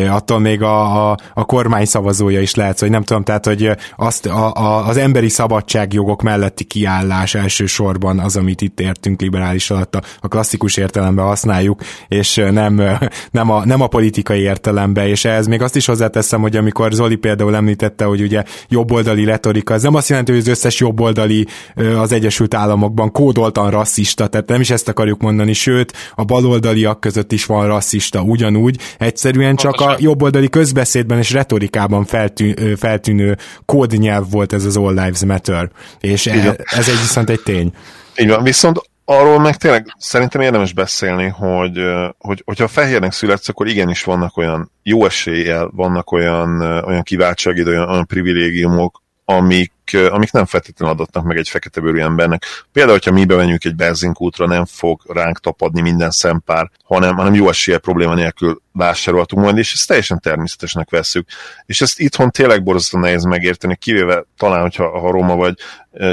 attól 0.09 0.39
még 0.39 0.63
a, 0.63 1.11
a, 1.11 1.17
a 1.35 1.45
kormány 1.45 1.85
szavazója 1.85 2.41
is 2.41 2.55
lehet, 2.55 2.81
hogy 2.81 2.91
nem 2.91 3.03
tudom, 3.03 3.23
tehát, 3.23 3.47
hogy 3.47 3.71
azt 3.97 4.27
a, 4.27 4.53
a, 4.57 4.87
az 4.87 4.97
emberi 4.97 5.29
szabadságjogok 5.29 6.23
melletti 6.23 6.65
kiállás 6.65 7.35
elsősorban 7.35 8.19
az, 8.19 8.37
amit 8.37 8.61
itt 8.61 8.81
értünk 8.81 9.21
liberális 9.21 9.71
alatt, 9.71 9.95
a, 9.95 10.03
a 10.21 10.29
klasszikus 10.29 10.77
értelemben 10.77 11.25
használjuk, 11.25 11.81
és 12.09 12.35
nem, 12.51 12.75
nem, 13.31 13.51
a, 13.51 13.65
nem 13.65 13.81
a 13.81 13.87
politikai 13.87 14.41
értelemben, 14.41 15.07
és 15.07 15.25
ehhez 15.25 15.47
még 15.47 15.63
azt 15.63 15.77
is 15.77 15.87
hozzáteszem, 15.87 16.41
hogy 16.41 16.57
amikor 16.57 16.93
Zoli 16.93 17.17
például 17.17 17.57
említette, 17.57 18.05
hogy 18.05 18.21
ugye 18.21 18.43
jobboldali 18.69 19.25
retorika, 19.25 19.75
ez 19.75 19.83
nem 19.83 19.95
azt 19.95 20.09
jelenti, 20.09 20.33
hogy 20.33 20.41
az 20.41 20.49
összes 20.49 20.81
jobboldali 20.81 21.47
az 21.99 22.13
Egyesült 22.13 22.55
Államokban 22.55 23.13
kódoltan 23.13 23.71
rasszista, 23.71 24.27
tehát 24.27 24.49
nem 24.49 24.61
is 24.61 24.71
ezt 24.71 24.89
akarjuk 24.89 25.21
mondani, 25.21 25.53
sőt, 25.53 25.93
a 26.15 26.25
baloldaliak 26.25 27.01
között 27.01 27.33
is 27.33 27.47
van 27.47 27.67
rasszista, 27.67 28.21
ugyanúgy, 28.21 28.79
egyszerűen 28.99 29.57
csak 29.57 29.81
a 29.81 29.97
jobboldali 29.99 30.49
közbeszédben 30.49 31.19
és 31.19 31.33
retorikában 31.33 32.05
feltű, 32.05 32.55
feltűnő 32.77 33.37
kódnyelv 33.65 34.31
volt 34.31 34.46
volt 34.47 34.63
ez 34.63 34.65
az 34.65 34.77
All 34.77 34.95
Lives 34.95 35.25
Matter, 35.25 35.71
és 36.01 36.27
e, 36.27 36.57
ez 36.65 36.89
egy 36.89 37.01
viszont 37.01 37.31
egy 37.31 37.43
tény. 37.43 37.73
Így 38.17 38.29
van, 38.29 38.43
viszont 38.43 38.81
arról 39.05 39.41
meg 39.41 39.57
tényleg 39.57 39.87
szerintem 39.99 40.41
érdemes 40.41 40.73
beszélni, 40.73 41.29
hogy, 41.29 41.79
hogy 42.19 42.43
hogyha 42.45 42.69
fehérnek 42.69 43.13
születsz, 43.13 43.49
akkor 43.49 43.67
igenis 43.67 44.05
vannak 44.05 44.37
olyan 44.37 44.71
jó 44.83 45.05
eséllyel, 45.05 45.71
vannak 45.73 46.13
olyan, 46.13 46.61
olyan 46.61 47.03
kiváltságid, 47.03 47.67
olyan, 47.67 47.89
olyan 47.89 48.07
privilégiumok, 48.07 49.03
amik, 49.25 49.73
amik 49.93 50.33
nem 50.33 50.45
feltétlenül 50.45 50.95
adatnak 50.95 51.25
meg 51.25 51.37
egy 51.37 51.49
fekete 51.49 51.81
bőrű 51.81 52.01
embernek. 52.01 52.45
Például, 52.73 52.97
hogyha 52.97 53.13
mi 53.13 53.25
bemenjünk 53.25 53.65
egy 53.65 53.75
benzinkútra, 53.75 54.47
nem 54.47 54.65
fog 54.65 55.03
ránk 55.09 55.41
tapadni 55.41 55.81
minden 55.81 56.11
szempár, 56.11 56.71
hanem, 56.85 57.17
hanem 57.17 57.35
jó 57.35 57.49
esélye 57.49 57.79
probléma 57.79 58.15
nélkül 58.15 58.63
vásárolhatunk 58.73 59.43
majd, 59.43 59.59
és 59.59 59.73
ezt 59.73 59.87
teljesen 59.87 60.21
természetesnek 60.21 60.91
veszük. 60.91 61.29
És 61.67 61.81
ezt 61.81 62.01
itthon 62.01 62.31
tényleg 62.31 62.63
borzasztóan 62.63 63.03
nehéz 63.03 63.25
megérteni, 63.25 63.77
kivéve 63.77 64.25
talán, 64.37 64.61
hogyha 64.61 64.99
ha 64.99 65.11
Roma 65.11 65.37
vagy 65.37 65.55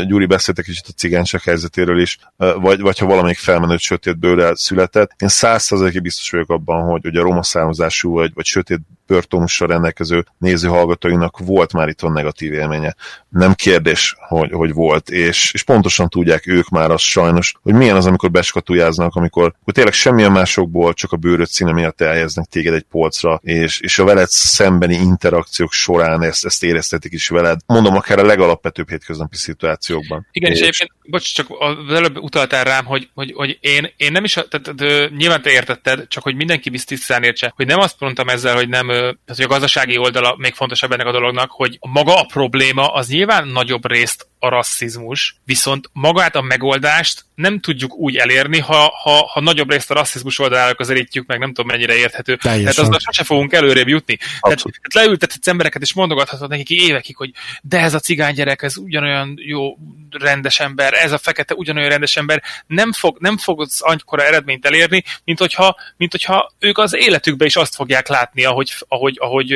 Gyuri 0.07 0.25
beszéltek 0.25 0.65
kicsit 0.65 0.87
a 0.87 0.91
cigányság 0.91 1.41
helyzetéről 1.41 1.99
is, 1.99 2.17
vagy, 2.37 2.81
vagy 2.81 2.97
ha 2.97 3.05
valamelyik 3.05 3.37
felmenőtt 3.37 3.79
sötét 3.79 4.19
bőrrel 4.19 4.55
született. 4.55 5.11
Én 5.17 5.27
százszerzalékig 5.27 6.01
biztos 6.01 6.31
vagyok 6.31 6.49
abban, 6.49 6.83
hogy, 6.83 7.01
hogy 7.03 7.15
a 7.15 7.21
roma 7.21 7.43
származású 7.43 8.11
vagy, 8.11 8.31
vagy 8.33 8.45
sötét 8.45 8.79
bőrtónussal 9.07 9.67
rendelkező 9.67 10.25
néző 10.37 10.67
hallgatóinak 10.67 11.37
volt 11.37 11.73
már 11.73 11.87
itthon 11.87 12.11
negatív 12.11 12.53
élménye. 12.53 12.95
Nem 13.29 13.53
kérdés, 13.63 14.15
hogy, 14.19 14.51
hogy 14.51 14.73
volt, 14.73 15.09
és, 15.09 15.53
és 15.53 15.63
pontosan 15.63 16.09
tudják 16.09 16.47
ők 16.47 16.69
már 16.69 16.91
azt 16.91 17.03
sajnos, 17.03 17.53
hogy 17.61 17.73
milyen 17.73 17.95
az, 17.95 18.05
amikor 18.05 18.31
beskatujáznak, 18.31 19.15
amikor, 19.15 19.43
amikor 19.43 19.73
tényleg 19.73 19.93
semmilyen 19.93 20.31
másokból, 20.31 20.93
csak 20.93 21.11
a 21.11 21.17
bőröd 21.17 21.47
színe 21.47 21.71
miatt 21.71 22.01
elhelyeznek 22.01 22.45
téged 22.45 22.73
egy 22.73 22.85
polcra, 22.91 23.39
és, 23.43 23.79
és 23.79 23.99
a 23.99 24.03
veled 24.03 24.27
szembeni 24.29 24.95
interakciók 24.95 25.71
során 25.71 26.21
ezt, 26.21 26.45
ezt 26.45 26.63
éreztetik 26.63 27.13
is 27.13 27.27
veled. 27.27 27.59
Mondom, 27.65 27.95
akár 27.95 28.19
a 28.19 28.25
legalapvetőbb 28.25 28.89
hétköznapi 28.89 29.35
szituációkban. 29.35 30.27
Igen, 30.31 30.51
és, 30.51 30.59
és 30.59 30.63
egyébként, 30.63 30.91
bocs, 31.03 31.33
csak 31.33 31.47
az 31.59 31.93
előbb 31.93 32.17
utaltál 32.17 32.63
rám, 32.63 32.85
hogy, 32.85 33.09
hogy, 33.13 33.33
hogy 33.35 33.57
én, 33.61 33.93
én 33.97 34.11
nem 34.11 34.23
is, 34.23 34.33
tehát 34.33 34.75
de, 34.75 35.09
nyilván 35.17 35.41
te 35.41 35.51
értetted, 35.51 36.07
csak 36.07 36.23
hogy 36.23 36.35
mindenki 36.35 36.69
biztisztán 36.69 37.23
értse, 37.23 37.53
hogy 37.55 37.65
nem 37.65 37.79
azt 37.79 37.99
mondtam 37.99 38.27
ezzel, 38.27 38.55
hogy 38.55 38.69
nem, 38.69 38.87
tehát 38.87 39.21
hogy 39.25 39.45
a 39.45 39.47
gazdasági 39.47 39.97
oldala 39.97 40.35
még 40.37 40.53
fontosabb 40.53 40.91
ennek 40.91 41.07
a 41.07 41.11
dolognak, 41.11 41.51
hogy 41.51 41.77
maga 41.81 42.19
a 42.19 42.25
probléma 42.25 42.93
az 42.93 43.07
nyilván 43.07 43.47
nagyobb 43.47 43.87
részt 43.87 44.27
a 44.43 44.49
rasszizmus, 44.49 45.35
viszont 45.45 45.89
magát 45.93 46.35
a 46.35 46.41
megoldást 46.41 47.25
nem 47.35 47.59
tudjuk 47.59 47.95
úgy 47.95 48.15
elérni, 48.15 48.59
ha, 48.59 48.93
ha, 49.03 49.29
ha 49.33 49.41
nagyobb 49.41 49.69
részt 49.69 49.91
a 49.91 49.93
rasszizmus 49.93 50.39
oldalára 50.39 50.73
közelítjük 50.73 51.27
meg, 51.27 51.39
nem 51.39 51.53
tudom 51.53 51.71
mennyire 51.71 51.95
érthető. 51.95 52.35
Teljesen. 52.35 52.73
Tehát 52.73 52.89
azzal 52.89 52.99
sose 52.99 53.23
fogunk 53.23 53.53
előrébb 53.53 53.87
jutni. 53.87 54.17
Tehát, 54.17 54.57
tehát 54.57 54.93
leültetett 54.93 55.47
embereket 55.47 55.81
és 55.81 55.93
mondogathatod 55.93 56.49
nekik 56.49 56.69
évekig, 56.69 57.15
hogy 57.15 57.31
de 57.61 57.79
ez 57.79 57.93
a 57.93 57.99
cigány 57.99 58.33
gyerek, 58.33 58.61
ez 58.61 58.77
ugyanolyan 58.77 59.33
jó, 59.35 59.77
rendes 60.09 60.59
ember, 60.59 60.93
ez 60.93 61.11
a 61.11 61.17
fekete 61.17 61.53
ugyanolyan 61.53 61.89
rendes 61.89 62.17
ember, 62.17 62.43
nem, 62.67 62.91
fog, 62.91 63.17
nem 63.19 63.37
fogsz 63.37 63.81
annyira 63.81 64.27
eredményt 64.27 64.65
elérni, 64.65 65.03
mint 65.23 65.39
hogyha, 65.39 65.75
mint 65.97 66.11
hogyha 66.11 66.51
ők 66.59 66.77
az 66.77 66.95
életükben 66.95 67.47
is 67.47 67.55
azt 67.55 67.75
fogják 67.75 68.07
látni, 68.07 68.43
ahogy, 68.43 68.73
ahogy, 68.87 69.17
ahogy 69.19 69.55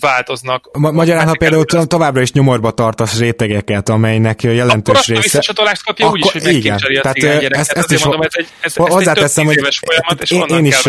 változnak. 0.00 0.68
Ma- 0.72 0.90
magyarán, 0.90 1.26
ha 1.26 1.36
például 1.38 1.64
továbbra 1.64 2.20
is 2.20 2.32
nyomorba 2.32 2.70
tartasz 2.70 3.18
rétegeket, 3.18 3.88
amelynek 4.12 4.42
jelentős 4.42 5.08
akkor 5.08 5.22
része... 5.22 5.38
Akkor 5.48 5.72
kapja 5.84 6.06
akkor, 6.06 6.18
úgy 6.18 6.24
is, 6.24 6.42
hogy 6.42 6.54
igen, 6.54 6.78
tehát 7.02 7.16
ezt, 7.52 7.70
ezt 7.72 7.92
is 7.92 8.04
mondom, 8.04 8.22
ez 8.22 8.32
egy, 8.32 8.46
ez, 8.60 8.74
hozzáteszem, 8.76 9.44
hogy 9.44 9.80
folyamat, 9.86 10.22
és 10.22 10.30
én, 10.30 10.44
én, 10.46 10.64
is, 10.64 10.82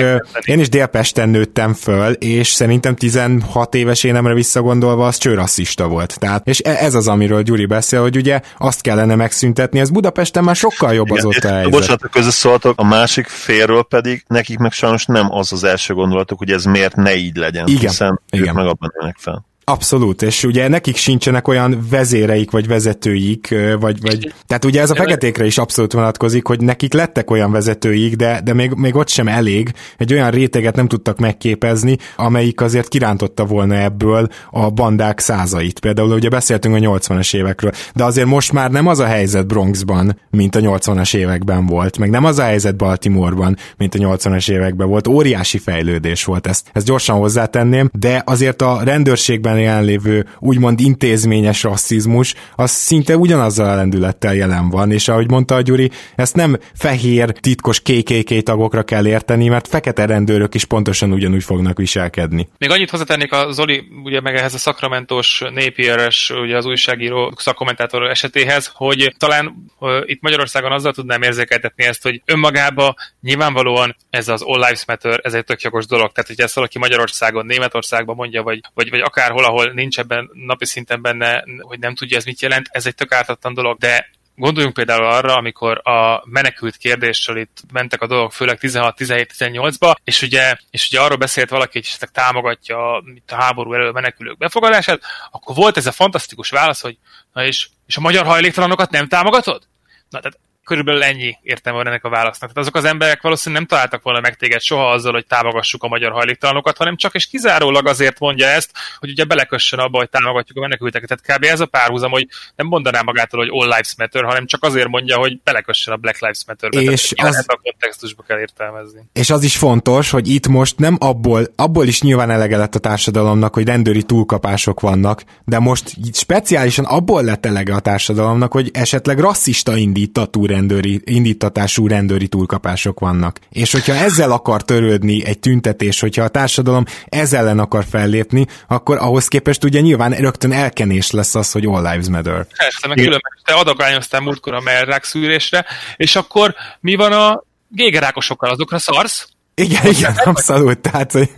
én 0.46 0.60
is 0.60 0.70
Délpesten 0.70 1.30
nőttem 1.30 1.74
föl, 1.74 2.12
és 2.12 2.48
szerintem 2.48 2.96
16 2.96 3.76
éves 3.76 4.04
énemre 4.04 4.34
visszagondolva 4.34 5.08
az 5.08 5.18
csőrasszista 5.18 5.88
volt. 5.88 6.20
Tehát, 6.20 6.48
és 6.48 6.60
e- 6.64 6.78
ez 6.80 6.94
az, 6.94 7.08
amiről 7.08 7.42
Gyuri 7.42 7.66
beszél, 7.66 8.02
hogy 8.02 8.16
ugye 8.16 8.42
azt 8.58 8.82
kellene 8.82 9.16
megszüntetni, 9.16 9.80
ez 9.80 9.90
Budapesten 9.90 10.44
már 10.44 10.56
sokkal 10.56 10.94
jobb 10.94 11.12
azóta 11.12 11.48
a 11.48 11.52
helyzet. 11.52 11.72
Bocsánat, 11.72 12.10
közösszóltok, 12.12 12.80
a 12.80 12.84
másik 12.84 13.28
félről 13.28 13.84
pedig 13.84 14.24
nekik 14.28 14.58
meg 14.58 14.72
sajnos 14.72 15.06
nem 15.06 15.32
az 15.32 15.52
az 15.52 15.64
első 15.64 15.94
gondolatuk, 15.94 16.38
hogy 16.38 16.52
ez 16.52 16.64
miért 16.64 16.96
ne 16.96 17.16
így 17.16 17.36
legyen, 17.36 17.68
igen, 17.68 17.80
hiszen 17.80 18.22
igen. 18.30 18.48
ők 18.48 18.54
meg 18.54 18.66
abban 18.66 18.94
élnek 19.00 19.18
fel. 19.20 19.46
Abszolút, 19.66 20.22
és 20.22 20.44
ugye 20.44 20.68
nekik 20.68 20.96
sincsenek 20.96 21.48
olyan 21.48 21.88
vezéreik, 21.90 22.52
vagy 22.52 22.68
vezetőik, 22.68 23.56
vagy, 23.80 24.02
vagy 24.02 24.34
tehát 24.48 24.66
ugye 24.66 24.82
ez 24.82 24.90
a 24.90 24.96
feketékre 24.96 25.46
is 25.46 25.58
abszolút 25.58 25.94
vonatkozik, 25.94 26.46
hogy 26.48 26.62
nekik 26.62 26.94
lettek 26.94 27.32
olyan 27.32 27.52
vezetőik, 27.52 28.16
de, 28.16 28.42
de 28.44 28.54
még, 28.54 28.72
még 28.72 28.96
ott 28.96 29.10
sem 29.10 29.28
elég, 29.28 29.72
egy 29.98 30.14
olyan 30.14 30.32
réteget 30.32 30.76
nem 30.76 30.88
tudtak 30.88 31.20
megképezni, 31.20 31.98
amelyik 32.16 32.62
azért 32.62 32.88
kirántotta 32.88 33.46
volna 33.46 33.76
ebből 33.76 34.28
a 34.52 34.70
bandák 34.70 35.20
százait. 35.20 35.80
Például 35.80 36.12
ugye 36.12 36.30
beszéltünk 36.30 36.76
a 36.76 36.80
80-as 36.80 37.36
évekről, 37.36 37.72
de 37.96 38.04
azért 38.04 38.28
most 38.28 38.52
már 38.52 38.72
nem 38.72 38.88
az 38.88 39.00
a 39.00 39.06
helyzet 39.06 39.48
Bronxban, 39.48 40.20
mint 40.30 40.56
a 40.56 40.60
80-as 40.60 41.16
években 41.16 41.66
volt, 41.66 41.98
meg 41.98 42.10
nem 42.10 42.26
az 42.26 42.40
a 42.40 42.44
helyzet 42.44 42.76
Baltimoreban, 42.76 43.58
mint 43.78 43.96
a 43.96 44.00
80-as 44.00 44.52
években 44.52 44.88
volt. 44.88 45.08
Óriási 45.08 45.58
fejlődés 45.58 46.24
volt, 46.24 46.48
ezt, 46.48 46.70
ezt 46.74 46.86
gyorsan 46.86 47.18
hozzátenném, 47.18 47.90
de 47.94 48.22
azért 48.26 48.62
a 48.62 48.82
rendőrségben 48.84 49.53
NFL-en 49.54 49.60
jelenlévő 49.60 50.26
úgymond 50.40 50.80
intézményes 50.80 51.64
rasszizmus, 51.64 52.34
az 52.56 52.72
szinte 52.72 53.18
ugyanazzal 53.18 53.70
a 53.70 53.76
lendülettel 53.76 54.36
jelen 54.36 54.70
van, 54.70 54.92
és 54.92 55.08
ahogy 55.08 55.30
mondta 55.30 55.56
a 55.56 55.62
Gyuri, 55.62 55.92
ezt 56.16 56.36
nem 56.36 56.58
fehér, 56.76 57.32
titkos 57.32 57.82
KKK 57.82 58.44
tagokra 58.44 58.84
kell 58.84 59.08
érteni, 59.08 59.48
mert 59.48 59.68
fekete 59.68 60.06
rendőrök 60.06 60.56
is 60.56 60.66
pontosan 60.66 61.12
ugyanúgy 61.12 61.44
fognak 61.44 61.78
viselkedni. 61.78 62.48
Még 62.58 62.70
annyit 62.70 62.90
hozzátennék 62.90 63.32
a 63.32 63.52
Zoli, 63.52 63.84
ugye 64.04 64.22
meg 64.22 64.36
ehhez 64.36 64.54
a 64.54 64.58
szakramentos 64.58 65.44
népieres, 65.54 66.32
ugye 66.42 66.58
az 66.58 66.66
újságíró 66.66 67.34
szakkommentátor 67.38 68.10
esetéhez, 68.10 68.72
hogy 68.74 69.16
talán 69.18 69.72
uh, 69.80 70.02
itt 70.06 70.22
Magyarországon 70.22 70.72
azzal 70.72 70.94
tudnám 70.94 71.22
érzékeltetni 71.22 71.84
ezt, 71.84 72.04
hogy 72.04 72.22
önmagában 72.26 72.96
nyilvánvalóan 73.22 73.96
ez 74.10 74.28
az 74.28 74.42
All 74.42 74.60
Lives 74.60 74.86
Matter, 74.86 75.20
ez 75.24 75.34
egy 75.34 75.44
tök 75.44 75.62
jogos 75.62 75.86
dolog. 75.86 76.12
Tehát, 76.12 76.30
hogy 76.30 76.42
ezt 76.42 76.56
valaki 76.56 76.78
Magyarországon, 76.78 77.46
Németországban 77.46 78.16
mondja, 78.16 78.44
vagy, 78.44 78.60
vagy, 78.74 78.90
vagy 78.90 79.00
akárhol, 79.00 79.43
ahol 79.44 79.72
nincs 79.72 80.00
ebben 80.00 80.30
napi 80.34 80.66
szinten 80.66 81.02
benne, 81.02 81.44
hogy 81.60 81.80
nem 81.80 81.96
tudja 81.96 82.18
ez 82.18 82.26
mit 82.26 82.42
jelent, 82.42 82.68
ez 82.72 82.86
egy 82.86 82.96
tök 82.96 83.12
ártatlan 83.12 83.54
dolog, 83.54 83.78
de 83.78 84.12
Gondoljunk 84.36 84.74
például 84.74 85.06
arra, 85.06 85.36
amikor 85.36 85.88
a 85.88 86.24
menekült 86.26 86.78
kérdéssel 86.78 87.38
itt 87.38 87.62
mentek 87.72 88.02
a 88.02 88.08
dolgok, 88.08 88.34
főleg 88.34 88.58
16-17-18-ba, 88.62 89.96
és 90.04 90.22
ugye, 90.22 90.56
és 90.72 90.88
ugye 90.88 91.02
arról 91.02 91.18
beszélt 91.18 91.50
valaki, 91.50 91.72
hogy 91.72 91.88
esetleg 91.88 92.10
támogatja 92.12 93.04
itt 93.16 93.32
a 93.32 93.36
háború 93.36 93.74
elő 93.74 93.92
menekülők 93.92 94.38
befogadását, 94.38 95.02
akkor 95.32 95.56
volt 95.56 95.78
ez 95.78 95.86
a 95.86 95.92
fantasztikus 95.92 96.50
válasz, 96.50 96.82
hogy 96.82 96.98
na 97.34 97.46
és, 97.46 97.70
és 97.86 97.98
a 97.98 98.02
magyar 98.02 98.26
hajléktalanokat 98.26 98.92
nem 98.92 99.08
támogatod? 99.08 99.68
Na, 100.10 100.20
tehát 100.20 100.40
körülbelül 100.64 101.04
ennyi 101.04 101.38
értem 101.42 101.74
van 101.74 101.88
ennek 101.88 102.04
a 102.04 102.10
válasznak. 102.10 102.52
Tehát 102.52 102.58
azok 102.58 102.76
az 102.76 102.92
emberek 102.92 103.22
valószínűleg 103.22 103.62
nem 103.62 103.78
találtak 103.78 104.04
volna 104.04 104.20
meg 104.20 104.36
téged 104.36 104.62
soha 104.62 104.90
azzal, 104.90 105.12
hogy 105.14 105.26
támogassuk 105.26 105.84
a 105.84 105.88
magyar 105.88 106.12
hajléktalanokat, 106.12 106.78
hanem 106.78 106.96
csak 106.96 107.14
és 107.14 107.26
kizárólag 107.26 107.88
azért 107.88 108.20
mondja 108.20 108.48
ezt, 108.48 108.72
hogy 109.00 109.10
ugye 109.10 109.24
belekössön 109.24 109.80
abba, 109.80 109.98
hogy 109.98 110.10
támogatjuk 110.10 110.58
a 110.58 110.62
menekülteket. 110.62 111.10
Tehát 111.10 111.40
kb. 111.40 111.44
ez 111.44 111.60
a 111.60 111.66
párhuzam, 111.66 112.12
hogy 112.12 112.28
nem 112.56 112.68
mondaná 112.68 113.02
magától, 113.02 113.40
hogy 113.40 113.50
all 113.52 113.68
lives 113.68 113.94
matter, 113.98 114.24
hanem 114.24 114.46
csak 114.46 114.64
azért 114.64 114.88
mondja, 114.88 115.18
hogy 115.18 115.42
belekössön 115.44 115.94
a 115.94 115.98
Black 115.98 116.20
Lives 116.20 116.44
Matter-be. 116.48 116.82
És 116.82 117.14
Tehát, 117.16 117.34
az... 117.34 117.46
a 117.48 117.60
kontextusba 117.64 118.24
kell 118.28 118.40
értelmezni. 118.40 119.02
És 119.14 119.30
az 119.30 119.44
is 119.44 119.58
fontos, 119.58 120.10
hogy 120.10 120.28
itt 120.28 120.48
most 120.48 120.78
nem 120.78 120.98
abból, 121.00 121.48
abból 121.56 121.88
is 121.88 122.02
nyilván 122.02 122.30
elege 122.30 122.58
lett 122.58 122.76
a 122.76 122.80
társadalomnak, 122.80 123.54
hogy 123.54 123.66
rendőri 123.66 124.04
túlkapások 124.04 124.80
vannak, 124.80 125.24
de 125.46 125.60
most 125.60 125.94
speciálisan 126.14 126.86
abból 126.86 127.24
lett 127.24 127.46
elege 127.46 127.74
a 127.74 127.80
társadalomnak, 127.80 128.52
hogy 128.52 128.70
esetleg 128.74 129.20
rasszista 129.20 129.78
indítatú 129.78 130.46
rendőri, 130.54 131.02
indítatású 131.04 131.88
rendőri 131.88 132.28
túlkapások 132.28 133.00
vannak. 133.00 133.40
És 133.50 133.72
hogyha 133.72 133.94
ezzel 133.94 134.32
akar 134.32 134.62
törődni 134.62 135.26
egy 135.26 135.40
tüntetés, 135.40 136.00
hogyha 136.00 136.24
a 136.24 136.28
társadalom 136.28 136.84
ezzel 137.06 137.42
ellen 137.44 137.60
akar 137.60 137.86
fellépni, 137.90 138.46
akkor 138.68 138.98
ahhoz 138.98 139.28
képest 139.28 139.64
ugye 139.64 139.80
nyilván 139.80 140.12
rögtön 140.12 140.52
elkenés 140.52 141.12
lesz 141.12 141.36
az, 141.36 141.52
hogy 141.52 141.66
All 141.66 141.82
Lives 141.82 142.08
Matter. 142.08 142.46
Persze, 142.58 142.88
meg 142.88 142.98
különben 142.98 143.32
te 143.44 143.54
adagányoztál 143.54 144.22
múltkor 144.22 144.54
a 144.54 144.62
merrák 144.62 145.04
szűrésre, 145.04 145.66
és 145.96 146.16
akkor 146.16 146.56
mi 146.80 146.96
van 146.96 147.12
a 147.12 147.44
gégerákosokkal? 147.70 148.50
Azokra 148.50 148.80
szarsz? 148.80 149.28
Igen, 149.56 149.86
igen, 149.86 150.16
abszolút. 150.16 150.80
Tehát, 150.80 151.12
hogy 151.12 151.30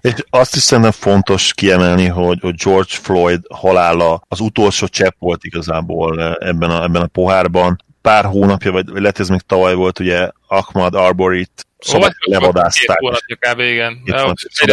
és 0.00 0.14
azt 0.30 0.56
is 0.56 0.62
szerintem 0.62 0.92
fontos 0.92 1.54
kiemelni, 1.54 2.06
hogy, 2.06 2.38
hogy 2.40 2.54
George 2.64 2.94
Floyd 3.02 3.40
halála 3.54 4.22
az 4.28 4.40
utolsó 4.40 4.86
csepp 4.86 5.14
volt 5.18 5.44
igazából 5.44 6.36
ebben 6.38 6.70
a, 6.70 6.82
ebben 6.82 7.02
a 7.02 7.06
pohárban. 7.06 7.84
Pár 8.02 8.24
hónapja, 8.24 8.72
vagy 8.72 8.88
lehet 8.88 9.20
ez 9.20 9.28
még 9.28 9.40
tavaly 9.40 9.74
volt, 9.74 9.98
ugye 9.98 10.30
Ahmad 10.48 10.94
Arborit 10.94 11.66
szabad 11.80 12.12
levadázták. 12.18 12.98
Kb. 13.38 13.58
igen. 13.58 14.02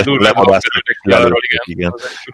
levadázták, 0.03 0.83
igen. 1.63 1.93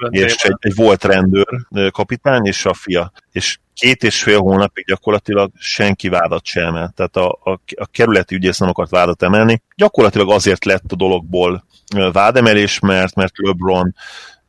És 0.10 0.36
egy, 0.36 0.56
egy, 0.60 0.76
volt 0.76 1.04
rendőr 1.04 1.48
kapitány 1.92 2.46
és 2.46 2.66
a 2.66 2.74
fia. 2.74 3.12
És 3.32 3.58
két 3.74 4.04
és 4.04 4.24
fél 4.24 4.40
hónapig 4.40 4.86
gyakorlatilag 4.86 5.52
senki 5.58 6.10
vádat 6.10 6.46
sem 6.46 6.66
emelt. 6.66 6.94
Tehát 6.94 7.16
a, 7.16 7.40
a, 7.44 7.60
a 7.76 7.88
kerületi 7.92 8.36
ügyész 8.36 8.58
nem 8.58 8.70
akart 8.70 8.90
vádat 8.90 9.24
emelni. 9.24 9.62
Gyakorlatilag 9.76 10.32
azért 10.32 10.66
lett 10.66 10.92
a 10.92 10.96
dologból 10.96 11.66
vádemelés, 12.12 12.80
mert, 12.80 13.16
mert 13.16 13.34
LeBron 13.36 13.96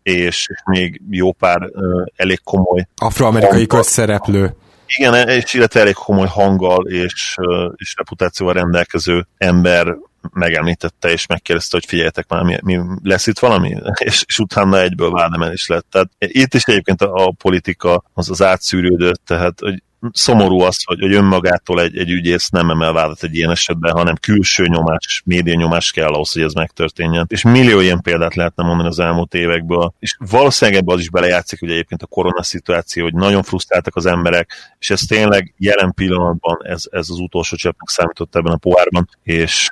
és 0.02 0.46
még 0.64 1.00
jó 1.10 1.32
pár 1.32 1.70
elég 2.16 2.40
komoly 2.42 2.86
afroamerikai 2.96 3.66
közszereplő. 3.66 4.54
Igen, 4.86 5.28
és 5.28 5.54
illetve 5.54 5.80
elég 5.80 5.94
komoly 5.94 6.26
hanggal 6.26 6.86
és, 6.86 7.36
és 7.74 7.94
reputációval 7.96 8.54
rendelkező 8.54 9.26
ember 9.38 9.96
megemlítette 10.32 11.10
és 11.10 11.26
megkérdezte, 11.26 11.76
hogy 11.76 11.86
figyeljetek 11.86 12.28
már, 12.28 12.42
mi, 12.42 12.56
mi 12.62 12.80
lesz 13.02 13.26
itt 13.26 13.38
valami? 13.38 13.76
És, 14.04 14.24
és 14.26 14.38
utána 14.38 14.80
egyből 14.80 15.10
vádemelés 15.10 15.66
lett. 15.66 15.86
Tehát 15.90 16.10
itt 16.18 16.54
is 16.54 16.64
egyébként 16.64 17.02
a, 17.02 17.14
a 17.14 17.34
politika 17.38 18.04
az 18.12 18.30
az 18.30 18.42
átszűrődött, 18.42 19.20
tehát 19.26 19.60
hogy 19.60 19.82
szomorú 20.12 20.60
az, 20.60 20.84
hogy, 20.84 21.00
hogy 21.00 21.12
önmagától 21.12 21.80
egy, 21.80 21.98
egy 21.98 22.10
ügyész 22.10 22.48
nem 22.48 22.70
emel 22.70 22.92
vádat 22.92 23.22
egy 23.22 23.34
ilyen 23.34 23.50
esetben, 23.50 23.92
hanem 23.92 24.14
külső 24.14 24.66
nyomás, 24.66 25.22
média 25.24 25.54
nyomás 25.54 25.90
kell 25.90 26.12
ahhoz, 26.12 26.32
hogy 26.32 26.42
ez 26.42 26.52
megtörténjen. 26.52 27.26
És 27.28 27.42
millió 27.42 27.80
ilyen 27.80 28.00
példát 28.00 28.34
lehetne 28.34 28.64
mondani 28.64 28.88
az 28.88 28.98
elmúlt 28.98 29.34
évekből. 29.34 29.94
És 29.98 30.16
valószínűleg 30.30 30.80
ebbe 30.80 30.92
az 30.92 31.00
is 31.00 31.10
belejátszik, 31.10 31.60
hogy 31.60 31.70
egyébként 31.70 32.02
a 32.02 32.06
korona 32.06 32.42
szituáció, 32.42 33.02
hogy 33.02 33.14
nagyon 33.14 33.42
frusztráltak 33.42 33.96
az 33.96 34.06
emberek, 34.06 34.74
és 34.78 34.90
ez 34.90 35.00
tényleg 35.00 35.54
jelen 35.58 35.94
pillanatban 35.94 36.58
ez, 36.62 36.82
ez 36.90 37.10
az 37.10 37.18
utolsó 37.18 37.56
cseppnek 37.56 37.88
számított 37.88 38.36
ebben 38.36 38.52
a 38.52 38.56
pohárban, 38.56 39.08
és, 39.22 39.68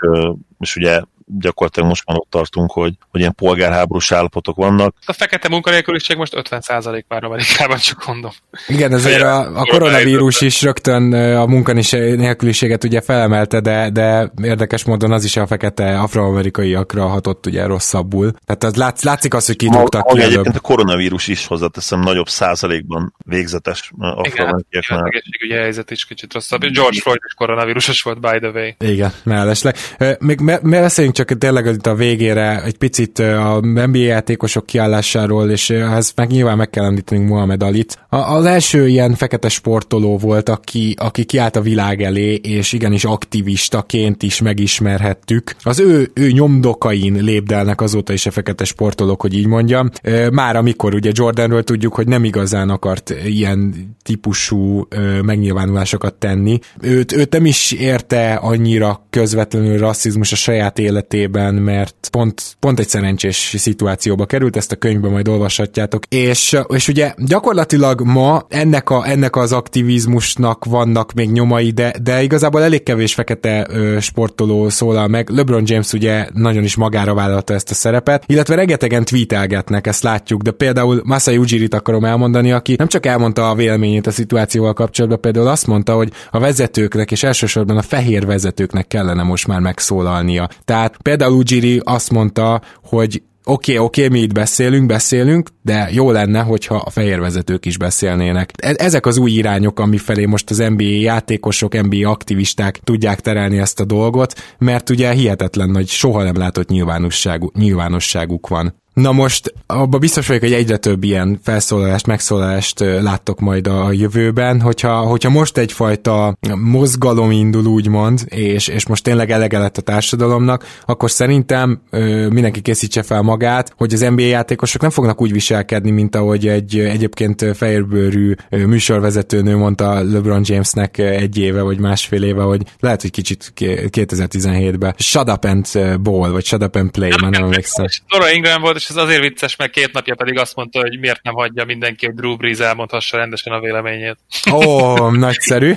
és 0.58 0.76
ugye 0.76 1.00
gyakorlatilag 1.38 1.88
most 1.88 2.06
már 2.06 2.16
ott 2.16 2.30
tartunk, 2.30 2.70
hogy, 2.70 2.94
hogy 3.10 3.20
ilyen 3.20 3.34
polgárháborús 3.34 4.12
állapotok 4.12 4.56
vannak. 4.56 4.94
A 5.06 5.12
fekete 5.12 5.48
munkanélküliség 5.48 6.16
most 6.16 6.32
50% 6.36 7.02
már 7.08 7.24
Amerikában, 7.24 7.78
csak 7.78 8.06
mondom. 8.06 8.30
Igen, 8.66 8.92
ezért 8.92 9.22
a, 9.22 9.60
a 9.60 9.64
koronavírus 9.64 10.40
is 10.40 10.62
rögtön 10.62 11.12
a 11.12 11.46
munkanélküliséget 11.46 12.84
ugye 12.84 13.00
felemelte, 13.00 13.60
de, 13.60 13.90
de 13.90 14.32
érdekes 14.42 14.84
módon 14.84 15.12
az 15.12 15.24
is 15.24 15.36
a 15.36 15.46
fekete 15.46 15.98
afroamerikaiakra 15.98 17.06
hatott 17.06 17.46
ugye 17.46 17.66
rosszabbul. 17.66 18.32
Tehát 18.46 18.64
az 18.64 18.74
látsz, 18.74 19.02
látszik 19.02 19.34
az, 19.34 19.46
hogy 19.46 19.56
kidugtak 19.56 20.06
ki 20.06 20.20
Egyébként 20.20 20.56
a 20.56 20.60
koronavírus 20.60 21.28
is 21.28 21.46
hozzáteszem 21.46 22.00
nagyobb 22.00 22.28
százalékban 22.28 23.14
végzetes 23.24 23.92
afroamerikaiaknál. 23.98 24.62
Igen, 24.70 24.98
az 24.98 25.04
egészségügyi 25.04 25.54
helyzet 25.54 25.90
is 25.90 26.04
kicsit 26.04 26.32
rosszabb. 26.32 26.60
George 26.60 27.00
Floyd 27.00 27.20
is 27.26 27.34
koronavírusos 27.34 28.02
volt, 28.02 28.20
by 28.20 28.38
the 28.38 28.50
way. 28.50 28.70
Igen, 28.78 29.12
mellesleg. 29.24 29.76
Még 30.18 30.60
beszéljünk 30.62 31.16
csak 31.16 31.21
tényleg 31.24 31.66
itt 31.66 31.86
a 31.86 31.94
végére 31.94 32.62
egy 32.64 32.78
picit 32.78 33.18
a 33.18 33.60
NBA 33.62 33.98
játékosok 33.98 34.66
kiállásáról, 34.66 35.50
és 35.50 35.70
ez 35.70 36.12
meg 36.16 36.30
nyilván 36.30 36.56
meg 36.56 36.70
kell 36.70 36.84
említenünk 36.84 37.28
Mohamed 37.28 37.62
Alit. 37.62 37.98
Az 38.08 38.44
első 38.44 38.88
ilyen 38.88 39.14
fekete 39.14 39.48
sportoló 39.48 40.18
volt, 40.18 40.48
aki, 40.48 40.94
aki 40.98 41.24
kiállt 41.24 41.56
a 41.56 41.60
világ 41.60 42.02
elé, 42.02 42.34
és 42.34 42.72
igenis 42.72 43.04
aktivistaként 43.04 44.22
is 44.22 44.40
megismerhettük. 44.40 45.54
Az 45.62 45.80
ő, 45.80 46.10
ő 46.14 46.30
nyomdokain 46.30 47.14
lépdelnek 47.14 47.80
azóta 47.80 48.12
is 48.12 48.26
a 48.26 48.30
fekete 48.30 48.64
sportolók, 48.64 49.20
hogy 49.20 49.34
így 49.36 49.46
mondjam. 49.46 49.90
Már 50.32 50.56
amikor 50.56 50.94
ugye 50.94 51.10
Jordanről 51.14 51.64
tudjuk, 51.64 51.94
hogy 51.94 52.06
nem 52.06 52.24
igazán 52.24 52.70
akart 52.70 53.14
ilyen 53.24 53.74
típusú 54.02 54.86
megnyilvánulásokat 55.22 56.14
tenni. 56.14 56.58
Őt, 56.80 57.12
őt 57.12 57.32
nem 57.32 57.46
is 57.46 57.72
érte 57.72 58.34
annyira 58.34 59.06
közvetlenül 59.10 59.78
rasszizmus 59.78 60.32
a 60.32 60.36
saját 60.36 60.78
élet 60.78 61.01
életében, 61.02 61.54
mert 61.54 62.08
pont, 62.10 62.56
pont 62.58 62.78
egy 62.78 62.88
szerencsés 62.88 63.54
szituációba 63.58 64.26
került, 64.26 64.56
ezt 64.56 64.72
a 64.72 64.76
könyvben 64.76 65.10
majd 65.10 65.28
olvashatjátok, 65.28 66.04
és, 66.08 66.56
és 66.68 66.88
ugye 66.88 67.14
gyakorlatilag 67.16 68.00
ma 68.00 68.46
ennek, 68.48 68.90
a, 68.90 69.08
ennek 69.08 69.36
az 69.36 69.52
aktivizmusnak 69.52 70.64
vannak 70.64 71.12
még 71.12 71.30
nyomai, 71.30 71.70
de, 71.70 71.94
de 72.02 72.22
igazából 72.22 72.62
elég 72.62 72.82
kevés 72.82 73.14
fekete 73.14 73.66
ö, 73.70 74.00
sportoló 74.00 74.68
szólal 74.68 75.08
meg. 75.08 75.28
LeBron 75.28 75.62
James 75.66 75.92
ugye 75.92 76.26
nagyon 76.32 76.62
is 76.62 76.76
magára 76.76 77.14
vállalta 77.14 77.54
ezt 77.54 77.70
a 77.70 77.74
szerepet, 77.74 78.24
illetve 78.26 78.54
rengetegen 78.54 79.04
tweetelgetnek, 79.04 79.86
ezt 79.86 80.02
látjuk, 80.02 80.42
de 80.42 80.50
például 80.50 81.02
Masai 81.04 81.36
Ujirit 81.36 81.74
akarom 81.74 82.04
elmondani, 82.04 82.52
aki 82.52 82.74
nem 82.78 82.88
csak 82.88 83.06
elmondta 83.06 83.50
a 83.50 83.54
véleményét 83.54 84.06
a 84.06 84.10
szituációval 84.10 84.72
kapcsolatban, 84.72 85.20
például 85.20 85.48
azt 85.48 85.66
mondta, 85.66 85.94
hogy 85.94 86.12
a 86.30 86.38
vezetőknek 86.38 87.10
és 87.10 87.22
elsősorban 87.22 87.76
a 87.76 87.82
fehér 87.82 88.26
vezetőknek 88.26 88.86
kellene 88.86 89.22
most 89.22 89.46
már 89.46 89.60
megszólalnia. 89.60 90.48
Tehát 90.64 90.91
Például 91.02 91.36
Ujiri 91.36 91.80
azt 91.84 92.10
mondta, 92.10 92.62
hogy 92.82 93.22
oké, 93.44 93.72
okay, 93.72 93.84
oké, 93.86 94.04
okay, 94.04 94.18
mi 94.18 94.24
itt 94.24 94.32
beszélünk, 94.32 94.86
beszélünk, 94.86 95.48
de 95.62 95.88
jó 95.92 96.10
lenne, 96.10 96.40
hogyha 96.40 96.74
a 96.74 96.90
fehér 96.90 97.20
is 97.60 97.76
beszélnének. 97.76 98.50
E- 98.56 98.74
ezek 98.76 99.06
az 99.06 99.16
új 99.16 99.30
irányok, 99.30 99.80
amifelé 99.80 100.24
most 100.24 100.50
az 100.50 100.58
NBA 100.58 100.82
játékosok, 100.82 101.82
NBA 101.82 102.10
aktivisták 102.10 102.78
tudják 102.84 103.20
terelni 103.20 103.58
ezt 103.58 103.80
a 103.80 103.84
dolgot, 103.84 104.34
mert 104.58 104.90
ugye 104.90 105.12
hihetetlen 105.12 105.70
nagy, 105.70 105.88
soha 105.88 106.22
nem 106.22 106.36
látott 106.36 106.68
nyilvánosságuk, 106.68 107.56
nyilvánosságuk 107.56 108.48
van. 108.48 108.81
Na 108.92 109.12
most 109.12 109.54
abban 109.66 110.00
biztos 110.00 110.26
vagyok, 110.26 110.42
hogy 110.42 110.52
egyre 110.52 110.76
több 110.76 111.04
ilyen 111.04 111.40
felszólalást, 111.42 112.06
megszólalást 112.06 112.80
láttok 112.80 113.40
majd 113.40 113.66
a 113.66 113.92
jövőben, 113.92 114.60
hogyha, 114.60 114.96
hogyha 115.00 115.30
most 115.30 115.58
egyfajta 115.58 116.36
mozgalom 116.56 117.30
indul 117.30 117.66
úgymond, 117.66 118.20
és, 118.28 118.68
és 118.68 118.86
most 118.86 119.02
tényleg 119.02 119.30
elege 119.30 119.58
lett 119.58 119.76
a 119.76 119.82
társadalomnak, 119.82 120.66
akkor 120.84 121.10
szerintem 121.10 121.82
ö, 121.90 122.28
mindenki 122.28 122.60
készítse 122.60 123.02
fel 123.02 123.22
magát, 123.22 123.72
hogy 123.76 123.92
az 123.92 124.00
NBA 124.00 124.22
játékosok 124.22 124.80
nem 124.80 124.90
fognak 124.90 125.20
úgy 125.20 125.32
viselkedni, 125.32 125.90
mint 125.90 126.16
ahogy 126.16 126.48
egy 126.48 126.78
egyébként 126.78 127.56
fehérbőrű 127.56 128.34
műsorvezetőnő 128.50 129.56
mondta 129.56 129.92
LeBron 129.94 130.42
Jamesnek 130.44 130.98
egy 130.98 131.38
éve 131.38 131.62
vagy 131.62 131.78
másfél 131.78 132.22
éve, 132.22 132.42
hogy 132.42 132.62
lehet, 132.80 133.00
hogy 133.00 133.10
kicsit 133.10 133.52
2017-ben 133.56 134.94
shut 134.98 135.30
up 135.30 135.44
and 135.44 135.66
ball, 136.02 136.30
vagy 136.30 136.44
shut 136.44 136.62
up 136.62 136.76
and 136.76 136.90
play, 136.90 137.10
már 137.20 137.30
nem 137.30 137.42
emlékszem. 137.48 137.86
Dora 138.08 138.30
Ingram 138.30 138.60
volt, 138.60 138.81
és 138.82 138.88
ez 138.88 138.96
azért 138.96 139.20
vicces, 139.20 139.56
mert 139.56 139.70
két 139.70 139.92
napja 139.92 140.14
pedig 140.14 140.38
azt 140.38 140.56
mondta, 140.56 140.80
hogy 140.80 140.98
miért 140.98 141.22
nem 141.22 141.34
hagyja 141.34 141.64
mindenki, 141.64 142.06
hogy 142.06 142.14
Drew 142.14 142.36
Brees 142.36 142.58
elmondhassa 142.58 143.16
rendesen 143.16 143.52
a 143.52 143.60
véleményét. 143.60 144.16
Ó, 144.52 144.56
oh, 144.56 145.12
nagyszerű. 145.26 145.74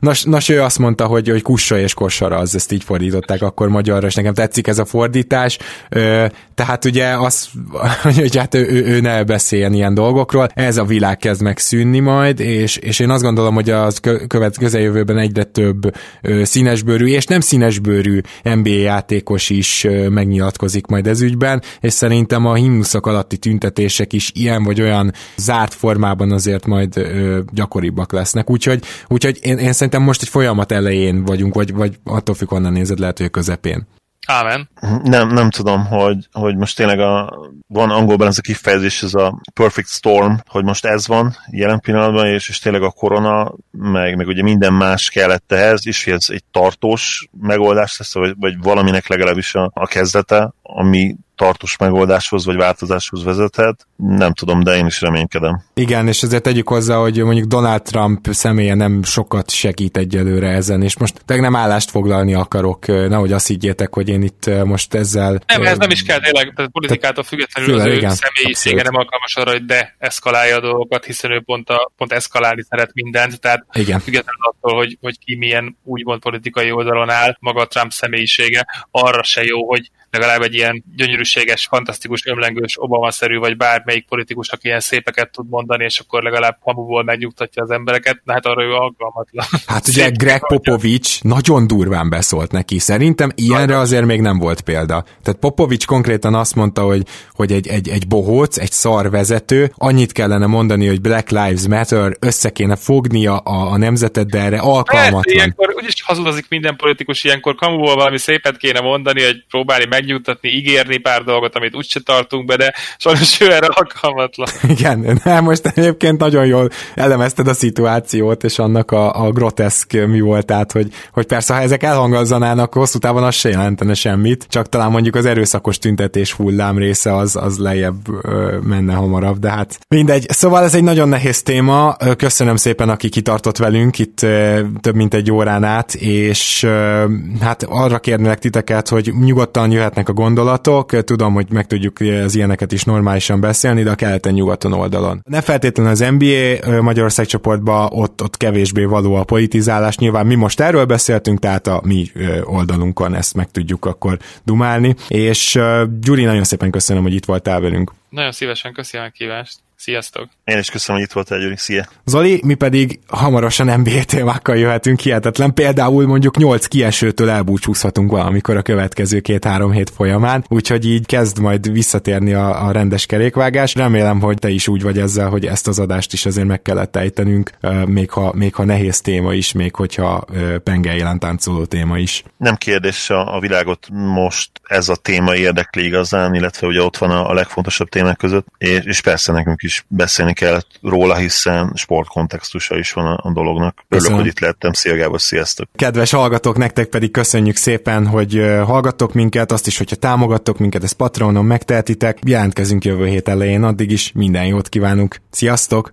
Nos, 0.00 0.22
nos, 0.22 0.48
ő 0.48 0.62
azt 0.62 0.78
mondta, 0.78 1.06
hogy, 1.06 1.28
hogy 1.28 1.42
kussa 1.42 1.78
és 1.78 1.94
kosara, 1.94 2.36
az 2.36 2.54
ezt 2.54 2.72
így 2.72 2.84
fordították 2.84 3.42
akkor 3.42 3.68
magyarra, 3.68 4.06
és 4.06 4.14
nekem 4.14 4.34
tetszik 4.34 4.66
ez 4.66 4.78
a 4.78 4.84
fordítás. 4.84 5.58
Ö, 5.88 6.26
tehát 6.56 6.84
ugye 6.84 7.06
az, 7.06 7.48
hogy 8.02 8.36
hát 8.36 8.54
ő, 8.54 8.66
ő, 8.68 8.84
ő 8.84 9.00
ne 9.00 9.24
beszéljen 9.24 9.72
ilyen 9.72 9.94
dolgokról, 9.94 10.48
ez 10.54 10.76
a 10.76 10.84
világ 10.84 11.16
kezd 11.16 11.42
megszűnni 11.42 11.98
majd, 11.98 12.40
és, 12.40 12.76
és 12.76 12.98
én 12.98 13.10
azt 13.10 13.22
gondolom, 13.22 13.54
hogy 13.54 13.70
az 13.70 14.00
követ 14.26 14.58
közeljövőben 14.58 15.18
egyre 15.18 15.44
több 15.44 15.96
színesbőrű, 16.42 17.06
és 17.06 17.24
nem 17.24 17.40
színesbőrű 17.40 18.20
NBA 18.42 18.68
játékos 18.68 19.50
is 19.50 19.86
megnyilatkozik 20.08 20.86
majd 20.86 21.06
ez 21.06 21.20
ügyben, 21.20 21.62
és 21.80 21.92
szerintem 21.92 22.46
a 22.46 22.54
himnuszok 22.54 23.06
alatti 23.06 23.36
tüntetések 23.36 24.12
is 24.12 24.30
ilyen 24.34 24.64
vagy 24.64 24.80
olyan 24.80 25.12
zárt 25.36 25.74
formában 25.74 26.32
azért 26.32 26.66
majd 26.66 26.96
ö, 26.96 27.40
gyakoribbak 27.52 28.12
lesznek. 28.12 28.50
Úgyhogy, 28.50 28.84
úgyhogy 29.08 29.38
én, 29.42 29.58
én 29.58 29.72
szerintem 29.72 30.02
most 30.02 30.22
egy 30.22 30.28
folyamat 30.28 30.72
elején 30.72 31.24
vagyunk, 31.24 31.54
vagy, 31.54 31.74
vagy 31.74 31.98
attól 32.04 32.34
függ, 32.34 32.48
honnan 32.48 32.72
nézed, 32.72 32.98
lehet, 32.98 33.16
hogy 33.16 33.26
a 33.26 33.30
közepén. 33.30 33.86
Ámen. 34.26 34.68
Nem, 35.02 35.28
nem 35.28 35.50
tudom, 35.50 35.86
hogy, 35.86 36.28
hogy 36.32 36.56
most 36.56 36.76
tényleg 36.76 37.00
a, 37.00 37.38
van 37.66 37.90
angolban 37.90 38.26
ez 38.26 38.38
a 38.38 38.42
kifejezés, 38.42 39.02
ez 39.02 39.14
a 39.14 39.40
perfect 39.54 39.88
storm, 39.88 40.34
hogy 40.46 40.64
most 40.64 40.84
ez 40.84 41.06
van 41.06 41.36
jelen 41.50 41.80
pillanatban, 41.80 42.26
és, 42.26 42.48
és 42.48 42.58
tényleg 42.58 42.82
a 42.82 42.90
korona, 42.90 43.52
meg, 43.70 44.16
meg 44.16 44.26
ugye 44.26 44.42
minden 44.42 44.72
más 44.72 45.08
kellett 45.08 45.52
ehhez, 45.52 45.86
és 45.86 46.04
hogy 46.04 46.12
ez 46.12 46.26
egy 46.28 46.44
tartós 46.50 47.28
megoldás 47.40 47.98
lesz, 47.98 48.14
vagy, 48.14 48.34
vagy 48.38 48.58
valaminek 48.62 49.08
legalábbis 49.08 49.54
a, 49.54 49.70
a 49.74 49.86
kezdete, 49.86 50.52
ami 50.66 51.16
tartós 51.36 51.76
megoldáshoz 51.76 52.44
vagy 52.44 52.56
változáshoz 52.56 53.24
vezethet. 53.24 53.86
Nem 53.96 54.32
tudom, 54.32 54.62
de 54.62 54.76
én 54.76 54.86
is 54.86 55.00
reménykedem. 55.00 55.62
Igen, 55.74 56.08
és 56.08 56.22
ezért 56.22 56.42
tegyük 56.42 56.68
hozzá, 56.68 56.96
hogy 56.96 57.22
mondjuk 57.22 57.46
Donald 57.46 57.82
Trump 57.82 58.26
személye 58.30 58.74
nem 58.74 59.02
sokat 59.02 59.50
segít 59.50 59.96
egyelőre 59.96 60.48
ezen, 60.48 60.82
és 60.82 60.98
most 60.98 61.24
tényleg 61.24 61.50
nem 61.50 61.60
állást 61.60 61.90
foglalni 61.90 62.34
akarok, 62.34 62.86
nehogy 62.86 63.32
azt 63.32 63.46
higgyétek, 63.46 63.94
hogy 63.94 64.08
én 64.08 64.22
itt 64.22 64.64
most 64.64 64.94
ezzel... 64.94 65.38
Nem, 65.46 65.62
ez 65.62 65.78
nem 65.78 65.90
is 65.90 66.02
kell 66.02 66.20
tényleg, 66.20 66.52
tehát 66.54 66.70
politikától 66.70 67.24
függetlenül 67.24 67.74
az 67.74 67.86
ő 67.86 68.08
személyisége 68.08 68.82
nem 68.82 68.94
alkalmas 68.94 69.36
arra, 69.36 69.50
hogy 69.50 69.64
de 69.64 69.94
eszkalálja 69.98 70.56
a 70.56 70.60
dolgokat, 70.60 71.04
hiszen 71.04 71.30
ő 71.30 71.40
pont, 71.40 71.70
a, 71.70 71.92
pont 71.96 72.12
eszkalálni 72.12 72.62
szeret 72.68 72.94
mindent, 72.94 73.40
tehát 73.40 73.66
igen. 73.72 74.00
függetlenül 74.00 74.42
attól, 74.42 74.76
hogy, 74.76 74.98
hogy 75.00 75.18
ki 75.18 75.36
milyen 75.36 75.76
úgymond 75.84 76.20
politikai 76.20 76.70
oldalon 76.70 77.10
áll, 77.10 77.36
maga 77.40 77.60
a 77.60 77.66
Trump 77.66 77.92
személyisége, 77.92 78.66
arra 78.90 79.22
se 79.22 79.42
jó, 79.44 79.66
hogy 79.66 79.90
legalább 80.10 80.42
egy 80.42 80.54
ilyen 80.54 80.84
gyönyörűséges, 80.96 81.66
fantasztikus, 81.66 82.26
ömlengős, 82.26 82.76
Obama-szerű, 82.80 83.38
vagy 83.38 83.56
bármelyik 83.56 84.06
politikus, 84.08 84.48
aki 84.48 84.66
ilyen 84.66 84.80
szépeket 84.80 85.30
tud 85.30 85.48
mondani, 85.48 85.84
és 85.84 85.98
akkor 85.98 86.22
legalább 86.22 86.56
hamuból 86.60 87.04
megnyugtatja 87.04 87.62
az 87.62 87.70
embereket, 87.70 88.20
na 88.24 88.32
hát 88.32 88.46
arra 88.46 88.62
ő 88.62 88.72
alkalmatlan. 88.72 89.46
Hát 89.66 89.88
ugye 89.88 90.08
Greg 90.08 90.46
Popovics 90.46 91.22
nagyon 91.22 91.66
durván 91.66 92.08
beszólt 92.08 92.52
neki. 92.52 92.78
Szerintem 92.78 93.30
ilyenre 93.34 93.78
azért 93.78 94.04
még 94.04 94.20
nem 94.20 94.38
volt 94.38 94.60
példa. 94.60 95.04
Tehát 95.22 95.40
Popovics 95.40 95.86
konkrétan 95.86 96.34
azt 96.34 96.54
mondta, 96.54 96.82
hogy, 96.82 97.02
hogy 97.32 97.52
egy, 97.52 97.66
egy, 97.66 97.88
egy 97.88 98.06
bohóc, 98.06 98.58
egy 98.58 98.72
szar 98.72 99.10
vezető, 99.10 99.72
annyit 99.74 100.12
kellene 100.12 100.46
mondani, 100.46 100.86
hogy 100.86 101.00
Black 101.00 101.30
Lives 101.30 101.66
Matter, 101.68 102.16
össze 102.20 102.50
kéne 102.50 102.76
fognia 102.76 103.36
a, 103.36 103.72
a 103.72 103.76
nemzetet, 103.76 104.30
de 104.30 104.38
erre 104.38 104.58
alkalmatlan. 104.58 105.22
Persze, 105.22 105.36
ilyenkor 105.36 105.74
úgyis 105.76 106.02
hazudozik 106.02 106.46
minden 106.48 106.76
politikus, 106.76 107.24
ilyenkor 107.24 107.54
kamuból 107.54 107.94
valami 107.94 108.18
szépet 108.18 108.56
kéne 108.56 108.80
mondani, 108.80 109.22
hogy 109.24 109.44
próbálni 109.48 109.86
meg 109.88 109.95
megnyugtatni, 109.96 110.48
ígérni 110.48 110.96
pár 110.96 111.22
dolgot, 111.22 111.54
amit 111.56 111.76
úgyse 111.76 112.00
tartunk 112.00 112.46
be, 112.46 112.56
de 112.56 112.74
sajnos 112.96 113.40
ő 113.40 113.52
erre 113.52 113.66
alkalmatlan. 113.66 114.48
Igen, 114.68 115.20
de 115.24 115.40
most 115.40 115.66
egyébként 115.74 116.18
nagyon 116.18 116.46
jól 116.46 116.68
elemezted 116.94 117.48
a 117.48 117.54
szituációt, 117.54 118.44
és 118.44 118.58
annak 118.58 118.90
a, 118.90 119.24
a 119.24 119.30
groteszk 119.30 119.92
mi 119.92 120.20
volt, 120.20 120.46
tehát, 120.46 120.72
hogy, 120.72 120.88
hogy 121.12 121.26
persze, 121.26 121.54
ha 121.54 121.60
ezek 121.60 121.82
elhangozzanának, 121.82 122.74
hosszú 122.74 122.98
távon 122.98 123.22
az 123.22 123.34
se 123.34 123.48
jelentene 123.48 123.94
semmit, 123.94 124.46
csak 124.48 124.68
talán 124.68 124.90
mondjuk 124.90 125.14
az 125.14 125.24
erőszakos 125.24 125.78
tüntetés 125.78 126.32
hullám 126.32 126.78
része 126.78 127.14
az, 127.16 127.36
az 127.36 127.58
lejjebb 127.58 128.08
ö, 128.22 128.58
menne 128.62 128.94
hamarabb, 128.94 129.38
de 129.38 129.50
hát 129.50 129.78
mindegy. 129.88 130.26
Szóval 130.28 130.64
ez 130.64 130.74
egy 130.74 130.82
nagyon 130.82 131.08
nehéz 131.08 131.42
téma, 131.42 131.96
köszönöm 132.16 132.56
szépen, 132.56 132.88
aki 132.88 133.08
kitartott 133.08 133.56
velünk 133.56 133.98
itt 133.98 134.22
ö, 134.22 134.60
több 134.80 134.94
mint 134.94 135.14
egy 135.14 135.30
órán 135.30 135.64
át, 135.64 135.94
és 135.94 136.62
ö, 136.62 137.04
hát 137.40 137.62
arra 137.68 137.98
kérnélek 137.98 138.38
titeket, 138.38 138.88
hogy 138.88 139.12
nyugodtan 139.20 139.70
jöhet 139.70 139.85
jöhetnek 139.86 140.08
a 140.08 140.22
gondolatok, 140.22 141.04
tudom, 141.04 141.34
hogy 141.34 141.46
meg 141.50 141.66
tudjuk 141.66 141.98
az 142.24 142.34
ilyeneket 142.34 142.72
is 142.72 142.84
normálisan 142.84 143.40
beszélni, 143.40 143.82
de 143.82 143.90
a 143.90 143.94
keleten-nyugaton 143.94 144.72
oldalon. 144.72 145.20
Ne 145.28 145.40
feltétlenül 145.40 145.92
az 145.92 146.04
NBA 146.18 146.82
Magyarország 146.82 147.26
csoportban 147.26 147.88
ott, 147.92 148.22
ott 148.22 148.36
kevésbé 148.36 148.84
való 148.84 149.14
a 149.14 149.24
politizálás, 149.24 149.98
nyilván 149.98 150.26
mi 150.26 150.34
most 150.34 150.60
erről 150.60 150.84
beszéltünk, 150.84 151.38
tehát 151.38 151.66
a 151.66 151.80
mi 151.84 152.10
oldalunkon 152.44 153.14
ezt 153.14 153.34
meg 153.34 153.50
tudjuk 153.50 153.84
akkor 153.84 154.18
dumálni, 154.44 154.94
és 155.08 155.58
Gyuri, 156.00 156.24
nagyon 156.24 156.44
szépen 156.44 156.70
köszönöm, 156.70 157.02
hogy 157.02 157.14
itt 157.14 157.24
voltál 157.24 157.60
velünk. 157.60 157.92
Nagyon 158.08 158.32
szívesen 158.32 158.72
köszönöm 158.72 159.06
a 159.06 159.10
kívást. 159.10 159.58
Sziasztok! 159.86 160.28
Én 160.44 160.58
is 160.58 160.70
köszönöm, 160.70 161.00
hogy 161.00 161.10
itt 161.10 161.14
voltál, 161.14 161.38
Gyuri. 161.38 161.56
Szia! 161.56 161.88
Zoli, 162.04 162.40
mi 162.44 162.54
pedig 162.54 162.98
hamarosan 163.06 163.80
NBA 163.80 164.04
témákkal 164.04 164.56
jöhetünk 164.56 165.00
hihetetlen. 165.00 165.54
Például 165.54 166.06
mondjuk 166.06 166.36
8 166.36 166.66
kiesőtől 166.66 167.30
elbúcsúzhatunk 167.30 168.10
valamikor 168.10 168.56
a 168.56 168.62
következő 168.62 169.20
két-három 169.20 169.72
hét 169.72 169.90
folyamán, 169.90 170.44
úgyhogy 170.48 170.86
így 170.86 171.06
kezd 171.06 171.38
majd 171.38 171.72
visszatérni 171.72 172.32
a, 172.32 172.66
a 172.66 172.72
rendes 172.72 173.06
kerékvágás. 173.06 173.74
Remélem, 173.74 174.20
hogy 174.20 174.38
te 174.38 174.48
is 174.48 174.68
úgy 174.68 174.82
vagy 174.82 174.98
ezzel, 174.98 175.28
hogy 175.28 175.46
ezt 175.46 175.68
az 175.68 175.78
adást 175.78 176.12
is 176.12 176.26
azért 176.26 176.46
meg 176.46 176.62
kellett 176.62 176.96
ejtenünk, 176.96 177.50
még 177.86 178.10
ha, 178.10 178.32
még 178.34 178.54
ha 178.54 178.64
nehéz 178.64 179.00
téma 179.00 179.34
is, 179.34 179.52
még 179.52 179.74
hogyha 179.74 180.24
penge 180.64 181.16
táncoló 181.18 181.64
téma 181.64 181.98
is. 181.98 182.22
Nem 182.36 182.54
kérdés, 182.54 183.10
a, 183.10 183.34
a 183.34 183.40
világot 183.40 183.88
most 183.90 184.50
ez 184.62 184.88
a 184.88 184.96
téma 184.96 185.34
érdekli 185.34 185.84
igazán, 185.84 186.34
illetve 186.34 186.66
ugye 186.66 186.82
ott 186.82 186.96
van 186.96 187.10
a, 187.10 187.28
a 187.30 187.34
legfontosabb 187.34 187.88
témák 187.88 188.16
között, 188.16 188.46
és, 188.58 188.78
és 188.84 189.00
persze 189.00 189.32
nekünk 189.32 189.62
is 189.62 189.75
beszélni 189.88 190.32
kellett 190.32 190.66
róla, 190.82 191.16
hiszen 191.16 191.72
sportkontextusa 191.74 192.78
is 192.78 192.92
van 192.92 193.06
a, 193.06 193.28
a 193.28 193.32
dolognak. 193.32 193.84
Örülök, 193.88 194.12
hogy 194.12 194.26
itt 194.26 194.40
lettem. 194.40 194.72
Szia 194.72 194.96
Gábor, 194.96 195.20
sziasztok! 195.20 195.68
Kedves 195.76 196.10
hallgatók, 196.10 196.56
nektek 196.56 196.86
pedig 196.86 197.10
köszönjük 197.10 197.56
szépen, 197.56 198.06
hogy 198.06 198.32
hallgattok 198.64 199.12
minket, 199.12 199.52
azt 199.52 199.66
is, 199.66 199.78
hogyha 199.78 199.96
támogattok 199.96 200.58
minket, 200.58 200.82
ezt 200.82 200.94
Patronon 200.94 201.44
megtehetitek. 201.44 202.18
Jelentkezünk 202.26 202.84
jövő 202.84 203.06
hét 203.06 203.28
elején, 203.28 203.62
addig 203.62 203.90
is 203.90 204.12
minden 204.14 204.46
jót 204.46 204.68
kívánunk. 204.68 205.20
Sziasztok! 205.30 205.92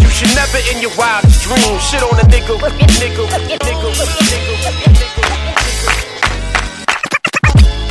You 0.00 0.08
should 0.10 0.34
never 0.34 0.60
in 0.72 0.80
your 0.80 0.92
wildest 0.96 1.46
dreams 1.46 1.88
shit 1.88 2.02
on 2.10 2.18
a 2.18 2.26
nigga, 2.26 2.54
nigga, 3.02 3.24
nigga, 3.64 3.88
nigga. 3.88 5.08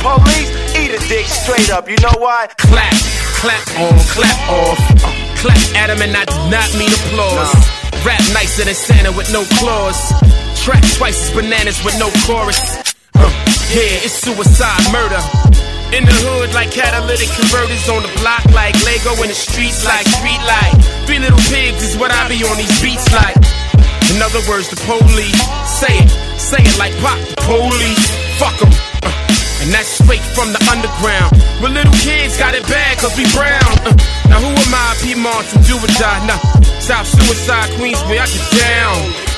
Police, 0.02 0.50
eat 0.74 0.90
a 0.98 1.00
dick 1.08 1.26
straight 1.26 1.70
up, 1.70 1.88
you 1.88 1.96
know 1.96 2.16
why? 2.18 2.46
Clap, 2.56 2.94
clap 3.38 3.62
on, 3.78 3.94
clap 4.10 4.38
off. 4.50 4.78
Uh, 4.98 5.14
clap 5.38 5.62
at 5.78 5.90
him 5.90 6.02
and 6.02 6.14
I 6.16 6.24
do 6.26 6.38
not 6.50 6.68
mean 6.74 6.90
applause. 6.90 7.54
Nah. 7.54 8.06
Rap 8.06 8.22
nicer 8.34 8.64
than 8.66 8.74
Santa 8.74 9.10
with 9.14 9.30
no 9.32 9.46
claws. 9.58 9.98
Track 10.62 10.82
twice 10.98 11.18
as 11.18 11.30
bananas 11.34 11.78
with 11.84 11.98
no 11.98 12.10
chorus. 12.26 12.58
Uh, 13.14 13.30
yeah, 13.74 14.06
it's 14.06 14.14
suicide 14.18 14.82
murder. 14.90 15.22
In 15.94 16.04
the 16.04 16.12
hood 16.26 16.52
like 16.52 16.70
catalytic 16.70 17.30
converters 17.32 17.88
on 17.88 18.02
the 18.02 18.12
block 18.20 18.44
like 18.52 18.76
Lego 18.84 19.14
in 19.22 19.30
the 19.30 19.38
streets 19.38 19.86
like 19.86 20.06
street 20.18 20.42
light. 20.44 20.74
Three 21.06 21.18
little 21.18 21.40
pigs 21.48 21.82
is 21.82 21.96
what 21.96 22.10
I 22.10 22.28
be 22.28 22.42
on 22.44 22.58
these 22.58 22.74
beats 22.82 23.06
like. 23.14 23.38
In 24.10 24.18
other 24.20 24.42
words, 24.50 24.68
the 24.68 24.78
police 24.82 25.38
say 25.78 25.94
it, 25.94 26.10
say 26.38 26.60
it 26.60 26.76
like 26.78 26.94
pop. 26.98 27.18
The 27.22 27.38
police, 27.46 28.04
fuck 28.36 28.56
them. 28.58 28.72
Uh, 29.06 29.27
and 29.60 29.74
that's 29.74 29.88
straight 29.98 30.22
from 30.34 30.52
the 30.52 30.60
underground. 30.70 31.34
Where 31.60 31.72
little 31.72 31.94
kids 32.00 32.38
got 32.38 32.54
it 32.54 32.62
bad 32.66 32.98
cause 32.98 33.14
we 33.18 33.26
brown. 33.34 33.72
Uh, 33.82 33.94
now 34.30 34.38
who 34.38 34.50
am 34.50 34.74
I, 34.74 34.94
Piedmont, 35.02 35.44
to 35.50 35.56
do 35.66 35.74
or 35.78 35.92
die? 35.98 36.20
Nah, 36.26 36.38
South 36.78 37.06
Suicide, 37.06 37.70
Queensbury, 37.78 38.18
I 38.18 38.26
get 38.26 38.46
down. 38.54 38.96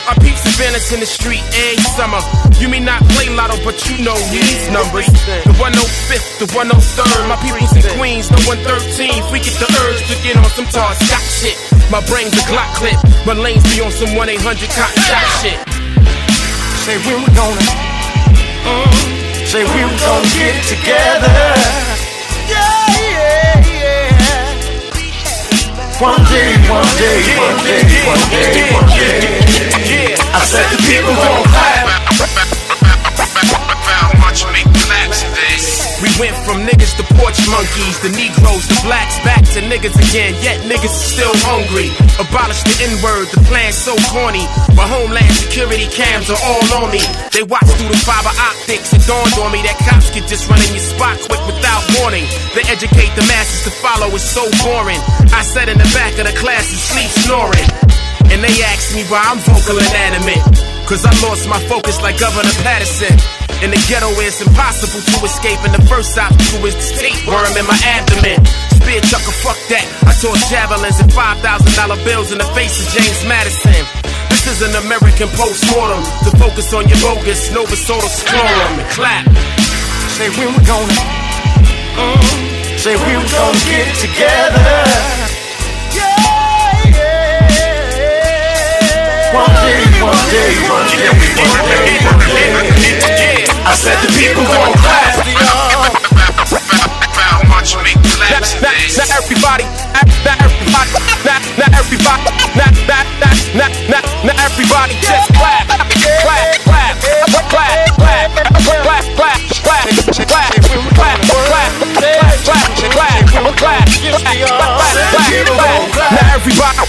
I 0.09 0.17
peeps 0.19 0.43
advance 0.43 0.91
in 0.93 1.01
the 1.01 1.07
street 1.07 1.45
every 1.55 1.87
summer. 1.95 2.19
You 2.59 2.69
may 2.69 2.81
not 2.81 2.99
play 3.15 3.29
lotto, 3.31 3.57
but 3.63 3.79
you 3.87 4.03
know 4.03 4.17
these 4.35 4.67
numbers. 4.73 5.07
The 5.47 5.55
105th, 5.61 6.41
the 6.41 6.49
103rd. 6.51 7.29
My 7.29 7.39
people's 7.39 7.71
in 7.77 7.85
Queens, 7.95 8.29
the 8.29 8.41
113th. 8.49 9.31
We 9.31 9.39
get 9.39 9.55
the 9.61 9.69
urge 9.87 10.01
to 10.11 10.17
get 10.25 10.37
on 10.37 10.51
some 10.57 10.67
tar 10.67 10.93
stock 10.99 11.23
shit. 11.23 11.57
My 11.93 12.03
brain's 12.11 12.33
a 12.35 12.43
Glock 12.51 12.75
clip. 12.75 12.99
My 13.25 13.35
lanes 13.35 13.63
be 13.71 13.81
on 13.81 13.93
some 13.93 14.17
1 14.17 14.29
800 14.29 14.69
cop 14.75 14.91
shot 15.05 15.27
shit. 15.45 15.59
Say 16.85 16.97
where 17.07 17.19
we 17.21 17.29
gonna, 17.37 17.61
mm, 18.67 19.20
say 19.51 19.65
we 19.65 19.83
were 19.83 19.99
gonna 19.99 20.23
get 20.39 20.63
together. 20.63 21.27
Yeah, 22.47 22.87
yeah, 23.03 23.59
yeah. 23.67 24.55
One 25.99 26.23
day, 26.31 26.55
one 26.71 26.87
day, 26.95 27.19
one 27.35 27.59
day, 27.67 27.83
one 28.07 28.31
day, 28.31 28.71
one 28.71 28.87
day. 28.95 30.15
I 30.31 30.41
said 30.47 30.71
the 30.71 30.79
people 30.87 31.15
gon' 31.19 31.43
clap. 31.51 31.91
We 34.55 34.80
went 36.21 36.37
from 36.45 36.61
niggas 36.69 36.93
to 37.01 37.05
porch 37.17 37.41
monkeys, 37.49 37.97
the 38.05 38.13
Negroes, 38.13 38.69
the 38.69 38.77
blacks, 38.85 39.17
back 39.25 39.41
to 39.57 39.65
niggas 39.65 39.97
again. 39.97 40.37
Yet 40.45 40.61
niggas 40.69 40.93
are 40.93 41.09
still 41.17 41.35
hungry. 41.49 41.89
Abolish 42.21 42.61
the 42.69 42.77
N 42.85 42.93
word, 43.01 43.33
the 43.33 43.41
plan's 43.49 43.81
so 43.81 43.97
corny. 44.13 44.45
My 44.77 44.85
homeland 44.85 45.33
security 45.33 45.89
cams 45.89 46.29
are 46.29 46.39
all 46.45 46.85
on 46.85 46.93
me. 46.93 47.01
They 47.33 47.43
watch 47.43 47.65
through 47.81 47.89
the 47.89 48.01
fiber 48.05 48.31
optics. 48.37 48.93
It 48.93 49.01
dawned 49.09 49.33
on 49.41 49.49
me 49.51 49.65
that 49.65 49.81
cops 49.89 50.13
could 50.13 50.29
just 50.29 50.45
run 50.53 50.61
in 50.61 50.77
your 50.77 50.85
spot 50.85 51.17
quick 51.25 51.41
without 51.49 51.81
warning. 51.99 52.29
They 52.53 52.69
educate 52.69 53.17
the 53.17 53.25
masses 53.25 53.65
to 53.65 53.73
follow, 53.81 54.13
it's 54.13 54.29
so 54.29 54.45
boring. 54.61 55.01
I 55.33 55.41
sat 55.41 55.73
in 55.73 55.81
the 55.81 55.89
back 55.97 56.21
of 56.21 56.29
the 56.29 56.37
class 56.37 56.69
and 56.69 56.81
sleep 56.85 57.11
snoring. 57.25 57.69
And 58.29 58.45
they 58.45 58.53
asked 58.69 58.93
me 58.93 59.09
why 59.09 59.25
I'm 59.25 59.41
vocal 59.49 59.81
and 59.81 59.89
inanimate. 59.89 60.70
Cause 60.91 61.07
I 61.07 61.15
lost 61.23 61.47
my 61.47 61.63
focus 61.71 62.03
like 62.03 62.19
Governor 62.19 62.51
Patterson. 62.67 63.15
In 63.63 63.71
the 63.71 63.79
ghetto, 63.87 64.11
it's 64.27 64.43
impossible 64.43 64.99
to 64.99 65.17
escape. 65.23 65.63
And 65.63 65.71
the 65.71 65.87
first 65.87 66.19
obstacle 66.19 66.67
is 66.67 66.75
the 66.75 66.99
tapeworm 66.99 67.55
in 67.55 67.63
my 67.63 67.79
abdomen. 67.95 68.43
Spear 68.75 68.99
chucker, 69.07 69.31
fuck 69.39 69.55
that. 69.71 69.87
I 70.03 70.11
toss 70.19 70.51
javelins 70.51 70.99
and 70.99 71.07
$5,000 71.15 71.47
bills 72.03 72.35
in 72.35 72.43
the 72.43 72.51
face 72.59 72.75
of 72.83 72.91
James 72.91 73.23
Madison. 73.23 73.87
This 74.35 74.51
is 74.51 74.67
an 74.67 74.75
American 74.83 75.31
postmortem 75.39 76.03
to 76.27 76.35
focus 76.43 76.75
on 76.75 76.83
your 76.91 76.99
bogus 76.99 77.55
Nova 77.55 77.79
Soda 77.79 78.11
scrotum 78.11 78.83
and 78.83 78.91
clap. 78.91 79.31
Say 80.19 80.27
when 80.43 80.51
we 80.51 80.59
were 80.59 80.67
gonna, 80.67 80.91
mm, 82.03 82.35
say 82.83 82.99
we 82.99 83.15
were 83.15 83.31
gonna 83.31 83.63
get 83.71 83.87
it 83.87 83.99
together. 84.11 84.75
Yeah, 85.95 86.30
One 89.33 89.47
day, 89.47 89.87
one 90.03 90.19
day, 90.29 90.51
one 90.67 90.87
day, 90.91 91.07
one 91.07 92.19
day, 92.19 92.51
one 92.51 92.67
day. 92.75 93.47
I 93.65 93.75
said 93.79 93.97
the 94.03 94.11
people 94.19 94.43
gon' 94.43 94.75
clap. 94.75 95.11
Now, 98.31 98.39
now, 98.39 98.71
now 98.97 99.19
everybody, 99.19 99.65
now 100.23 100.39
everybody, 100.39 100.91
now, 101.27 101.43
now 101.59 101.67
everybody, 101.75 102.31
now, 102.55 102.71
now, 102.87 103.03
now, 103.19 103.35
now, 103.59 103.67
now, 103.91 104.03
now 104.23 104.47
everybody 104.47 104.95
just 105.03 105.35
clap, 105.35 105.67
clap, 105.67 105.91
clap, 106.23 106.55
clap, 106.63 106.95
clap, 106.95 107.51
clap, 107.51 107.91
clap, 107.91 107.99
clap, 107.99 108.39
clap, 108.39 109.03
clap, 109.19 109.41
clap, 109.41 109.41
clap, 109.41 109.67
clap, 109.91 110.31
clap, 110.91 111.01
clap, 111.01 111.27
clap, 113.41 113.91
Now 116.11 116.35
everybody, 116.35 116.81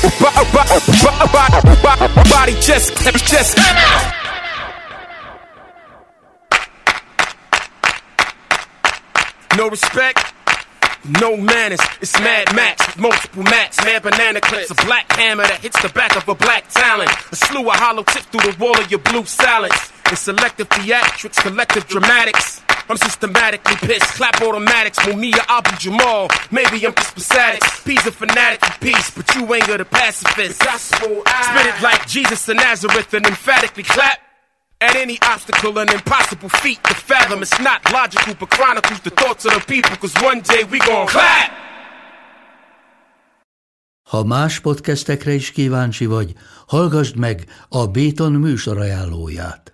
body 2.30 2.54
just, 2.62 2.96
just. 3.26 3.58
No 9.58 9.70
respect, 9.70 10.34
no 11.20 11.38
manners. 11.38 11.80
It's 12.02 12.18
Mad 12.20 12.56
Max 12.56 12.86
with 12.88 13.00
multiple 13.00 13.44
mats, 13.44 13.78
mad 13.84 14.04
banana 14.04 14.42
clips, 14.42 14.72
a 14.72 14.76
black 14.86 15.12
hammer 15.14 15.44
that 15.44 15.60
hits 15.62 15.82
the 15.82 15.90
back 15.90 16.16
of 16.16 16.28
a 16.28 16.36
black 16.36 16.70
talon, 16.70 17.08
a 17.32 17.36
slew 17.36 17.68
of 17.68 17.76
hollow 17.76 18.04
tips 18.04 18.26
through 18.28 18.52
the 18.52 18.58
wall 18.60 18.78
of 18.80 18.90
your 18.90 19.00
blue 19.00 19.26
silence. 19.26 19.92
It's 20.08 20.22
selective 20.22 20.68
theatrics, 20.70 21.42
collective 21.42 21.88
dramatics. 21.88 22.62
I'm 22.90 22.98
systematically 22.98 23.76
pissed, 23.88 24.16
clap 24.16 24.42
automatics, 24.42 25.00
Mumia 25.00 25.40
Abu 25.48 25.76
Jamal. 25.78 26.28
Maybe 26.52 26.86
I'm 26.86 26.94
just 26.94 27.16
pathetic. 27.16 27.62
P's 27.86 28.06
a 28.06 28.12
fanatic 28.12 28.66
for 28.66 28.80
peace, 28.82 29.12
but 29.12 29.34
you 29.36 29.54
ain't 29.54 29.68
got 29.68 29.80
a 29.80 29.86
pacifist. 29.86 30.60
Gospel, 30.60 31.24
Spit 31.26 31.66
it 31.66 31.82
like 31.82 32.06
Jesus 32.08 32.48
of 32.50 32.58
Nazareth 32.58 33.14
and 33.14 33.26
emphatically 33.26 33.84
clap. 33.84 34.20
At 34.82 34.96
any 34.96 35.18
obstacle, 35.34 35.78
an 35.80 35.90
impossible 35.90 36.50
feat 36.50 36.80
to 36.84 36.94
fathom. 36.94 37.42
It's 37.42 37.60
not 37.60 37.80
logical, 37.92 38.34
but 38.40 38.50
chronicles 38.50 39.00
the 39.02 39.12
thoughts 39.22 39.46
of 39.46 39.54
the 39.54 39.64
people. 39.74 39.96
Cause 40.02 40.16
one 40.30 40.42
day 40.42 40.64
we 40.72 40.80
gon' 40.80 41.08
clap! 41.08 41.52
Ha 44.12 44.24
más 44.24 44.60
podcastekre 44.60 45.34
is 45.34 45.52
kíváncsi 45.52 46.06
vagy, 46.06 46.34
hallgassd 46.68 47.16
meg 47.16 47.46
a 47.70 47.88
Béton 47.88 48.32
műsor 48.32 48.78
ajánlóját. 48.80 49.74